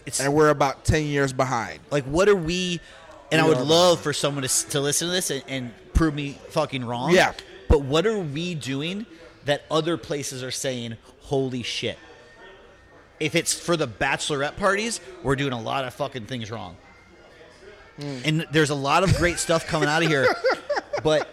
It's 0.06 0.20
and 0.20 0.32
we're 0.32 0.48
about 0.50 0.84
ten 0.84 1.04
years 1.04 1.32
behind. 1.32 1.80
like 1.90 2.04
what 2.04 2.28
are 2.28 2.36
we 2.36 2.80
and 3.30 3.44
We 3.44 3.52
i 3.52 3.56
would 3.58 3.66
love 3.66 4.00
for 4.00 4.12
someone 4.12 4.42
to, 4.44 4.68
to 4.70 4.80
listen 4.80 5.08
to 5.08 5.12
this 5.12 5.30
and, 5.30 5.42
and 5.48 5.74
prove 5.94 6.14
me 6.14 6.38
fucking 6.50 6.84
wrong 6.84 7.10
Yeah. 7.12 7.32
but 7.68 7.82
what 7.82 8.06
are 8.06 8.18
we 8.18 8.54
doing 8.54 9.04
that 9.44 9.64
other 9.70 9.96
places 9.96 10.42
are 10.42 10.50
saying 10.52 10.96
holy 11.22 11.62
shit 11.64 11.98
if 13.20 13.34
it's 13.34 13.54
for 13.54 13.76
the 13.76 13.88
bachelorette 13.88 14.56
parties 14.56 15.00
we're 15.22 15.36
doing 15.36 15.52
a 15.52 15.60
lot 15.60 15.84
of 15.84 15.94
fucking 15.94 16.26
things 16.26 16.50
wrong. 16.50 16.76
Hmm. 17.96 18.18
and 18.24 18.46
there's 18.52 18.70
a 18.70 18.74
lot 18.74 19.04
of 19.04 19.16
great 19.16 19.38
stuff 19.38 19.66
coming 19.66 19.88
out 19.88 20.02
of 20.02 20.08
here 20.08 20.26
but 21.02 21.28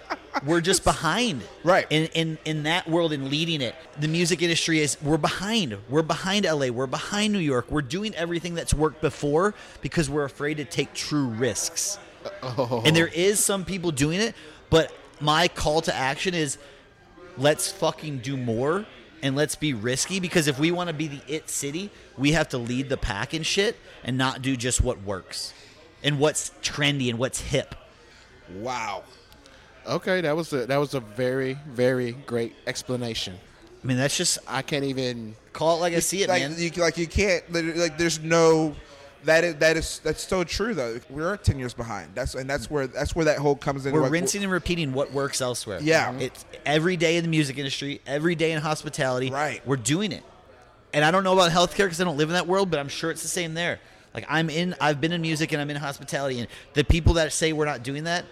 we're 0.45 0.61
just 0.61 0.83
behind. 0.83 1.43
Right. 1.63 1.85
in, 1.89 2.07
in 2.07 2.37
in 2.45 2.63
that 2.63 2.87
world 2.87 3.13
and 3.13 3.29
leading 3.29 3.61
it. 3.61 3.75
The 3.99 4.07
music 4.07 4.41
industry 4.41 4.79
is 4.79 4.97
we're 5.01 5.17
behind. 5.17 5.77
We're 5.89 6.01
behind 6.01 6.45
la 6.45 6.67
we're 6.69 6.87
behind 6.87 7.33
new 7.33 7.39
york. 7.39 7.69
We're 7.69 7.81
doing 7.81 8.15
everything 8.15 8.55
that's 8.55 8.73
worked 8.73 9.01
before 9.01 9.53
because 9.81 10.09
we're 10.09 10.25
afraid 10.25 10.57
to 10.57 10.65
take 10.65 10.93
true 10.93 11.27
risks. 11.27 11.99
And 12.41 12.95
there 12.95 13.07
is 13.07 13.43
some 13.43 13.65
people 13.65 13.91
doing 13.91 14.21
it 14.21 14.35
but 14.69 14.91
my 15.19 15.47
call 15.47 15.81
to 15.81 15.95
action 15.95 16.33
is 16.33 16.57
let's 17.37 17.71
fucking 17.71 18.19
do 18.19 18.35
more 18.35 18.85
and 19.23 19.35
let's 19.35 19.55
be 19.55 19.73
risky 19.73 20.19
because 20.19 20.47
if 20.47 20.59
we 20.59 20.69
want 20.71 20.87
to 20.89 20.93
be 20.93 21.07
the 21.07 21.21
it 21.27 21.49
city 21.49 21.89
we 22.17 22.33
have 22.33 22.47
to 22.49 22.59
lead 22.59 22.89
the 22.89 22.97
pack 22.97 23.33
and 23.33 23.43
shit 23.45 23.75
and 24.03 24.17
not 24.17 24.41
do 24.43 24.55
just 24.55 24.81
what 24.81 25.01
works 25.03 25.51
and 26.03 26.19
what's 26.19 26.51
trendy 26.61 27.09
and 27.09 27.17
what's 27.17 27.39
hip 27.41 27.73
Wow. 28.59 29.03
Okay, 29.87 30.21
that 30.21 30.35
was 30.35 30.51
a 30.53 30.65
that 30.65 30.77
was 30.77 30.93
a 30.93 30.99
very 30.99 31.57
very 31.67 32.11
great 32.11 32.53
explanation. 32.67 33.33
i 33.83 33.87
mean 33.87 33.97
that's 33.97 34.15
just 34.15 34.37
I 34.47 34.61
can't 34.61 34.83
even. 34.85 35.35
call 35.53 35.77
it 35.77 35.79
like 35.81 35.93
i 35.93 35.99
see 35.99 36.23
it 36.23 36.29
like, 36.29 36.41
man 36.41 36.55
You, 36.57 36.69
like 36.77 36.97
you 36.97 37.07
can't 37.07 37.43
like. 37.51 37.97
There's 37.97 38.19
no. 38.19 38.75
That 39.25 39.43
is 39.43 39.55
that 39.55 39.77
is 39.77 39.99
that's 39.99 40.27
so 40.27 40.43
true 40.43 40.73
though. 40.73 40.99
We're 41.09 41.37
ten 41.37 41.57
years 41.57 41.73
behind. 41.73 42.09
That's 42.13 42.35
and 42.35 42.49
that's 42.49 42.69
where 42.69 42.87
that's 42.87 43.15
where 43.15 43.25
that 43.25 43.37
whole 43.37 43.55
comes 43.55 43.85
in. 43.85 43.93
We're 43.93 44.01
like, 44.01 44.11
rinsing 44.11 44.43
and 44.43 44.51
repeating 44.51 44.93
what 44.93 45.13
works 45.13 45.41
elsewhere. 45.41 45.79
Yeah. 45.81 46.09
Mm-hmm. 46.09 46.21
It's 46.21 46.45
every 46.65 46.97
day 46.97 47.17
in 47.17 47.23
the 47.23 47.29
music 47.29 47.57
industry, 47.57 48.01
every 48.05 48.35
day 48.35 48.51
in 48.51 48.61
hospitality. 48.61 49.29
Right. 49.29 49.65
We're 49.65 49.77
doing 49.77 50.11
it. 50.11 50.23
And 50.93 51.03
I 51.03 51.11
don't 51.11 51.23
know 51.23 51.33
about 51.33 51.51
healthcare 51.51 51.85
because 51.85 51.99
I 51.99 52.03
don't 52.03 52.17
live 52.17 52.29
in 52.29 52.33
that 52.33 52.47
world, 52.47 52.69
but 52.69 52.79
I'm 52.79 52.89
sure 52.89 53.11
it's 53.11 53.23
the 53.23 53.27
same 53.27 53.53
there. 53.53 53.79
Like 54.13 54.25
I'm 54.29 54.49
in 54.49 54.75
I've 54.79 55.01
been 55.01 55.11
in 55.11 55.21
music 55.21 55.51
and 55.53 55.61
I'm 55.61 55.69
in 55.69 55.77
hospitality 55.77 56.39
and 56.39 56.47
the 56.73 56.83
people 56.83 57.13
that 57.13 57.33
say 57.33 57.53
we're 57.53 57.65
not 57.65 57.83
doing 57.83 58.03
that 58.03 58.25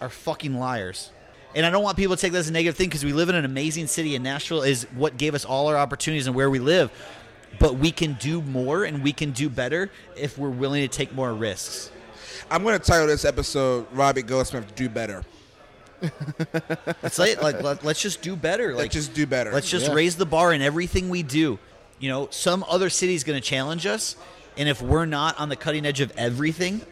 are 0.00 0.08
fucking 0.08 0.58
liars. 0.58 1.10
And 1.54 1.64
I 1.64 1.70
don't 1.70 1.82
want 1.82 1.96
people 1.96 2.16
to 2.16 2.20
take 2.20 2.32
that 2.32 2.38
as 2.38 2.48
a 2.48 2.52
negative 2.52 2.76
thing 2.76 2.88
because 2.88 3.04
we 3.04 3.14
live 3.14 3.30
in 3.30 3.34
an 3.34 3.44
amazing 3.46 3.86
city 3.86 4.14
and 4.14 4.22
Nashville 4.22 4.62
is 4.62 4.84
what 4.94 5.16
gave 5.16 5.34
us 5.34 5.44
all 5.44 5.68
our 5.68 5.76
opportunities 5.76 6.26
and 6.26 6.36
where 6.36 6.50
we 6.50 6.58
live. 6.58 6.90
But 7.58 7.76
we 7.76 7.90
can 7.90 8.14
do 8.14 8.42
more 8.42 8.84
and 8.84 9.02
we 9.02 9.12
can 9.12 9.30
do 9.32 9.48
better 9.48 9.90
if 10.16 10.38
we're 10.38 10.50
willing 10.50 10.82
to 10.82 10.88
take 10.88 11.14
more 11.14 11.32
risks. 11.32 11.90
I'm 12.50 12.62
going 12.62 12.78
to 12.78 12.84
title 12.84 13.06
this 13.06 13.24
episode 13.24 13.86
"Robbie 13.92 14.22
Goldsmith 14.22 14.74
Do 14.74 14.88
Better." 14.88 15.24
It's 17.02 17.18
like, 17.18 17.42
like 17.42 17.62
let, 17.62 17.84
us 17.84 18.00
just 18.00 18.22
do 18.22 18.36
better. 18.36 18.68
Like 18.72 18.84
Let's 18.84 18.94
just 18.94 19.14
do 19.14 19.26
better. 19.26 19.52
Let's 19.52 19.68
just 19.70 19.88
Yeah. 19.88 19.94
raise 19.94 20.16
the 20.16 20.26
bar 20.26 20.52
in 20.52 20.62
everything 20.62 21.08
we 21.08 21.22
do. 21.22 21.58
You 21.98 22.10
know, 22.10 22.28
some 22.30 22.64
other 22.68 22.90
city's 22.90 23.24
going 23.24 23.40
to 23.40 23.46
challenge 23.46 23.86
us, 23.86 24.16
and 24.58 24.68
if 24.68 24.82
we're 24.82 25.06
not 25.06 25.38
on 25.38 25.48
the 25.48 25.56
cutting 25.56 25.86
edge 25.86 26.00
of 26.00 26.12
everything, 26.16 26.82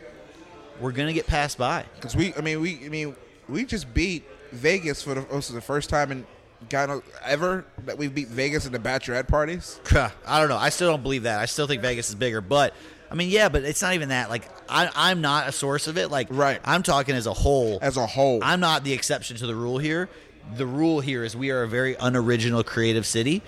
we're 0.80 0.92
going 0.92 1.08
to 1.08 1.12
get 1.12 1.26
passed 1.26 1.58
by. 1.58 1.84
Because 1.96 2.16
we, 2.16 2.32
I 2.34 2.40
mean, 2.40 2.60
we, 2.60 2.84
I 2.84 2.88
mean, 2.88 3.14
we 3.48 3.64
just 3.66 3.92
beat 3.92 4.24
Vegas 4.52 5.02
for 5.02 5.14
the, 5.14 5.20
this 5.20 5.48
is 5.50 5.54
the 5.54 5.60
first 5.60 5.90
time 5.90 6.10
in 6.10 6.26
Knows, 6.72 7.02
ever 7.24 7.64
that 7.84 7.98
we 7.98 8.08
beat 8.08 8.28
Vegas 8.28 8.66
in 8.66 8.72
the 8.72 8.78
bachelorette 8.78 9.28
parties. 9.28 9.78
I 10.26 10.40
don't 10.40 10.48
know. 10.48 10.56
I 10.56 10.70
still 10.70 10.90
don't 10.90 11.02
believe 11.02 11.24
that. 11.24 11.38
I 11.38 11.44
still 11.44 11.66
think 11.66 11.82
Vegas 11.82 12.08
is 12.08 12.14
bigger, 12.14 12.40
but 12.40 12.74
I 13.10 13.14
mean, 13.14 13.28
yeah, 13.30 13.48
but 13.48 13.62
it's 13.64 13.82
not 13.82 13.94
even 13.94 14.08
that. 14.08 14.28
Like, 14.30 14.42
I, 14.68 14.90
I'm 14.94 15.20
not 15.20 15.48
a 15.48 15.52
source 15.52 15.86
of 15.86 15.98
it. 15.98 16.10
Like, 16.10 16.28
Right. 16.30 16.60
I'm 16.64 16.82
talking 16.82 17.14
as 17.14 17.26
a 17.26 17.32
whole. 17.32 17.78
As 17.82 17.96
a 17.96 18.06
whole. 18.06 18.40
I'm 18.42 18.60
not 18.60 18.82
the 18.82 18.92
exception 18.92 19.36
to 19.36 19.46
the 19.46 19.54
rule 19.54 19.78
here. 19.78 20.08
The 20.56 20.66
rule 20.66 21.00
here 21.00 21.22
is 21.22 21.36
we 21.36 21.50
are 21.50 21.62
a 21.62 21.68
very 21.68 21.96
unoriginal, 22.00 22.64
creative 22.64 23.06
city, 23.06 23.42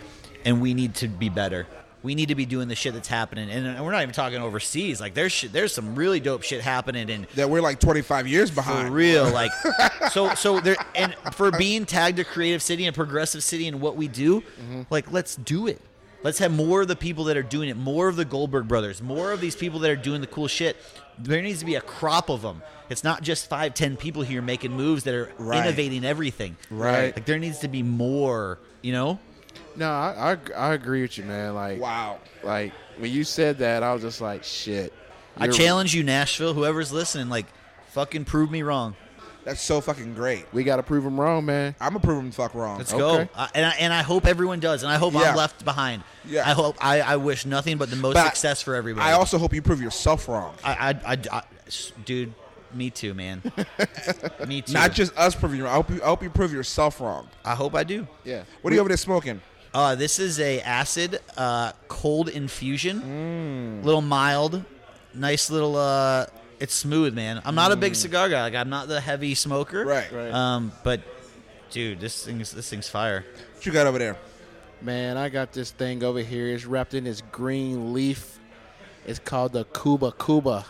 and 0.45 0.61
we 0.61 0.73
need 0.75 0.95
to 0.97 1.09
be 1.09 1.29
better. 1.29 1.67
We 2.07 2.15
need 2.15 2.29
to 2.29 2.37
be 2.37 2.47
doing 2.47 2.69
the 2.69 2.77
shit 2.77 2.95
that's 2.95 3.09
happening, 3.09 3.51
and 3.51 3.85
we're 3.85 3.91
not 3.91 4.03
even 4.03 4.15
talking 4.15 4.39
overseas. 4.41 5.01
Like 5.01 5.15
there's 5.15 5.33
shit, 5.33 5.53
there's 5.53 5.75
some 5.75 5.97
really 5.97 6.21
dope 6.21 6.45
shit 6.45 6.61
happening 6.61 7.09
in 7.09 7.27
That 7.35 7.51
we're 7.51 7.61
like 7.61 7.81
25 7.81 8.29
years 8.29 8.49
for 8.51 8.55
behind. 8.55 8.95
real. 8.95 9.29
Like 9.29 9.51
so, 10.13 10.33
so 10.37 10.61
there 10.61 10.77
and 10.95 11.17
for 11.33 11.51
being 11.51 11.85
tagged 11.85 12.21
a 12.21 12.25
creative 12.25 12.63
city 12.63 12.87
and 12.87 12.95
progressive 12.95 13.43
city 13.43 13.67
and 13.67 13.81
what 13.81 13.97
we 13.97 14.07
do, 14.07 14.41
mm-hmm. 14.41 14.83
like 14.89 15.11
let's 15.11 15.35
do 15.35 15.67
it. 15.67 15.81
Let's 16.23 16.39
have 16.39 16.53
more 16.53 16.83
of 16.83 16.87
the 16.89 16.95
people 16.95 17.25
that 17.25 17.37
are 17.37 17.43
doing 17.43 17.69
it, 17.69 17.77
more 17.77 18.07
of 18.07 18.15
the 18.15 18.25
Goldberg 18.25 18.69
brothers, 18.69 19.03
more 19.03 19.33
of 19.33 19.41
these 19.41 19.57
people 19.57 19.81
that 19.81 19.91
are 19.91 19.97
doing 19.97 20.21
the 20.21 20.29
cool 20.29 20.47
shit. 20.47 20.77
There 21.19 21.43
needs 21.43 21.59
to 21.59 21.67
be 21.67 21.75
a 21.75 21.81
crop 21.81 22.31
of 22.31 22.43
them. 22.43 22.63
It's 22.89 23.03
not 23.03 23.23
just 23.23 23.49
five, 23.49 23.75
ten 23.75 23.97
people 23.97 24.23
here 24.23 24.43
making 24.43 24.71
moves 24.71 25.03
that 25.05 25.15
are 25.15 25.33
Right. 25.39 25.67
innovating 25.67 26.05
everything. 26.05 26.57
Right. 26.71 27.17
Like 27.17 27.27
there 27.27 27.41
needs 27.41 27.59
to 27.61 27.69
be 27.69 27.83
more. 27.83 28.61
You 28.83 28.93
know. 28.93 29.19
No, 29.77 29.91
I, 29.91 30.33
I 30.33 30.53
I 30.71 30.75
agree 30.75 31.03
with 31.03 31.19
you, 31.19 31.25
man. 31.25 31.55
Like 31.55 31.81
Wow. 31.81 32.19
like 32.43 32.73
when 32.99 33.11
you 33.11 33.25
said 33.25 33.59
that, 33.59 33.83
I 33.83 33.93
was 33.93 34.03
just 34.03 34.21
like, 34.21 34.43
shit. 34.45 34.93
I 35.37 35.49
challenge 35.49 35.95
you, 35.95 36.03
Nashville. 36.03 36.55
Whoever's 36.55 36.93
listening, 36.93 37.29
like, 37.29 37.45
fucking 37.89 38.25
prove 38.25 38.51
me 38.51 38.63
wrong. 38.63 38.97
That's 39.45 39.61
so 39.61 39.81
fucking 39.83 40.15
great. 40.15 40.47
We 40.53 40.65
got 40.65 40.77
to 40.77 40.83
prove 40.83 41.05
them 41.05 41.21
wrong, 41.21 41.45
man. 41.45 41.75
I'm 41.79 41.91
gonna 41.91 42.01
prove 42.01 42.19
him 42.25 42.31
fuck 42.33 42.55
wrong. 42.55 42.79
Let's 42.79 42.93
Okay. 42.93 43.25
go. 43.25 43.29
I, 43.37 43.49
and 43.55 43.67
I, 43.67 43.71
and 43.79 43.93
I 43.93 44.03
hope 44.03 44.27
everyone 44.27 44.59
does, 44.61 44.83
and 44.83 44.91
I 44.91 44.97
hope 44.97 45.13
Yeah. 45.15 45.21
I'm 45.31 45.37
left 45.37 45.65
behind. 45.65 46.03
Yeah. 46.25 46.49
I 46.49 46.53
hope 46.53 46.77
I, 46.81 47.01
I 47.03 47.17
wish 47.17 47.45
nothing 47.47 47.77
but 47.79 47.91
the 47.91 47.97
most 47.97 48.15
But 48.15 48.25
success 48.27 48.61
for 48.63 48.75
everybody. 48.75 49.07
I 49.09 49.13
also 49.13 49.37
hope 49.39 49.53
you 49.55 49.63
prove 49.63 49.81
yourself 49.81 50.27
wrong. 50.27 50.55
I, 50.65 50.73
I, 51.07 51.13
I, 51.13 51.19
I- 51.31 51.43
s- 51.69 51.93
dude, 52.05 52.33
me 52.75 52.91
too, 52.91 53.15
man. 53.15 53.41
me 54.49 54.63
too. 54.63 54.73
Not 54.73 54.93
just 54.93 55.17
us 55.17 55.35
proving 55.37 55.59
you 55.59 55.65
wrong. 55.65 55.73
I 55.75 55.77
hope 55.77 55.91
you, 55.91 56.03
I 56.03 56.07
hope 56.07 56.23
you 56.23 56.31
prove 56.31 56.53
yourself 56.53 57.01
wrong. 57.01 57.29
I 57.45 57.55
hope 57.55 57.75
I 57.77 57.85
do. 57.85 58.09
Yeah. 58.25 58.43
What 58.63 58.73
are 58.73 58.75
you 58.75 58.81
over 58.81 58.89
there 58.89 58.97
smoking? 58.97 59.41
Uh, 59.77 59.95
this 59.95 60.19
is 60.19 60.41
a 60.41 60.63
acid 60.63 61.21
uh, 61.37 61.71
cold 61.87 62.31
infusion, 62.31 63.83
little 63.85 64.01
mild, 64.01 64.65
nice 65.13 65.51
little. 65.51 65.77
Uh, 65.77 66.25
it's 66.59 66.73
smooth, 66.73 67.13
man. 67.13 67.43
I'm 67.45 67.55
not 67.55 67.73
a 67.73 67.77
big 67.77 67.95
cigar 67.95 68.31
guy. 68.31 68.41
Like 68.41 68.55
I'm 68.55 68.71
not 68.71 68.89
the 68.89 69.03
heavy 69.03 69.35
smoker. 69.35 69.85
Right. 69.85 70.11
Right. 70.11 70.33
Um, 70.33 70.73
but 70.83 71.03
dude, 71.69 72.01
this 72.01 72.25
thing's 72.25 72.53
this 72.53 72.71
thing's 72.71 72.89
fire. 72.89 73.27
What 73.55 73.67
you 73.67 73.73
got 73.73 73.87
over 73.87 73.99
there? 73.99 74.17
Man, 74.81 75.19
I 75.19 75.29
got 75.29 75.53
this 75.53 75.73
thing 75.73 76.03
over 76.03 76.21
here. 76.21 76.55
It's 76.55 76.65
wrapped 76.65 76.95
in 76.95 77.05
this 77.05 77.21
green 77.31 77.93
leaf. 77.93 78.39
It's 79.07 79.19
called 79.19 79.53
the 79.53 79.65
Cuba 79.65 80.15
Cuba. 80.19 80.65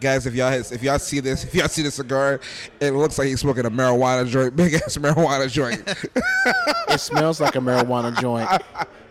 Guys, 0.00 0.26
if 0.26 0.34
y'all 0.34 0.50
has, 0.50 0.70
if 0.70 0.82
y'all 0.82 0.98
see 0.98 1.18
this, 1.20 1.42
if 1.44 1.54
y'all 1.54 1.66
see 1.68 1.82
the 1.82 1.90
cigar, 1.90 2.40
it 2.80 2.92
looks 2.92 3.18
like 3.18 3.26
he's 3.28 3.40
smoking 3.40 3.66
a 3.66 3.70
marijuana 3.70 4.28
joint, 4.28 4.54
big 4.56 4.74
ass 4.74 4.96
marijuana 4.96 5.50
joint. 5.50 5.82
It 6.90 7.00
smells 7.00 7.38
like 7.38 7.54
a 7.54 7.58
marijuana 7.58 8.18
joint. 8.18 8.48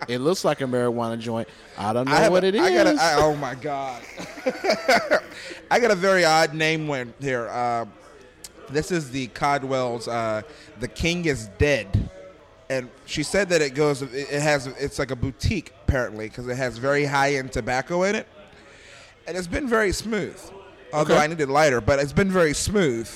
It 0.08 0.17
looks 0.17 0.43
like 0.43 0.62
a 0.62 0.63
marijuana 0.63 1.19
joint. 1.19 1.47
I 1.78 1.93
don't 1.93 2.08
know 2.10 2.15
I 2.15 2.28
what 2.28 2.43
a- 2.43 2.47
it 2.47 2.56
is. 2.56 2.62
I 2.62 2.73
got 2.73 2.88
a, 2.88 2.95
I, 3.00 3.13
oh 3.17 3.36
my 3.36 3.54
god! 3.54 4.02
I 5.71 5.80
got 5.80 5.91
a 5.91 5.95
very 5.95 6.26
odd 6.26 6.56
name 6.56 6.88
one 6.88 7.13
here. 7.19 7.47
Uh, 7.50 7.86
this 8.69 8.91
is 8.91 9.12
the 9.12 9.28
Caldwell's. 9.28 10.08
Uh, 10.08 10.41
the 10.80 10.88
King 10.88 11.26
is 11.26 11.50
dead, 11.60 12.10
and 12.69 12.89
she 13.06 13.21
said 13.21 13.50
that 13.50 13.62
it 13.62 13.76
goes. 13.76 14.02
It 14.02 14.10
it 14.13 14.41
has. 14.41 14.65
It's 14.65 14.97
like 14.97 15.12
a 15.12 15.15
boutique 15.15 15.71
apparently 15.84 16.30
because 16.30 16.47
it 16.47 16.58
has 16.58 16.80
very 16.80 17.06
high 17.06 17.36
end 17.36 17.52
tobacco 17.52 18.04
in 18.04 18.15
it, 18.15 18.28
and 19.28 19.38
it's 19.38 19.45
been 19.47 19.67
very 19.67 19.91
smooth. 19.91 20.39
Although 20.93 21.15
Okay. 21.15 21.23
I 21.23 21.28
needed 21.28 21.50
lighter, 21.50 21.82
but 21.82 22.00
it's 22.00 22.13
been 22.13 22.32
very 22.32 22.54
smooth, 22.54 23.10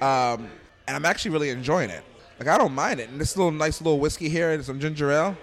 um, 0.00 0.48
and 0.86 0.96
I'm 0.96 1.04
actually 1.04 1.32
really 1.32 1.50
enjoying 1.50 1.90
it. 1.90 2.02
Like 2.38 2.48
I 2.48 2.58
don't 2.58 2.74
mind 2.74 3.00
it. 3.00 3.08
And 3.10 3.20
this 3.20 3.36
little 3.36 3.52
nice 3.52 3.80
little 3.80 4.00
whiskey 4.00 4.28
here 4.28 4.50
and 4.50 4.64
some 4.64 4.80
ginger 4.80 5.10
ale. 5.10 5.36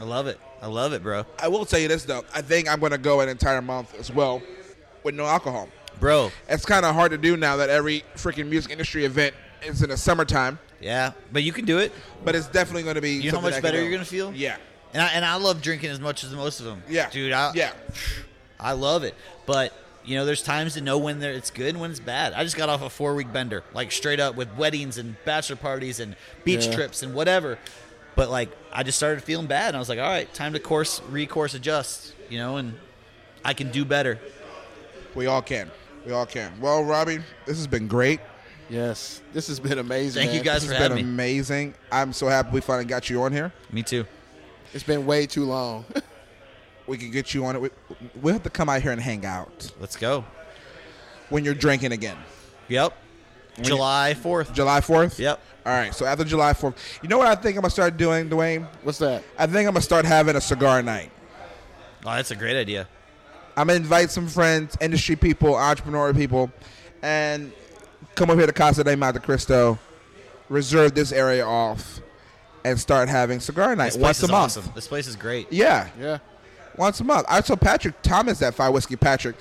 I 0.00 0.04
love 0.04 0.26
it. 0.26 0.38
I 0.60 0.66
love 0.66 0.92
it, 0.92 1.02
bro. 1.02 1.24
I 1.38 1.48
will 1.48 1.64
tell 1.64 1.78
you 1.78 1.88
this 1.88 2.04
though. 2.04 2.24
I 2.34 2.42
think 2.42 2.68
I'm 2.68 2.80
going 2.80 2.92
to 2.92 2.98
go 2.98 3.20
an 3.20 3.28
entire 3.28 3.62
month 3.62 3.94
as 3.98 4.10
well 4.10 4.42
with 5.04 5.14
no 5.14 5.24
alcohol. 5.26 5.68
Bro, 6.00 6.30
It's 6.48 6.64
kind 6.66 6.84
of 6.84 6.94
hard 6.94 7.12
to 7.12 7.18
do 7.18 7.36
now 7.38 7.56
that 7.56 7.70
every 7.70 8.04
freaking 8.16 8.48
music 8.48 8.70
industry 8.72 9.04
event 9.06 9.34
is 9.64 9.82
in 9.82 9.88
the 9.90 9.96
summertime. 9.96 10.58
yeah, 10.80 11.12
but 11.32 11.42
you 11.42 11.52
can 11.52 11.64
do 11.64 11.78
it. 11.78 11.92
But 12.24 12.34
it's 12.34 12.48
definitely 12.48 12.82
going 12.82 12.96
to 12.96 13.00
be. 13.00 13.12
You 13.12 13.32
know 13.32 13.38
how 13.40 13.48
much 13.48 13.62
better 13.62 13.80
you're 13.80 13.90
gonna 13.92 14.04
feel? 14.04 14.32
Yeah. 14.34 14.56
And 14.92 15.02
I, 15.02 15.08
and 15.12 15.24
I 15.24 15.36
love 15.36 15.62
drinking 15.62 15.90
as 15.90 16.00
much 16.00 16.24
as 16.24 16.32
most 16.32 16.60
of 16.60 16.66
them. 16.66 16.82
Yeah. 16.88 17.08
dude. 17.10 17.32
I, 17.32 17.52
yeah. 17.54 17.72
I 18.58 18.72
love 18.72 19.04
it. 19.04 19.14
But 19.46 19.72
you 20.06 20.16
know, 20.16 20.24
there's 20.24 20.42
times 20.42 20.74
to 20.74 20.80
know 20.80 20.96
when 20.98 21.20
it's 21.22 21.50
good 21.50 21.70
and 21.70 21.80
when 21.80 21.90
it's 21.90 22.00
bad. 22.00 22.32
I 22.32 22.44
just 22.44 22.56
got 22.56 22.68
off 22.68 22.80
a 22.82 22.88
four 22.88 23.14
week 23.14 23.32
bender, 23.32 23.64
like 23.74 23.90
straight 23.92 24.20
up 24.20 24.36
with 24.36 24.48
weddings 24.56 24.98
and 24.98 25.16
bachelor 25.24 25.56
parties 25.56 26.00
and 26.00 26.16
beach 26.44 26.66
Yeah. 26.66 26.74
trips 26.74 27.02
and 27.02 27.12
whatever. 27.14 27.58
But 28.14 28.30
like 28.30 28.50
I 28.72 28.82
just 28.82 28.96
started 28.96 29.22
feeling 29.22 29.46
bad, 29.46 29.68
and 29.68 29.76
I 29.76 29.78
was 29.80 29.88
like, 29.88 29.98
all 29.98 30.08
right, 30.08 30.32
time 30.32 30.52
to 30.54 30.60
course 30.60 31.02
recourse 31.10 31.54
adjust, 31.54 32.14
you 32.30 32.38
know, 32.38 32.56
and 32.56 32.74
I 33.44 33.52
can 33.52 33.70
do 33.70 33.84
better. 33.84 34.18
We 35.14 35.26
all 35.26 35.42
can. 35.42 35.70
We 36.06 36.12
all 36.12 36.26
can. 36.26 36.60
Well, 36.60 36.84
Robbie, 36.84 37.18
this 37.44 37.56
has 37.58 37.66
been 37.66 37.88
great. 37.88 38.20
Yes, 38.70 39.20
this 39.32 39.46
has 39.48 39.60
been 39.60 39.78
amazing. 39.78 40.20
Thank 40.22 40.32
you 40.32 40.38
man. 40.38 40.44
guys 40.44 40.62
This 40.62 40.70
for 40.72 40.78
has 40.78 40.88
been 40.88 40.96
me. 40.96 41.02
amazing. 41.02 41.74
I'm 41.92 42.12
so 42.12 42.26
happy 42.28 42.50
we 42.52 42.60
finally 42.60 42.84
got 42.84 43.08
you 43.10 43.22
on 43.22 43.32
here. 43.32 43.52
Me 43.70 43.82
too. 43.82 44.04
It's 44.74 44.82
been 44.84 45.04
way 45.06 45.26
too 45.26 45.44
long. 45.44 45.84
We 46.86 46.98
can 46.98 47.10
get 47.10 47.34
you 47.34 47.44
on 47.44 47.56
it. 47.56 47.62
We, 47.62 47.70
we'll 48.20 48.34
have 48.34 48.42
to 48.44 48.50
come 48.50 48.68
out 48.68 48.82
here 48.82 48.92
and 48.92 49.00
hang 49.00 49.24
out 49.26 49.72
Let's 49.80 49.96
go. 49.96 50.24
when 51.30 51.44
you're 51.44 51.54
drinking 51.54 51.92
again. 51.92 52.16
Yep. 52.68 52.92
July 53.62 54.14
fourth. 54.14 54.52
July 54.52 54.80
4th? 54.80 55.18
Yep. 55.18 55.40
All 55.64 55.72
right. 55.72 55.94
So 55.94 56.04
after 56.04 56.24
July 56.24 56.52
4th, 56.52 56.76
you 57.02 57.08
know 57.08 57.16
what 57.18 57.26
I 57.26 57.34
think 57.34 57.56
I'm 57.56 57.62
going 57.62 57.64
to 57.64 57.70
start 57.70 57.96
doing, 57.96 58.28
Dwayne? 58.28 58.66
What's 58.82 58.98
that? 58.98 59.24
I 59.38 59.46
think 59.46 59.66
I'm 59.66 59.72
going 59.72 59.74
to 59.76 59.80
start 59.80 60.04
having 60.04 60.36
a 60.36 60.40
cigar 60.40 60.82
night. 60.82 61.10
Oh, 62.04 62.14
that's 62.14 62.30
a 62.30 62.36
great 62.36 62.56
idea. 62.56 62.86
I'm 63.56 63.66
going 63.68 63.78
to 63.78 63.82
invite 63.82 64.10
some 64.10 64.28
friends, 64.28 64.76
industry 64.80 65.16
people, 65.16 65.54
entrepreneur 65.56 66.12
people, 66.12 66.50
and 67.02 67.50
come 68.14 68.28
up 68.30 68.36
here 68.36 68.46
to 68.46 68.52
Casa 68.52 68.84
de 68.84 68.94
Montecristo, 68.94 69.78
reserve 70.50 70.94
this 70.94 71.10
area 71.10 71.46
off, 71.46 72.00
and 72.64 72.78
start 72.78 73.08
having 73.08 73.40
cigar 73.40 73.74
night 73.74 73.86
This 73.86 73.96
place 73.96 74.02
once 74.04 74.22
a 74.22 74.24
is 74.26 74.30
month. 74.30 74.44
awesome. 74.58 74.72
This 74.74 74.86
place 74.86 75.06
is 75.06 75.16
great. 75.16 75.50
Yeah. 75.50 75.88
Yeah. 75.98 76.18
Once 76.78 77.00
a 77.00 77.04
month. 77.04 77.26
I 77.28 77.40
saw 77.40 77.56
Patrick 77.56 78.00
Thomas 78.02 78.42
at 78.42 78.54
Five 78.54 78.72
Whiskey 78.72 78.96
Patrick 78.96 79.36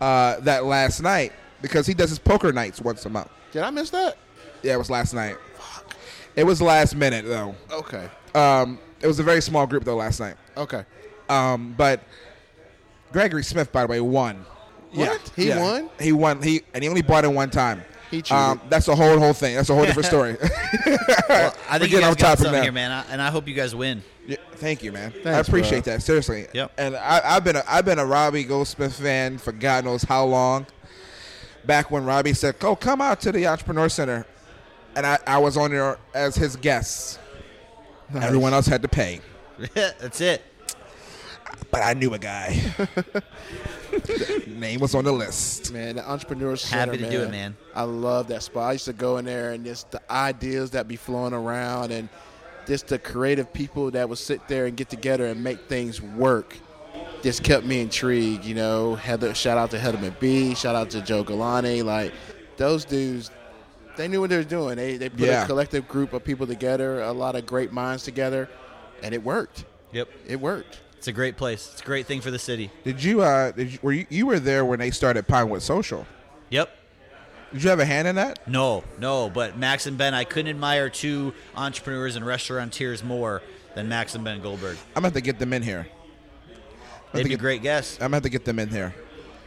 uh, 0.00 0.40
that 0.40 0.64
last 0.64 1.00
night 1.02 1.32
because 1.62 1.86
he 1.86 1.94
does 1.94 2.10
his 2.10 2.18
poker 2.18 2.52
nights 2.52 2.80
once 2.80 3.04
a 3.06 3.10
month. 3.10 3.28
Did 3.52 3.62
I 3.62 3.70
miss 3.70 3.90
that? 3.90 4.16
Yeah, 4.62 4.74
it 4.74 4.78
was 4.78 4.90
last 4.90 5.14
night. 5.14 5.36
It 6.36 6.44
was 6.44 6.60
last 6.60 6.96
minute 6.96 7.24
though. 7.26 7.54
Okay. 7.70 8.08
Um, 8.34 8.78
it 9.00 9.06
was 9.06 9.18
a 9.18 9.22
very 9.22 9.40
small 9.40 9.66
group 9.66 9.84
though 9.84 9.96
last 9.96 10.18
night. 10.20 10.34
Okay. 10.56 10.84
Um, 11.28 11.74
but 11.76 12.00
Gregory 13.12 13.44
Smith, 13.44 13.70
by 13.72 13.82
the 13.82 13.88
way, 13.88 14.00
won. 14.00 14.44
What? 14.92 15.32
He 15.36 15.50
won? 15.50 15.90
He 16.00 16.12
won. 16.12 16.42
He 16.42 16.62
and 16.72 16.82
he 16.82 16.88
only 16.88 17.02
bought 17.02 17.24
it 17.24 17.28
one 17.32 17.50
time. 17.50 17.82
He 18.10 18.18
cheated. 18.22 18.36
Um, 18.36 18.60
that's 18.68 18.86
a 18.88 18.94
whole 18.94 19.18
whole 19.18 19.32
thing. 19.32 19.56
That's 19.56 19.70
a 19.70 19.74
whole 19.74 19.84
different 19.84 20.06
story. 20.14 20.36
Well, 20.40 20.50
I 21.68 21.78
We're 21.78 21.78
think 21.78 21.82
you 21.82 21.88
getting 21.88 22.00
guys 22.00 22.04
off 22.10 22.18
got 22.18 22.18
topic 22.18 22.38
something 22.38 22.52
now. 22.52 22.62
here, 22.62 22.72
man, 22.72 22.90
I, 22.92 23.04
and 23.10 23.20
I 23.22 23.30
hope 23.30 23.48
you 23.48 23.54
guys 23.54 23.74
win. 23.74 24.02
Yeah, 24.26 24.36
thank 24.52 24.82
you, 24.82 24.92
man. 24.92 25.12
I 25.24 25.38
appreciate 25.38 25.84
bro. 25.84 25.94
that 25.94 26.02
seriously. 26.02 26.46
Yep. 26.52 26.72
And 26.78 26.96
I, 26.96 27.20
I've 27.24 27.44
been 27.44 27.56
a, 27.56 27.64
I've 27.68 27.84
been 27.84 27.98
a 27.98 28.06
Robbie 28.06 28.44
Goldsmith 28.44 28.98
fan 28.98 29.38
for 29.38 29.52
God 29.52 29.84
knows 29.84 30.02
how 30.02 30.24
long. 30.24 30.66
Back 31.66 31.90
when 31.90 32.04
Robbie 32.04 32.34
said, 32.34 32.56
"Oh, 32.60 32.76
come 32.76 33.00
out 33.00 33.20
to 33.22 33.32
the 33.32 33.46
Entrepreneur 33.46 33.88
Center," 33.88 34.26
and 34.96 35.06
I, 35.06 35.18
I 35.26 35.38
was 35.38 35.56
on 35.56 35.70
there 35.70 35.98
as 36.14 36.36
his 36.36 36.56
guest. 36.56 37.18
Everyone 38.14 38.52
else 38.52 38.66
had 38.66 38.82
to 38.82 38.88
pay, 38.88 39.20
That's 39.74 40.20
it. 40.20 40.42
but 41.70 41.82
I 41.82 41.94
knew 41.94 42.12
a 42.12 42.18
guy. 42.18 42.60
Name 44.46 44.80
was 44.80 44.94
on 44.94 45.04
the 45.04 45.12
list. 45.12 45.72
Man, 45.72 45.96
the 45.96 46.08
entrepreneur 46.08 46.50
Happy 46.50 46.58
center, 46.58 46.96
to 46.96 47.10
do 47.10 47.22
it, 47.22 47.30
man. 47.30 47.56
I 47.74 47.82
love 47.82 48.28
that 48.28 48.42
spot. 48.42 48.64
I 48.64 48.72
used 48.72 48.84
to 48.86 48.92
go 48.92 49.16
in 49.16 49.24
there 49.24 49.52
and 49.52 49.64
just 49.64 49.90
the 49.90 50.02
ideas 50.12 50.70
that 50.72 50.86
be 50.86 50.96
flowing 50.96 51.32
around 51.32 51.92
and 51.92 52.08
just 52.66 52.88
the 52.88 52.98
creative 52.98 53.52
people 53.52 53.90
that 53.92 54.08
would 54.08 54.18
sit 54.18 54.46
there 54.48 54.66
and 54.66 54.76
get 54.76 54.88
together 54.88 55.26
and 55.26 55.42
make 55.42 55.68
things 55.68 56.00
work. 56.00 56.56
Just 57.22 57.42
kept 57.42 57.64
me 57.64 57.80
intrigued, 57.80 58.44
you 58.44 58.54
know. 58.54 58.94
Heather, 58.94 59.34
shout 59.34 59.56
out 59.56 59.70
to 59.70 59.78
Heather 59.78 59.98
McBee, 59.98 60.56
shout 60.56 60.74
out 60.74 60.90
to 60.90 61.00
Joe 61.00 61.24
Galante. 61.24 61.82
Like 61.82 62.12
those 62.56 62.84
dudes, 62.84 63.30
they 63.96 64.08
knew 64.08 64.20
what 64.20 64.30
they 64.30 64.36
were 64.36 64.44
doing. 64.44 64.76
They 64.76 64.96
they 64.98 65.08
put 65.08 65.20
Yeah. 65.20 65.44
a 65.44 65.46
collective 65.46 65.88
group 65.88 66.12
of 66.12 66.22
people 66.24 66.46
together, 66.46 67.00
a 67.00 67.12
lot 67.12 67.34
of 67.34 67.46
great 67.46 67.72
minds 67.72 68.02
together, 68.04 68.48
and 69.02 69.14
it 69.14 69.22
worked. 69.24 69.64
Yep. 69.92 70.08
It 70.26 70.36
worked. 70.40 70.80
It's 70.98 71.08
a 71.08 71.12
great 71.12 71.36
place. 71.36 71.70
It's 71.72 71.82
a 71.82 71.84
great 71.84 72.06
thing 72.06 72.20
for 72.20 72.30
the 72.30 72.38
city. 72.38 72.70
Did 72.82 73.02
you? 73.02 73.22
Uh, 73.22 73.52
did 73.52 73.72
you, 73.72 73.78
were 73.82 73.92
you? 73.92 74.06
You 74.10 74.26
were 74.26 74.38
there 74.40 74.64
when 74.64 74.78
they 74.78 74.90
started 74.90 75.26
Pinewood 75.26 75.62
Social. 75.62 76.06
Yep. 76.50 76.70
Did 77.54 77.62
you 77.62 77.70
have 77.70 77.78
a 77.78 77.84
hand 77.84 78.08
in 78.08 78.16
that? 78.16 78.46
No, 78.48 78.82
no, 78.98 79.30
but 79.30 79.56
Max 79.56 79.86
and 79.86 79.96
Ben, 79.96 80.12
I 80.12 80.24
couldn't 80.24 80.50
admire 80.50 80.90
two 80.90 81.32
entrepreneurs 81.54 82.16
and 82.16 82.26
restaurateurs 82.26 83.04
more 83.04 83.42
than 83.76 83.88
Max 83.88 84.16
and 84.16 84.24
Ben 84.24 84.42
Goldberg. 84.42 84.76
I'm 84.88 85.02
gonna 85.02 85.06
have 85.06 85.12
to 85.14 85.20
get 85.20 85.38
them 85.38 85.52
in 85.52 85.62
here. 85.62 85.86
They'd 87.12 87.22
be 87.22 87.28
get- 87.30 87.38
great 87.38 87.62
guests. 87.62 87.94
I'm 88.00 88.06
gonna 88.06 88.16
have 88.16 88.22
to 88.24 88.28
get 88.28 88.44
them 88.44 88.58
in 88.58 88.68
here 88.70 88.92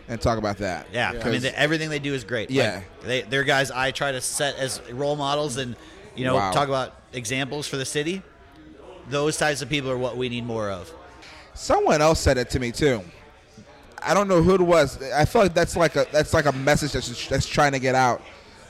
and 0.08 0.22
talk 0.22 0.38
about 0.38 0.58
that. 0.60 0.88
Yeah, 0.94 1.20
I 1.22 1.30
mean, 1.30 1.42
they, 1.42 1.50
everything 1.52 1.90
they 1.90 2.00
do 2.00 2.14
is 2.14 2.24
great. 2.24 2.50
Yeah. 2.50 2.76
Like, 2.76 3.02
they, 3.04 3.22
they're 3.24 3.44
guys 3.44 3.72
I 3.72 3.92
try 3.92 4.14
to 4.14 4.22
set 4.22 4.56
as 4.56 4.82
role 4.92 5.18
models 5.18 5.58
and, 5.58 5.76
you 6.16 6.24
know, 6.24 6.36
Wow. 6.36 6.52
talk 6.52 6.70
about 6.70 6.96
examples 7.12 7.68
for 7.68 7.76
the 7.76 7.84
city. 7.86 8.22
Those 9.10 9.36
types 9.36 9.62
of 9.62 9.68
people 9.68 9.90
are 9.92 9.98
what 9.98 10.16
we 10.16 10.30
need 10.30 10.46
more 10.46 10.70
of. 10.70 10.90
Someone 11.56 12.02
else 12.02 12.22
said 12.22 12.38
it 12.38 12.50
to 12.52 12.60
me 12.62 12.72
too. 12.72 13.04
I 14.02 14.14
don't 14.14 14.28
know 14.28 14.42
who 14.42 14.56
it 14.56 14.62
was. 14.62 15.02
I 15.12 15.26
feel 15.26 15.42
like 15.42 15.54
that's 15.54 15.76
like 15.76 15.96
a 15.96 16.06
that's 16.12 16.34
like 16.34 16.46
a 16.46 16.52
message 16.52 16.92
that's 16.94 17.28
that's 17.28 17.46
trying 17.48 17.72
to 17.74 17.80
get 17.80 17.96
out 17.96 18.22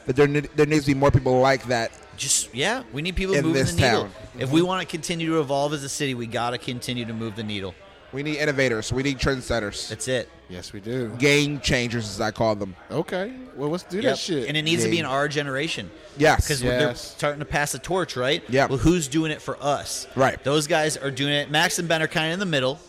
that 0.05 0.15
there 0.15 0.27
there 0.27 0.65
needs 0.65 0.85
to 0.85 0.93
be 0.93 0.99
more 0.99 1.11
people 1.11 1.39
like 1.39 1.63
that. 1.65 1.91
Just 2.15 2.53
yeah, 2.55 2.83
we 2.93 3.01
need 3.01 3.15
people 3.15 3.35
In 3.35 3.45
moving 3.45 3.61
this 3.61 3.73
the 3.73 3.81
needle. 3.81 4.01
town. 4.03 4.11
If 4.39 4.51
we 4.51 4.61
want 4.61 4.81
to 4.81 4.87
continue 4.87 5.27
to 5.33 5.39
evolve 5.39 5.73
as 5.73 5.83
a 5.83 5.89
city, 5.89 6.13
we 6.15 6.25
got 6.27 6.51
to 6.51 6.57
continue 6.57 7.05
to 7.05 7.13
move 7.13 7.35
the 7.35 7.43
needle. 7.43 7.75
We 8.13 8.23
need 8.23 8.37
innovators. 8.37 8.93
We 8.93 9.03
need 9.03 9.19
trendsetters, 9.19 9.89
That's 9.89 10.07
it. 10.07 10.29
Yes, 10.47 10.71
we 10.71 10.79
do. 10.79 11.09
game 11.19 11.59
changers, 11.59 12.09
as 12.09 12.21
I 12.21 12.31
call 12.31 12.55
them. 12.55 12.73
Okay. 12.89 13.33
Well, 13.57 13.69
let's 13.69 13.83
do 13.83 13.97
Yep. 13.97 14.03
that 14.05 14.17
shit. 14.17 14.47
And 14.47 14.55
it 14.55 14.61
needs 14.61 14.83
to 14.83 14.89
be 14.89 14.95
Game. 14.95 15.05
in 15.05 15.11
our 15.11 15.27
generation. 15.27 15.91
Yes. 16.17 16.45
because 16.45 16.61
they're 16.61 16.95
starting 16.95 17.39
to 17.39 17.45
pass 17.45 17.73
the 17.73 17.79
torch, 17.79 18.15
right? 18.15 18.41
Yeah. 18.47 18.67
Well, 18.67 18.77
who's 18.77 19.09
doing 19.09 19.31
it 19.33 19.41
for 19.41 19.61
us? 19.61 20.07
Right. 20.15 20.41
Those 20.45 20.67
guys 20.67 20.95
are 20.95 21.11
doing 21.11 21.33
it. 21.33 21.51
Max 21.51 21.79
and 21.79 21.87
Ben 21.89 22.01
are 22.01 22.07
kind 22.07 22.27
of 22.27 22.33
in 22.33 22.39
the 22.39 22.45
middle, 22.45 22.79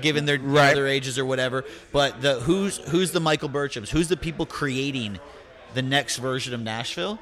given 0.00 0.24
their 0.24 0.36
you 0.36 0.42
know, 0.42 0.74
their 0.74 0.86
ages 0.86 1.18
or 1.18 1.24
whatever. 1.24 1.64
But 1.92 2.22
the 2.22 2.34
who's 2.40 2.78
who's 2.90 3.12
the 3.12 3.20
Michael 3.20 3.48
Burchams? 3.48 3.88
Who's 3.88 4.08
the 4.08 4.16
people 4.16 4.46
creating 4.46 5.18
the 5.74 5.82
next 5.82 6.16
version 6.18 6.54
of 6.54 6.60
Nashville? 6.60 7.18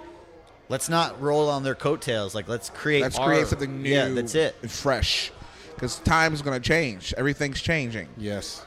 Let's 0.68 0.88
not 0.88 1.20
roll 1.20 1.48
on 1.48 1.64
their 1.64 1.74
coattails. 1.74 2.34
Like 2.34 2.48
let's 2.48 2.70
create. 2.70 3.02
Let's 3.02 3.18
our- 3.18 3.26
create 3.26 3.46
something 3.48 3.82
new. 3.82 3.90
Yeah, 3.90 4.08
that's 4.08 4.34
it. 4.34 4.54
and 4.62 4.70
fresh. 4.70 5.32
Because 5.74 5.98
time's 6.00 6.42
gonna 6.42 6.60
change. 6.60 7.14
Everything's 7.16 7.60
changing. 7.60 8.08
yes. 8.16 8.64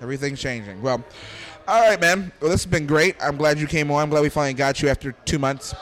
Everything's 0.00 0.40
changing. 0.40 0.80
Well, 0.80 1.02
all 1.66 1.80
right, 1.88 2.00
man. 2.00 2.30
Well, 2.40 2.50
this 2.50 2.62
has 2.62 2.70
been 2.70 2.86
great. 2.86 3.16
I'm 3.20 3.36
glad 3.36 3.58
you 3.58 3.66
came 3.66 3.90
on. 3.90 4.02
I'm 4.02 4.10
glad 4.10 4.20
we 4.22 4.28
finally 4.28 4.54
got 4.54 4.80
you 4.80 4.88
after 4.88 5.10
two 5.24 5.38
months. 5.40 5.74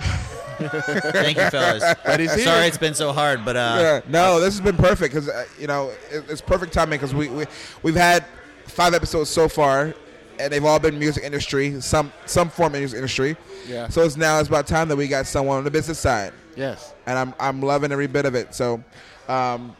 Thank 1.12 1.36
you, 1.38 1.50
fellas. 1.50 1.94
But 2.04 2.20
he's 2.20 2.34
here. 2.34 2.44
Sorry 2.44 2.66
it's 2.66 2.78
been 2.78 2.94
so 2.94 3.12
hard, 3.12 3.44
but 3.44 3.56
uh, 3.56 3.76
Yeah, 3.78 4.00
no, 4.08 4.40
this 4.40 4.54
has 4.54 4.60
been 4.60 4.76
perfect 4.76 5.14
because 5.14 5.28
uh, 5.28 5.44
you 5.58 5.66
know 5.66 5.90
it, 6.10 6.24
it's 6.28 6.40
perfect 6.40 6.72
timing 6.72 6.98
because 6.98 7.14
we, 7.14 7.28
we 7.28 7.44
we've 7.82 7.94
had 7.96 8.24
five 8.64 8.94
episodes 8.94 9.30
so 9.30 9.48
far, 9.48 9.94
and 10.38 10.52
they've 10.52 10.64
all 10.64 10.78
been 10.78 10.98
music 10.98 11.24
industry, 11.24 11.80
some 11.80 12.12
some 12.24 12.48
form 12.48 12.74
of 12.74 12.80
music 12.80 12.96
industry. 12.96 13.36
Yeah. 13.68 13.88
So 13.88 14.02
it's 14.02 14.16
now 14.16 14.38
it's 14.40 14.48
about 14.48 14.66
time 14.66 14.88
that 14.88 14.96
we 14.96 15.08
got 15.08 15.26
someone 15.26 15.58
on 15.58 15.64
the 15.64 15.70
business 15.70 15.98
side, 15.98 16.32
Yes. 16.56 16.94
and 17.06 17.18
I'm 17.18 17.34
I'm 17.38 17.60
loving 17.62 17.92
every 17.92 18.06
bit 18.06 18.24
of 18.26 18.34
it. 18.34 18.54
So, 18.54 18.82
um, 19.28 19.76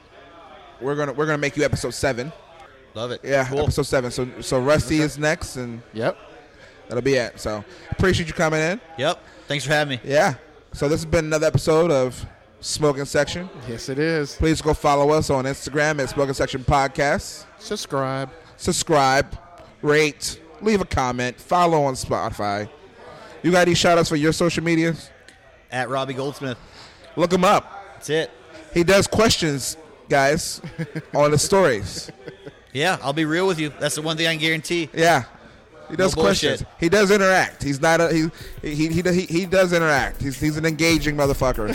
we're 0.81 0.97
gonna 0.97 1.13
we're 1.13 1.27
gonna 1.27 1.39
make 1.39 1.57
you 1.57 1.65
episode 1.65 1.95
seven. 1.95 2.33
love 2.95 3.11
it. 3.13 3.21
Yeah, 3.25 3.47
cool. 3.49 3.61
episode 3.61 3.83
seven. 3.87 4.11
So 4.11 4.29
so 4.41 4.61
Rusty 4.61 5.01
is 5.01 5.19
next, 5.19 5.57
and 5.57 5.81
Yep. 5.95 6.17
that'll 6.89 7.03
be 7.03 7.15
it. 7.15 7.41
So 7.41 7.65
appreciate 7.91 8.27
you 8.29 8.35
coming 8.35 8.61
in. 8.61 8.81
Yep. 8.99 9.23
Thanks 9.49 9.65
for 9.65 9.73
having 9.73 9.99
me. 9.99 10.11
Yeah. 10.11 10.35
So 10.77 10.91
this 10.91 11.01
has 11.01 11.11
been 11.11 11.25
another 11.25 11.47
episode 11.47 11.91
of 11.91 12.27
Smoking 12.61 13.07
Section. 13.07 13.49
Yes, 13.67 13.89
it 13.89 13.99
is. 13.99 14.35
Please 14.35 14.61
go 14.61 14.75
follow 14.75 15.09
us 15.09 15.31
on 15.31 15.47
Instagram 15.47 16.03
at 16.03 16.11
Smoking 16.11 16.35
Section 16.35 16.65
Podcast. 16.65 17.47
Subscribe. 17.59 18.29
subscribe, 18.59 19.39
rate, 19.81 20.39
leave 20.61 20.83
a 20.83 20.85
comment, 20.85 21.41
follow 21.41 21.83
on 21.85 21.95
Spotify. 21.95 22.69
You 23.43 23.53
got 23.53 23.67
any 23.67 23.75
shout 23.75 23.97
outs 23.97 24.11
for 24.11 24.17
your 24.17 24.35
social 24.35 24.63
medias? 24.63 25.11
At 25.71 25.89
Robbie 25.89 26.13
Goldsmith. 26.13 26.59
Look 27.17 27.33
him 27.33 27.43
up. 27.43 27.95
That's 27.95 28.11
it. 28.11 28.31
He 28.75 28.85
does 28.85 29.07
questions, 29.07 29.79
guys, 30.11 30.61
on 31.15 31.31
the 31.31 31.39
stories. 31.39 32.11
Yeah, 32.73 32.99
I'll 33.01 33.15
be 33.15 33.25
real 33.25 33.47
with 33.47 33.59
you. 33.59 33.73
That's 33.81 33.95
the 33.95 34.03
one 34.03 34.19
thing 34.19 34.27
I 34.27 34.33
can 34.33 34.41
guarantee. 34.41 34.91
Yeah. 34.93 35.25
He 35.91 35.97
does 35.97 36.17
No 36.17 36.23
questions. 36.23 36.63
bullshit. 36.63 36.81
He 36.81 36.89
does 36.89 37.11
interact. 37.11 37.63
He's 37.63 37.81
not 37.81 38.01
a 38.01 38.13
he 38.13 38.29
he 38.63 38.89
he, 38.89 39.03
he, 39.03 39.21
he 39.27 39.47
does 39.47 39.73
interact. 39.73 40.21
He's, 40.23 40.39
he's 40.41 40.57
an 40.57 40.67
engaging 40.67 41.17
motherfucker. 41.17 41.69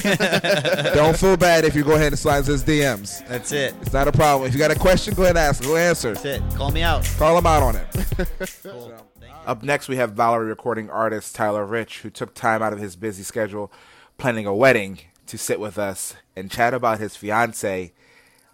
Don't 0.93 1.18
feel 1.18 1.38
bad 1.38 1.64
if 1.66 1.76
you 1.76 1.84
go 1.84 1.93
ahead 1.95 2.07
and 2.12 2.20
slide 2.20 2.45
his 2.45 2.64
DMs. 2.64 3.26
That's 3.28 3.51
it. 3.51 3.74
It's 3.82 3.93
not 3.93 4.07
a 4.07 4.12
problem. 4.12 4.47
If 4.47 4.53
you 4.53 4.59
got 4.59 4.72
a 4.72 4.76
question, 4.80 5.14
go 5.14 5.24
ahead 5.24 5.38
and 5.38 5.39
ask. 5.45 5.64
Go 5.64 5.76
answer. 5.78 6.14
That's 6.14 6.26
it. 6.26 6.41
Call 6.55 6.72
me 6.72 6.82
out. 6.82 7.03
Call 7.18 7.38
him 7.38 7.45
out 7.45 7.64
on 7.64 7.76
it. 7.76 7.88
Cool. 8.64 8.93
Thank 9.20 9.34
you. 9.34 9.39
Up 9.47 9.64
next, 9.64 9.88
we 9.88 9.95
have 9.95 10.14
Valory 10.14 10.47
recording 10.47 10.89
artist 10.89 11.34
Tyler 11.36 11.66
Rich, 11.66 11.99
who 12.01 12.09
took 12.09 12.34
time 12.36 12.62
out 12.62 12.74
of 12.74 12.80
his 12.80 12.95
busy 12.95 13.24
schedule 13.24 13.72
planning 14.18 14.45
a 14.45 14.53
wedding 14.53 14.99
to 15.28 15.38
sit 15.38 15.59
with 15.59 15.80
us 15.80 16.14
and 16.36 16.51
chat 16.51 16.74
about 16.74 16.99
his 16.99 17.16
fiance, 17.16 17.93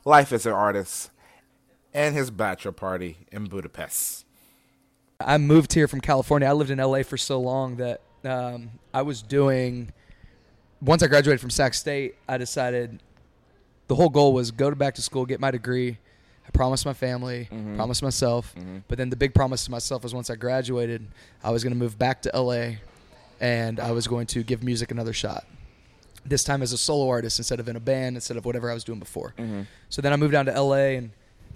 life 0.05 0.31
as 0.31 0.45
an 0.45 0.53
artist, 0.53 1.09
and 1.93 2.15
his 2.15 2.31
bachelor 2.31 2.71
party 2.71 3.25
in 3.31 3.45
Budapest. 3.45 4.25
I 5.19 5.37
moved 5.37 5.73
here 5.73 5.87
from 5.87 6.01
California. 6.01 6.47
I 6.47 6.51
lived 6.53 6.69
in 6.69 6.77
LA 6.77 7.03
for 7.03 7.17
so 7.17 7.39
long 7.39 7.77
that 7.77 8.01
um, 8.23 8.69
I 8.93 9.01
was 9.01 9.21
doing. 9.21 9.91
Once 10.81 11.01
I 11.01 11.07
graduated 11.07 11.41
from 11.41 11.49
Sac 11.49 11.73
State, 11.73 12.15
I 12.27 12.37
decided 12.37 13.01
the 13.87 13.95
whole 13.95 14.09
goal 14.09 14.33
was 14.33 14.51
go 14.51 14.69
to 14.69 14.75
back 14.75 14.93
to 14.95 15.01
school, 15.01 15.25
get 15.25 15.39
my 15.39 15.49
degree. 15.49 15.97
I 16.45 16.49
promised 16.51 16.85
my 16.85 16.93
family, 16.93 17.49
Mm-hmm. 17.51 17.75
promised 17.75 18.03
myself. 18.03 18.53
But 18.87 18.97
then 18.97 19.09
the 19.09 19.15
big 19.15 19.33
promise 19.33 19.65
to 19.65 19.71
myself 19.71 20.03
was 20.03 20.13
once 20.13 20.29
I 20.29 20.35
graduated, 20.35 21.05
I 21.43 21.49
was 21.49 21.63
going 21.63 21.73
to 21.73 21.79
move 21.79 21.97
back 21.97 22.21
to 22.23 22.31
LA 22.39 22.75
and 23.41 23.79
I 23.79 23.91
was 23.91 24.07
going 24.07 24.27
to 24.27 24.43
give 24.43 24.63
music 24.63 24.91
another 24.91 25.13
shot. 25.13 25.45
This 26.25 26.43
time 26.43 26.61
as 26.61 26.73
a 26.73 26.77
solo 26.77 27.09
artist 27.09 27.39
instead 27.39 27.59
of 27.59 27.67
in 27.67 27.75
a 27.75 27.79
band, 27.79 28.15
instead 28.17 28.37
of 28.37 28.45
whatever 28.45 28.69
I 28.69 28.73
was 28.73 28.83
doing 28.83 28.99
before. 28.99 29.33
So 29.89 30.01
then 30.01 30.13
I 30.13 30.15
moved 30.15 30.33
down 30.33 30.45
to 30.45 30.61
LA 30.61 30.95
and 30.97 31.11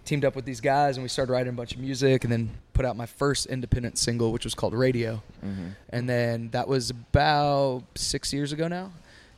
teamed 0.05 0.25
up 0.25 0.35
with 0.35 0.45
these 0.45 0.59
guys 0.61 0.97
and 0.97 1.03
we 1.03 1.09
started 1.09 1.31
writing 1.31 1.49
a 1.53 1.55
bunch 1.55 1.73
of 1.73 1.79
music 1.79 2.23
and 2.23 2.31
then 2.33 2.49
put 2.73 2.85
out 2.85 2.97
my 2.97 3.05
first 3.05 3.45
independent 3.45 3.97
single, 3.97 4.31
which 4.31 4.43
was 4.43 4.53
called 4.55 4.73
Radio. 4.73 5.21
And 5.89 6.09
then 6.09 6.49
that 6.51 6.67
was 6.67 6.89
about 6.89 7.83
six 7.95 8.33
years 8.33 8.51
ago 8.51 8.67
now. 8.67 8.91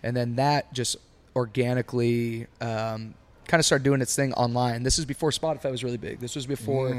And 0.03 0.15
then 0.15 0.35
that 0.37 0.73
just 0.73 0.97
organically 1.35 2.47
um, 2.61 3.13
kind 3.47 3.59
of 3.59 3.65
started 3.65 3.83
doing 3.83 4.01
its 4.01 4.15
thing 4.15 4.33
online. 4.33 4.83
This 4.83 4.97
is 4.97 5.05
before 5.05 5.31
Spotify 5.31 5.69
was 5.71 5.83
really 5.83 5.97
big. 5.97 6.19
This 6.19 6.35
was 6.35 6.45
before. 6.45 6.95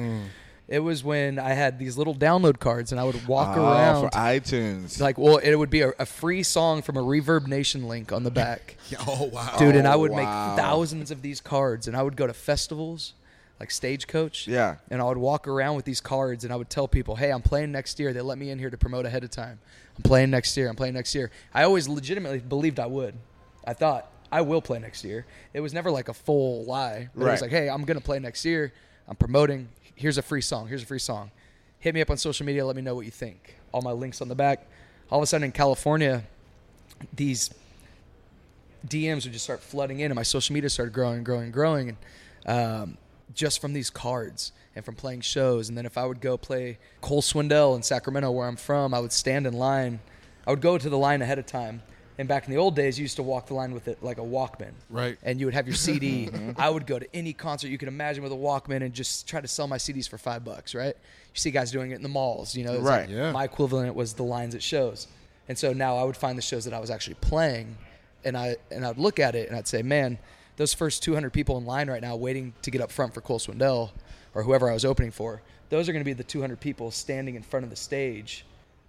It 0.67 0.79
was 0.79 1.05
when 1.05 1.39
I 1.39 1.51
had 1.51 1.79
these 1.79 1.99
little 1.99 2.15
download 2.15 2.59
cards 2.59 2.91
and 2.93 2.99
I 3.01 3.05
would 3.05 3.27
walk 3.27 3.55
Oh, 3.59 3.63
around. 3.65 4.03
for 4.05 4.09
iTunes. 4.17 4.99
like, 4.99 5.19
well, 5.19 5.37
it 5.37 5.55
would 5.55 5.69
be 5.69 5.83
a, 5.83 5.91
a 5.99 6.07
free 6.07 6.43
song 6.43 6.81
from 6.81 6.97
a 6.97 7.03
Reverb 7.03 7.47
Nation 7.47 7.87
link 7.87 8.13
on 8.13 8.23
the 8.25 8.31
back. 8.31 8.77
Oh 9.07 9.25
wow. 9.33 9.57
Dude, 9.59 9.77
and 9.77 9.87
I 9.89 9.97
would 9.97 10.11
wow. 10.11 10.17
make 10.55 10.59
thousands 10.59 11.11
of 11.11 11.21
these 11.23 11.41
cards 11.41 11.87
and 11.89 11.97
I 11.97 12.03
would 12.03 12.17
go 12.17 12.27
to 12.27 12.33
festivals 12.35 13.13
like 13.65 13.71
Stagecoach. 13.71 14.47
Yeah. 14.47 14.77
And 14.91 15.01
I 15.01 15.05
would 15.05 15.17
walk 15.17 15.49
around 15.49 15.77
with 15.77 15.87
these 15.87 16.01
cards 16.01 16.45
and 16.45 16.53
I 16.53 16.57
would 16.57 16.69
tell 16.69 16.87
people, 16.87 17.17
hey, 17.17 17.31
I'm 17.31 17.41
playing 17.41 17.73
next 17.73 17.99
year. 17.99 18.13
They 18.13 18.21
let 18.21 18.37
me 18.37 18.51
in 18.51 18.59
here 18.59 18.69
to 18.69 18.77
promote 18.77 19.07
ahead 19.07 19.25
of 19.25 19.31
time. 19.31 19.59
I'm 19.97 20.03
playing 20.03 20.31
next 20.31 20.55
year. 20.57 20.69
I'm 20.69 20.77
playing 20.77 20.95
next 20.95 21.15
year. 21.15 21.31
I 21.55 21.63
always 21.65 21.89
legitimately 21.89 22.41
believed 22.41 22.79
I 22.79 22.87
would. 22.87 23.15
I 23.67 23.73
thought, 23.73 24.11
I 24.31 24.43
will 24.43 24.61
play 24.61 24.79
next 24.79 25.03
year. 25.05 25.25
It 25.55 25.61
was 25.61 25.73
never 25.73 25.91
like 25.91 26.09
a 26.09 26.15
full 26.15 26.65
lie. 26.65 27.09
But 27.15 27.27
It 27.27 27.31
was 27.33 27.41
like, 27.43 27.51
hey, 27.51 27.69
I'm 27.71 27.85
going 27.85 27.99
to 27.99 28.05
play 28.05 28.19
next 28.19 28.45
year. 28.45 28.73
I'm 29.09 29.17
promoting. 29.17 29.69
Here's 29.95 30.19
a 30.19 30.23
free 30.23 30.43
song. 30.43 30.69
Here's 30.69 30.83
a 30.83 30.87
free 30.87 30.99
song. 30.99 31.31
Hit 31.79 31.95
me 31.95 32.01
up 32.03 32.11
on 32.11 32.17
social 32.19 32.45
media. 32.45 32.67
Let 32.67 32.77
me 32.77 32.83
know 32.83 32.95
what 32.95 33.05
you 33.05 33.11
think. 33.11 33.57
All 33.73 33.81
my 33.81 33.93
links 33.93 34.21
on 34.21 34.29
the 34.29 34.35
back. 34.35 34.67
All 35.11 35.19
of 35.21 35.23
a 35.23 35.27
sudden 35.27 35.45
in 35.45 35.53
California, 35.53 36.25
these 37.15 37.51
DMs 38.87 39.25
would 39.25 39.33
just 39.33 39.45
start 39.45 39.61
flooding 39.61 40.01
in, 40.01 40.11
and 40.11 40.17
my 40.17 40.23
social 40.23 40.53
media 40.53 40.69
started 40.69 40.93
growing, 40.93 41.17
and 41.17 41.25
growing, 41.25 41.45
and 41.45 41.53
growing, 41.53 41.97
and 42.45 42.83
um, 42.83 42.99
just 43.35 43.61
from 43.61 43.73
these 43.73 43.91
cards 43.91 44.53
and 44.75 44.85
from 44.85 44.95
playing 44.95 45.21
shows. 45.21 45.69
And 45.69 45.77
then 45.77 45.87
if 45.87 45.99
I 45.99 46.05
would 46.07 46.21
go 46.21 46.37
play 46.37 46.79
Cole 47.01 47.23
Swindell 47.23 47.77
in 47.77 47.83
Sacramento, 47.83 48.31
where 48.31 48.47
I'm 48.47 48.57
from, 48.57 48.95
I 48.95 49.01
would 49.01 49.13
stand 49.13 49.47
in 49.47 49.53
line. 49.53 50.01
I 50.47 50.51
would 50.51 50.61
go 50.61 50.79
to 50.79 50.89
the 50.89 50.99
line 50.99 51.23
ahead 51.23 51.39
of 51.39 51.47
time. 51.47 51.83
And 52.17 52.29
back 52.29 52.47
in 52.47 52.53
the 52.53 52.59
old 52.59 52.77
days, 52.77 52.97
you 52.97 53.03
used 53.03 53.17
to 53.17 53.25
walk 53.25 53.49
the 53.49 53.55
line 53.55 53.75
with 53.75 53.89
it 53.89 54.01
like 54.03 54.19
a 54.19 54.23
Walkman, 54.23 54.71
Right. 54.89 55.19
And 55.25 55.41
you 55.41 55.47
would 55.47 55.55
have 55.55 55.67
your 55.67 55.75
CD. 55.87 56.27
Mm-hmm. 56.27 56.53
I 56.61 56.71
would 56.71 56.87
go 56.87 56.99
to 56.99 57.17
any 57.17 57.33
concert 57.33 57.69
you 57.69 57.79
can 57.79 57.89
imagine 57.89 58.23
with 58.23 58.31
a 58.33 58.37
Walkman 58.37 58.83
and 58.83 58.95
just 58.95 59.27
try 59.27 59.41
to 59.41 59.49
sell 59.49 59.67
my 59.67 59.79
CDs 59.79 60.09
for 60.09 60.17
five 60.17 60.45
bucks, 60.45 60.75
right? 60.75 60.95
You 60.95 61.41
see 61.41 61.51
guys 61.51 61.73
doing 61.73 61.91
it 61.91 61.97
in 61.97 62.03
the 62.03 62.09
malls, 62.09 62.55
you 62.55 62.65
know. 62.65 62.79
Right. 62.79 63.09
like 63.09 63.11
Yeah. 63.11 63.33
My 63.33 63.45
equivalent 63.45 63.97
was 63.97 64.15
the 64.15 64.23
lines 64.23 64.55
at 64.55 64.63
shows, 64.63 65.09
and 65.49 65.59
so 65.59 65.73
now 65.73 65.97
I 65.97 66.05
would 66.05 66.17
find 66.17 66.39
the 66.39 66.43
shows 66.43 66.65
that 66.67 66.73
I 66.73 66.79
was 66.79 66.91
actually 66.91 67.17
playing, 67.17 67.77
and 68.25 68.37
I 68.37 68.57
and 68.71 68.87
I'd 68.87 68.99
look 68.99 69.19
at 69.19 69.35
it 69.35 69.49
and 69.49 69.57
I'd 69.57 69.67
say, 69.67 69.83
man, 69.83 70.19
those 70.57 70.73
first 70.75 71.03
200 71.03 71.31
people 71.33 71.57
in 71.59 71.65
line 71.65 71.89
right 71.89 72.03
now 72.03 72.17
waiting 72.17 72.53
to 72.63 72.71
get 72.71 72.81
up 72.81 72.91
front 72.93 73.13
for 73.15 73.21
Cole 73.21 73.39
Swindell 73.39 73.91
or 74.35 74.43
whoever 74.43 74.71
I 74.71 74.75
was 74.75 74.85
opening 74.85 75.11
for, 75.11 75.43
those 75.71 75.89
are 75.89 75.93
going 75.93 76.01
to 76.01 76.09
be 76.09 76.13
the 76.13 76.25
200 76.25 76.61
people 76.61 76.91
standing 76.91 77.35
in 77.35 77.43
front 77.43 77.65
of 77.65 77.71
the 77.71 77.77
stage, 77.77 78.45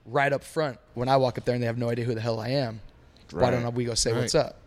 right 0.05 0.31
up 0.31 0.43
front. 0.43 0.77
When 0.93 1.09
I 1.09 1.17
walk 1.17 1.37
up 1.37 1.45
there 1.45 1.55
and 1.55 1.61
they 1.63 1.67
have 1.67 1.77
no 1.77 1.89
idea 1.89 2.05
who 2.05 2.13
the 2.15 2.21
hell 2.21 2.39
I 2.39 2.49
am, 2.49 2.81
why 3.31 3.49
Right. 3.49 3.51
don't 3.51 3.73
we 3.73 3.85
go 3.85 3.93
say 3.95 4.11
Right. 4.11 4.21
what's 4.21 4.35
up? 4.35 4.59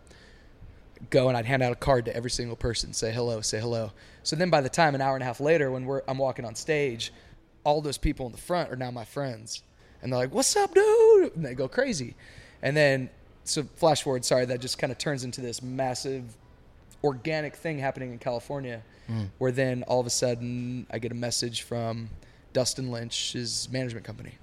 Go 1.09 1.29
and 1.29 1.37
I'd 1.37 1.45
hand 1.45 1.63
out 1.63 1.71
a 1.71 1.75
card 1.77 2.05
to 2.05 2.15
every 2.15 2.29
single 2.29 2.57
person, 2.57 2.91
say 2.91 3.11
hello, 3.13 3.39
say 3.39 3.59
hello. 3.59 3.93
So 4.23 4.35
then 4.35 4.49
by 4.49 4.59
the 4.59 4.67
time 4.69 4.95
an 4.95 5.01
hour 5.01 5.15
and 5.15 5.23
a 5.23 5.25
half 5.25 5.39
later, 5.39 5.71
when 5.71 5.85
we're 5.85 6.01
I'm 6.07 6.17
walking 6.17 6.43
on 6.43 6.55
stage, 6.55 7.13
all 7.63 7.79
those 7.81 7.97
people 7.97 8.25
in 8.25 8.33
the 8.33 8.37
front 8.37 8.69
are 8.69 8.75
now 8.75 8.91
my 8.91 9.05
friends, 9.05 9.63
and 10.01 10.11
they're 10.11 10.19
like, 10.19 10.33
"What's 10.33 10.53
up, 10.57 10.73
dude?" 10.73 11.35
And 11.37 11.45
they 11.45 11.53
go 11.53 11.69
crazy, 11.69 12.15
and 12.61 12.75
then 12.75 13.09
so 13.45 13.63
flash 13.77 14.03
forward. 14.03 14.25
Sorry, 14.25 14.45
that 14.45 14.59
just 14.59 14.77
kind 14.77 14.91
of 14.91 14.97
turns 14.97 15.23
into 15.23 15.39
this 15.39 15.61
massive 15.61 16.35
organic 17.03 17.55
thing 17.55 17.79
happening 17.79 18.11
in 18.11 18.19
California, 18.19 18.81
where 19.37 19.51
then 19.51 19.83
all 19.83 19.99
of 19.99 20.05
a 20.05 20.11
sudden 20.11 20.85
I 20.91 20.99
get 20.99 21.11
a 21.11 21.15
message 21.15 21.63
from 21.63 22.09
Dustin 22.53 22.91
Lynch's 22.91 23.67
management 23.71 24.05
company. 24.05 24.33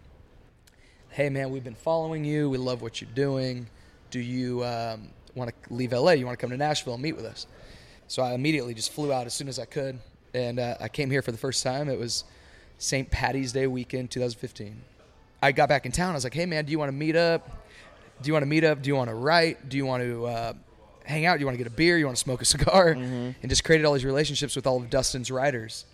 Hey 1.11 1.29
man, 1.31 1.51
we've 1.51 1.65
been 1.65 1.75
following 1.75 2.25
you. 2.25 2.51
We 2.51 2.59
love 2.59 2.83
what 2.83 3.01
you're 3.01 3.11
doing. 3.15 3.69
Do 4.11 4.21
you 4.21 4.65
um, 4.65 5.09
want 5.35 5.51
to 5.51 5.75
leave 5.75 5.93
LA? 5.93 6.13
You 6.13 6.27
want 6.27 6.39
to 6.39 6.41
come 6.41 6.51
to 6.51 6.57
Nashville 6.57 6.95
and 6.95 7.03
meet 7.03 7.17
with 7.17 7.25
us? 7.25 7.47
So 8.09 8.23
I 8.23 8.35
immediately 8.35 8.75
just 8.75 8.93
flew 8.93 9.13
out 9.13 9.27
as 9.27 9.35
soon 9.35 9.49
as 9.49 9.59
I 9.59 9.65
could, 9.65 9.99
and 10.35 10.59
uh, 10.59 10.77
I 10.81 10.89
came 10.89 11.11
here 11.11 11.23
for 11.23 11.33
the 11.33 11.39
first 11.39 11.63
time. 11.63 11.89
It 11.89 11.99
was 11.99 12.25
St. 12.79 13.11
Patty's 13.11 13.53
Day 13.53 13.67
weekend, 13.67 14.11
2015. 14.11 14.81
I 15.43 15.53
got 15.53 15.69
back 15.69 15.87
in 15.87 15.93
town. 15.93 16.11
I 16.11 16.15
was 16.15 16.25
like, 16.25 16.35
"Hey 16.35 16.47
man, 16.47 16.65
do 16.65 16.73
you 16.73 16.79
want 16.79 16.89
to 16.89 16.97
meet 16.97 17.17
up? 17.17 17.49
Do 18.23 18.29
you 18.29 18.33
want 18.33 18.43
to 18.43 18.49
meet 18.49 18.65
up? 18.65 18.83
Do 18.83 18.89
you 18.89 18.97
want 18.97 19.11
to 19.11 19.15
write? 19.15 19.69
Do 19.69 19.77
you 19.77 19.87
want 19.87 20.03
to 20.03 20.27
uh, 20.27 20.53
hang 21.07 21.25
out? 21.25 21.41
You 21.41 21.47
want 21.47 21.55
to 21.55 21.63
get 21.63 21.67
a 21.67 21.75
beer? 21.75 21.97
You 21.99 22.05
want 22.07 22.17
to 22.17 22.23
smoke 22.23 22.43
a 22.43 22.45
cigar?" 22.57 22.89
And 22.91 23.35
just 23.49 23.65
created 23.65 23.85
all 23.85 23.95
these 23.95 24.05
relationships 24.05 24.57
with 24.57 24.67
all 24.67 24.77
of 24.77 24.91
Dustin's 24.91 25.31
writers. 25.31 25.85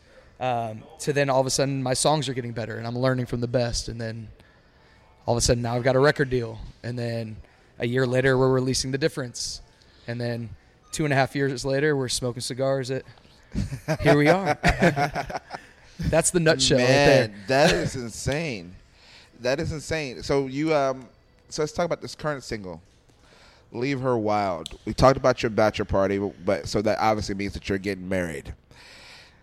Um, 0.40 0.82
to 1.00 1.12
then 1.12 1.30
all 1.30 1.40
of 1.40 1.46
a 1.46 1.50
sudden, 1.50 1.82
my 1.82 1.94
songs 1.94 2.28
are 2.28 2.34
getting 2.34 2.52
better, 2.52 2.76
and 2.76 2.86
I'm 2.86 2.98
learning 2.98 3.26
from 3.26 3.40
the 3.40 3.48
best. 3.48 3.88
And 3.88 4.00
then 4.00 4.28
all 5.26 5.34
of 5.34 5.38
a 5.38 5.40
sudden, 5.40 5.62
now 5.62 5.76
I've 5.76 5.84
got 5.84 5.94
a 5.94 6.00
record 6.00 6.30
deal. 6.30 6.58
And 6.82 6.98
then 6.98 7.36
a 7.78 7.86
year 7.86 8.06
later, 8.06 8.36
we're 8.36 8.50
releasing 8.50 8.90
the 8.90 8.98
difference. 8.98 9.60
And 10.08 10.20
then 10.20 10.50
two 10.90 11.04
and 11.04 11.12
a 11.12 11.16
half 11.16 11.36
years 11.36 11.64
later, 11.64 11.96
we're 11.96 12.08
smoking 12.08 12.40
cigars. 12.40 12.90
At 12.90 13.04
here 14.00 14.16
we 14.16 14.28
are. 14.28 14.58
That's 15.98 16.30
the 16.30 16.40
nutshell 16.40 16.78
right 16.78 16.86
there. 16.86 17.28
Man, 17.28 17.40
that 17.48 17.72
is 17.72 17.94
insane. 17.94 18.74
That 19.40 19.60
is 19.60 19.72
insane. 19.72 20.22
So 20.22 20.46
you 20.46 20.74
um 20.74 21.06
so 21.48 21.62
let's 21.62 21.72
talk 21.72 21.84
about 21.84 22.00
this 22.00 22.14
current 22.14 22.42
single. 22.42 22.80
Leave 23.72 24.00
her 24.00 24.18
wild. 24.18 24.78
We 24.84 24.92
talked 24.92 25.16
about 25.16 25.42
your 25.42 25.50
bachelor 25.50 25.86
party, 25.86 26.18
but 26.18 26.68
so 26.68 26.82
that 26.82 26.98
obviously 27.00 27.34
means 27.34 27.54
that 27.54 27.68
you're 27.68 27.78
getting 27.78 28.08
married. 28.08 28.54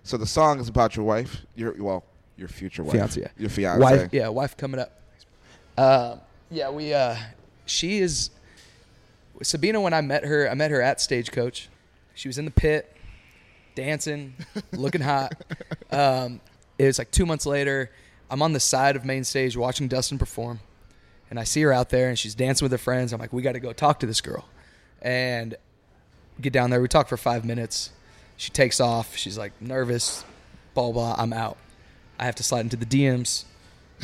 So 0.03 0.17
the 0.17 0.27
song 0.27 0.59
is 0.59 0.69
about 0.69 0.95
your 0.95 1.05
wife. 1.05 1.41
Your 1.55 1.73
well, 1.73 2.03
your 2.37 2.47
future 2.47 2.83
wife. 2.83 2.93
Fiance, 2.93 3.19
yeah. 3.19 3.27
Your 3.37 3.49
fiance. 3.49 3.81
Wife, 3.81 4.09
yeah, 4.11 4.27
wife 4.29 4.55
coming 4.55 4.79
up. 4.79 4.91
Uh, 5.77 6.17
yeah, 6.51 6.69
we. 6.69 6.93
Uh, 6.93 7.15
she 7.65 7.99
is 7.99 8.29
Sabina. 9.41 9.81
When 9.81 9.93
I 9.93 10.01
met 10.01 10.23
her, 10.25 10.49
I 10.49 10.53
met 10.53 10.71
her 10.71 10.81
at 10.81 11.01
Stagecoach. 11.01 11.69
She 12.13 12.27
was 12.27 12.37
in 12.37 12.45
the 12.45 12.51
pit, 12.51 12.95
dancing, 13.75 14.35
looking 14.73 15.01
hot. 15.01 15.33
Um, 15.91 16.41
it 16.77 16.85
was 16.85 16.97
like 16.97 17.11
two 17.11 17.25
months 17.25 17.45
later. 17.45 17.91
I'm 18.29 18.41
on 18.41 18.53
the 18.53 18.59
side 18.59 18.95
of 18.95 19.05
main 19.05 19.23
stage 19.23 19.57
watching 19.57 19.87
Dustin 19.87 20.17
perform, 20.17 20.59
and 21.29 21.39
I 21.39 21.43
see 21.43 21.61
her 21.61 21.71
out 21.71 21.89
there, 21.89 22.09
and 22.09 22.17
she's 22.17 22.35
dancing 22.35 22.65
with 22.65 22.71
her 22.71 22.77
friends. 22.77 23.13
I'm 23.13 23.19
like, 23.19 23.33
we 23.33 23.41
got 23.41 23.53
to 23.53 23.59
go 23.59 23.73
talk 23.73 23.99
to 24.01 24.05
this 24.05 24.21
girl, 24.21 24.45
and 25.01 25.55
get 26.41 26.53
down 26.53 26.69
there. 26.69 26.81
We 26.81 26.87
talk 26.87 27.07
for 27.07 27.17
five 27.17 27.45
minutes. 27.45 27.91
She 28.37 28.51
takes 28.51 28.79
off. 28.79 29.17
She's 29.17 29.37
like 29.37 29.53
nervous, 29.61 30.23
blah 30.73 30.91
blah. 30.91 31.15
I'm 31.17 31.33
out. 31.33 31.57
I 32.17 32.25
have 32.25 32.35
to 32.35 32.43
slide 32.43 32.61
into 32.61 32.77
the 32.77 32.85
DMs. 32.85 33.45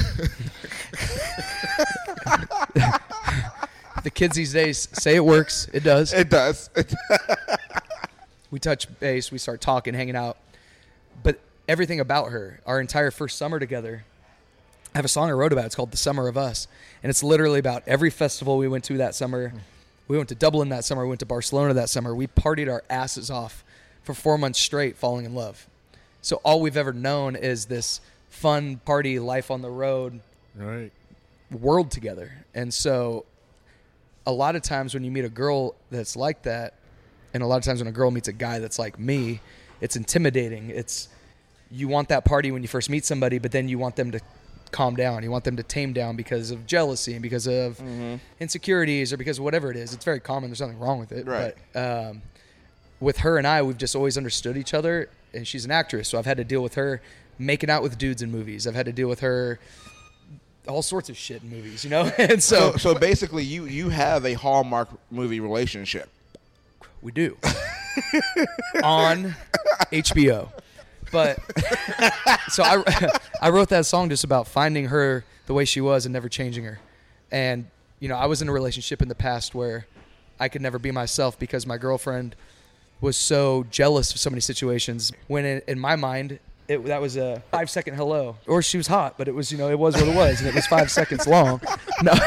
the 4.03 4.09
kids 4.11 4.36
these 4.36 4.51
days 4.53 4.89
say 4.93 5.15
it 5.15 5.23
works. 5.26 5.69
It 5.73 5.84
does. 5.84 6.11
It 6.13 6.30
does. 6.30 6.69
We 8.55 8.59
touch 8.59 8.88
base. 9.01 9.34
We 9.34 9.38
start 9.38 9.59
talking, 9.59 9.93
hanging 9.93 10.15
out. 10.15 10.38
But 11.23 11.41
everything 11.67 11.99
about 11.99 12.32
her, 12.32 12.61
our 12.65 12.80
entire 12.80 13.11
first 13.11 13.38
summer 13.38 13.59
together, 13.59 14.05
I 14.95 14.97
have 14.97 15.03
a 15.05 15.09
song 15.09 15.27
I 15.29 15.33
wrote 15.33 15.51
about. 15.51 15.65
It's 15.65 15.75
called 15.75 15.91
"The 15.91 15.97
Summer 15.97 16.29
of 16.29 16.37
Us," 16.37 16.69
and 17.03 17.09
it's 17.09 17.21
literally 17.21 17.59
about 17.59 17.83
every 17.85 18.09
festival 18.09 18.57
we 18.57 18.69
went 18.69 18.85
to 18.85 18.97
that 18.99 19.13
summer. 19.13 19.49
Hmm. 19.49 19.57
We 20.07 20.15
went 20.15 20.29
to 20.29 20.35
Dublin 20.35 20.69
that 20.69 20.85
summer. 20.85 21.03
We 21.03 21.09
went 21.09 21.19
to 21.19 21.25
Barcelona 21.25 21.73
that 21.73 21.89
summer. 21.89 22.15
We 22.15 22.27
partied 22.27 22.71
our 22.71 22.81
asses 22.89 23.29
off 23.29 23.65
for 24.03 24.13
four 24.13 24.37
months 24.37 24.57
straight, 24.57 24.95
falling 24.95 25.25
in 25.25 25.35
love. 25.35 25.67
So 26.21 26.37
all 26.45 26.61
we've 26.61 26.77
ever 26.77 26.93
known 26.93 27.35
is 27.35 27.65
this 27.65 27.99
fun 28.29 28.77
party 28.85 29.19
life 29.19 29.51
on 29.51 29.61
the 29.61 29.69
road 29.69 30.21
Right. 30.55 30.91
world 31.51 31.91
together. 31.91 32.31
And 32.53 32.73
so 32.73 33.25
a 34.25 34.31
lot 34.31 34.55
of 34.55 34.61
times 34.61 34.93
when 34.93 35.03
you 35.03 35.11
meet 35.11 35.25
a 35.25 35.29
girl 35.29 35.75
that's 35.91 36.15
like 36.15 36.43
that, 36.43 36.75
and 37.33 37.43
a 37.43 37.47
lot 37.47 37.57
of 37.57 37.63
times 37.63 37.79
when 37.81 37.87
a 37.87 37.91
girl 37.91 38.11
meets 38.11 38.29
a 38.29 38.33
guy 38.33 38.59
that's 38.59 38.79
like 38.79 38.97
me, 38.97 39.41
it's 39.81 39.97
intimidating. 39.97 40.69
It's 40.69 41.09
you 41.69 41.89
want 41.89 42.07
that 42.09 42.23
party 42.23 42.51
when 42.51 42.61
you 42.61 42.69
first 42.69 42.89
meet 42.89 43.03
somebody, 43.03 43.39
but 43.39 43.51
then 43.51 43.67
you 43.67 43.77
want 43.77 43.97
them 43.97 44.11
to 44.11 44.19
calm 44.76 44.95
down. 44.95 45.23
You 45.23 45.32
want 45.32 45.45
them 45.45 45.55
to 45.55 45.63
tame 45.63 45.93
down 45.93 46.17
because 46.17 46.51
of 46.51 46.67
jealousy 46.67 47.13
and 47.13 47.21
because 47.21 47.47
of 47.47 47.82
insecurities 48.41 49.13
or 49.13 49.17
because 49.17 49.38
of 49.38 49.45
whatever 49.45 49.71
it 49.71 49.78
is. 49.78 49.93
It's 49.93 50.03
very 50.03 50.19
common. 50.19 50.49
There's 50.49 50.59
nothing 50.59 50.80
wrong 50.80 50.99
with 50.99 51.13
it. 51.13 51.26
Right. 51.26 51.55
But 51.73 52.09
um, 52.09 52.21
with 52.99 53.19
her 53.19 53.38
and 53.38 53.47
I, 53.47 53.61
we've 53.61 53.78
just 53.78 53.95
always 53.95 54.17
understood 54.17 54.57
each 54.57 54.73
other. 54.73 55.09
And 55.34 55.47
she's 55.47 55.63
an 55.65 55.71
actress, 55.71 56.09
so 56.09 56.17
I've 56.19 56.26
had 56.26 56.38
to 56.38 56.43
deal 56.43 56.61
with 56.61 56.76
her 56.76 57.01
making 57.39 57.69
out 57.69 57.84
with 57.84 57.97
dudes 57.97 58.21
in 58.21 58.32
movies. 58.32 58.67
I've 58.67 58.76
had 58.76 58.86
to 58.86 58.93
deal 58.93 59.07
with 59.07 59.21
her 59.21 59.59
all 60.67 60.82
sorts 60.82 61.09
of 61.09 61.17
shit 61.17 61.43
in 61.43 61.49
movies, 61.49 61.84
you 61.84 61.89
know. 61.89 62.03
and 62.17 62.41
so, 62.43 62.71
so 62.73 62.78
so 62.93 62.95
basically 62.95 63.43
you 63.43 63.65
you 63.65 63.89
have 63.89 64.26
a 64.26 64.34
Hallmark 64.34 64.89
movie 65.09 65.39
relationship. 65.39 66.09
we 67.01 67.11
do. 67.11 67.38
on 68.84 69.36
HBO. 69.91 70.51
But 71.16 71.39
so 72.49 72.61
I, 72.61 72.84
I 73.41 73.49
wrote 73.49 73.70
that 73.70 73.86
song 73.86 74.09
just 74.09 74.26
about 74.26 74.49
finding 74.49 74.88
her 74.88 75.24
the 75.45 75.53
way 75.53 75.63
she 75.63 75.80
was 75.80 76.05
and 76.05 76.11
never 76.11 76.28
changing 76.28 76.66
her. 76.66 76.80
And 77.32 77.68
you 78.01 78.09
know, 78.09 78.18
I 78.18 78.26
was 78.26 78.41
in 78.41 78.49
a 78.49 78.51
relationship 78.51 79.01
in 79.01 79.07
the 79.07 79.16
past 79.16 79.55
where 79.55 79.88
I 80.41 80.49
could 80.49 80.61
never 80.61 80.78
be 80.78 80.91
myself 80.91 81.39
because 81.39 81.66
my 81.66 81.78
girlfriend 81.78 82.36
was 82.99 83.16
so 83.16 83.66
jealous 83.72 84.11
of 84.11 84.20
so 84.20 84.30
many 84.30 84.41
situations. 84.41 85.13
When 85.28 85.45
in, 85.45 85.61
in 85.70 85.80
my 85.80 85.95
mind, 85.95 86.39
it, 86.68 86.84
that 86.84 86.99
was 86.99 87.16
a 87.16 87.41
five 87.49 87.70
second 87.70 87.95
hello, 87.95 88.36
or 88.45 88.61
she 88.61 88.76
was 88.76 88.88
hot, 88.88 89.18
but 89.18 89.30
it 89.30 89.34
was 89.34 89.53
you 89.53 89.57
know 89.57 89.70
it 89.70 89.80
was 89.80 89.95
what 89.95 90.09
it 90.09 90.16
was, 90.18 90.41
and 90.41 90.49
it 90.49 90.53
was 90.53 90.68
five 90.68 90.91
seconds 90.99 91.26
long. 91.28 91.61
No. 92.03 92.13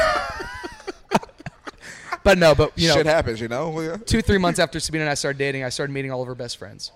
But 2.21 2.37
no, 2.37 2.53
but 2.53 2.77
you 2.77 2.89
know, 2.89 2.95
Shit 2.95 3.05
happens, 3.05 3.39
you 3.39 3.47
know. 3.47 3.97
Two 4.05 4.21
three 4.21 4.37
months 4.37 4.59
after 4.59 4.79
Sabina 4.81 5.05
and 5.05 5.09
I 5.09 5.13
started 5.13 5.39
dating, 5.39 5.63
I 5.63 5.69
started 5.69 5.93
meeting 5.93 6.11
all 6.11 6.21
of 6.21 6.27
her 6.27 6.35
best 6.35 6.57
friends, 6.57 6.91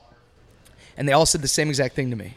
and 0.98 1.08
they 1.08 1.14
all 1.14 1.26
said 1.26 1.41
the 1.41 1.48
same 1.48 1.70
exact 1.70 1.96
thing 1.96 2.10
to 2.10 2.16
me. 2.16 2.36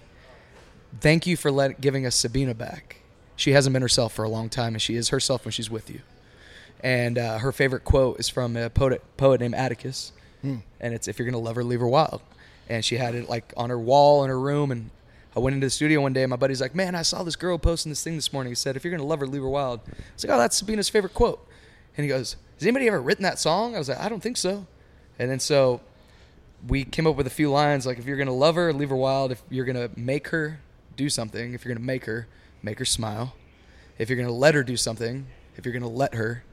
Thank 1.00 1.26
you 1.26 1.36
for 1.36 1.50
let, 1.50 1.80
giving 1.80 2.06
us 2.06 2.14
Sabina 2.14 2.54
back. 2.54 2.96
She 3.36 3.52
hasn't 3.52 3.72
been 3.72 3.82
herself 3.82 4.14
for 4.14 4.24
a 4.24 4.28
long 4.28 4.48
time, 4.48 4.74
and 4.74 4.80
she 4.80 4.96
is 4.96 5.10
herself 5.10 5.44
when 5.44 5.52
she's 5.52 5.70
with 5.70 5.90
you. 5.90 6.00
And 6.80 7.18
uh, 7.18 7.38
her 7.38 7.52
favorite 7.52 7.84
quote 7.84 8.18
is 8.20 8.28
from 8.28 8.56
a 8.56 8.70
poet 8.70 9.02
poet 9.16 9.40
named 9.40 9.54
Atticus, 9.54 10.12
and 10.42 10.94
it's 10.94 11.08
"If 11.08 11.18
you're 11.18 11.26
gonna 11.26 11.42
love 11.42 11.56
her, 11.56 11.64
leave 11.64 11.80
her 11.80 11.88
wild." 11.88 12.22
And 12.68 12.84
she 12.84 12.96
had 12.96 13.14
it 13.14 13.28
like 13.28 13.52
on 13.56 13.70
her 13.70 13.78
wall 13.78 14.24
in 14.24 14.30
her 14.30 14.38
room, 14.38 14.70
and 14.70 14.90
I 15.34 15.40
went 15.40 15.54
into 15.54 15.66
the 15.66 15.70
studio 15.70 16.00
one 16.00 16.12
day, 16.12 16.22
and 16.22 16.30
my 16.30 16.36
buddy's 16.36 16.60
like, 16.60 16.74
"Man, 16.74 16.94
I 16.94 17.02
saw 17.02 17.22
this 17.22 17.36
girl 17.36 17.58
posting 17.58 17.90
this 17.90 18.02
thing 18.02 18.16
this 18.16 18.32
morning. 18.32 18.50
He 18.50 18.54
said, 18.54 18.76
if 18.76 18.84
you're 18.84 18.90
gonna 18.90 19.08
love 19.08 19.20
her, 19.20 19.26
leave 19.26 19.42
her 19.42 19.48
wild." 19.48 19.80
I 19.86 19.92
was 20.14 20.24
like, 20.24 20.34
"Oh, 20.34 20.38
that's 20.38 20.56
Sabina's 20.56 20.88
favorite 20.88 21.14
quote." 21.14 21.46
And 21.96 22.04
he 22.04 22.08
goes, 22.08 22.36
Has 22.58 22.62
anybody 22.62 22.88
ever 22.88 23.00
written 23.00 23.22
that 23.22 23.38
song? 23.38 23.74
I 23.74 23.78
was 23.78 23.88
like, 23.88 23.98
I 23.98 24.08
don't 24.08 24.22
think 24.22 24.36
so. 24.36 24.66
And 25.18 25.30
then 25.30 25.40
so 25.40 25.80
we 26.68 26.84
came 26.84 27.06
up 27.06 27.16
with 27.16 27.26
a 27.26 27.30
few 27.30 27.50
lines 27.50 27.86
like, 27.86 27.98
if 27.98 28.06
you're 28.06 28.16
to 28.16 28.32
love 28.32 28.54
her, 28.54 28.72
leave 28.72 28.90
her 28.90 28.96
wild. 28.96 29.32
If 29.32 29.42
you're 29.50 29.66
to 29.66 29.90
make 29.96 30.28
her 30.28 30.60
do 30.96 31.08
something, 31.08 31.54
if 31.54 31.64
you're 31.64 31.74
to 31.74 31.80
make 31.80 32.06
her, 32.06 32.26
make 32.62 32.78
her 32.78 32.84
smile. 32.84 33.34
If 33.98 34.10
you're 34.10 34.22
to 34.22 34.32
let 34.32 34.54
her 34.54 34.62
do 34.62 34.76
something, 34.76 35.26
if 35.56 35.64
you're 35.64 35.78
to 35.78 35.88
let 35.88 36.14
her, 36.14 36.44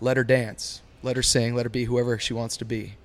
let 0.00 0.16
her 0.16 0.24
dance. 0.24 0.82
Let 1.02 1.16
her 1.16 1.22
sing, 1.22 1.54
let 1.54 1.64
her 1.64 1.70
be 1.70 1.84
whoever 1.84 2.18
she 2.18 2.34
wants 2.34 2.56
to 2.56 2.64
be. 2.64 2.96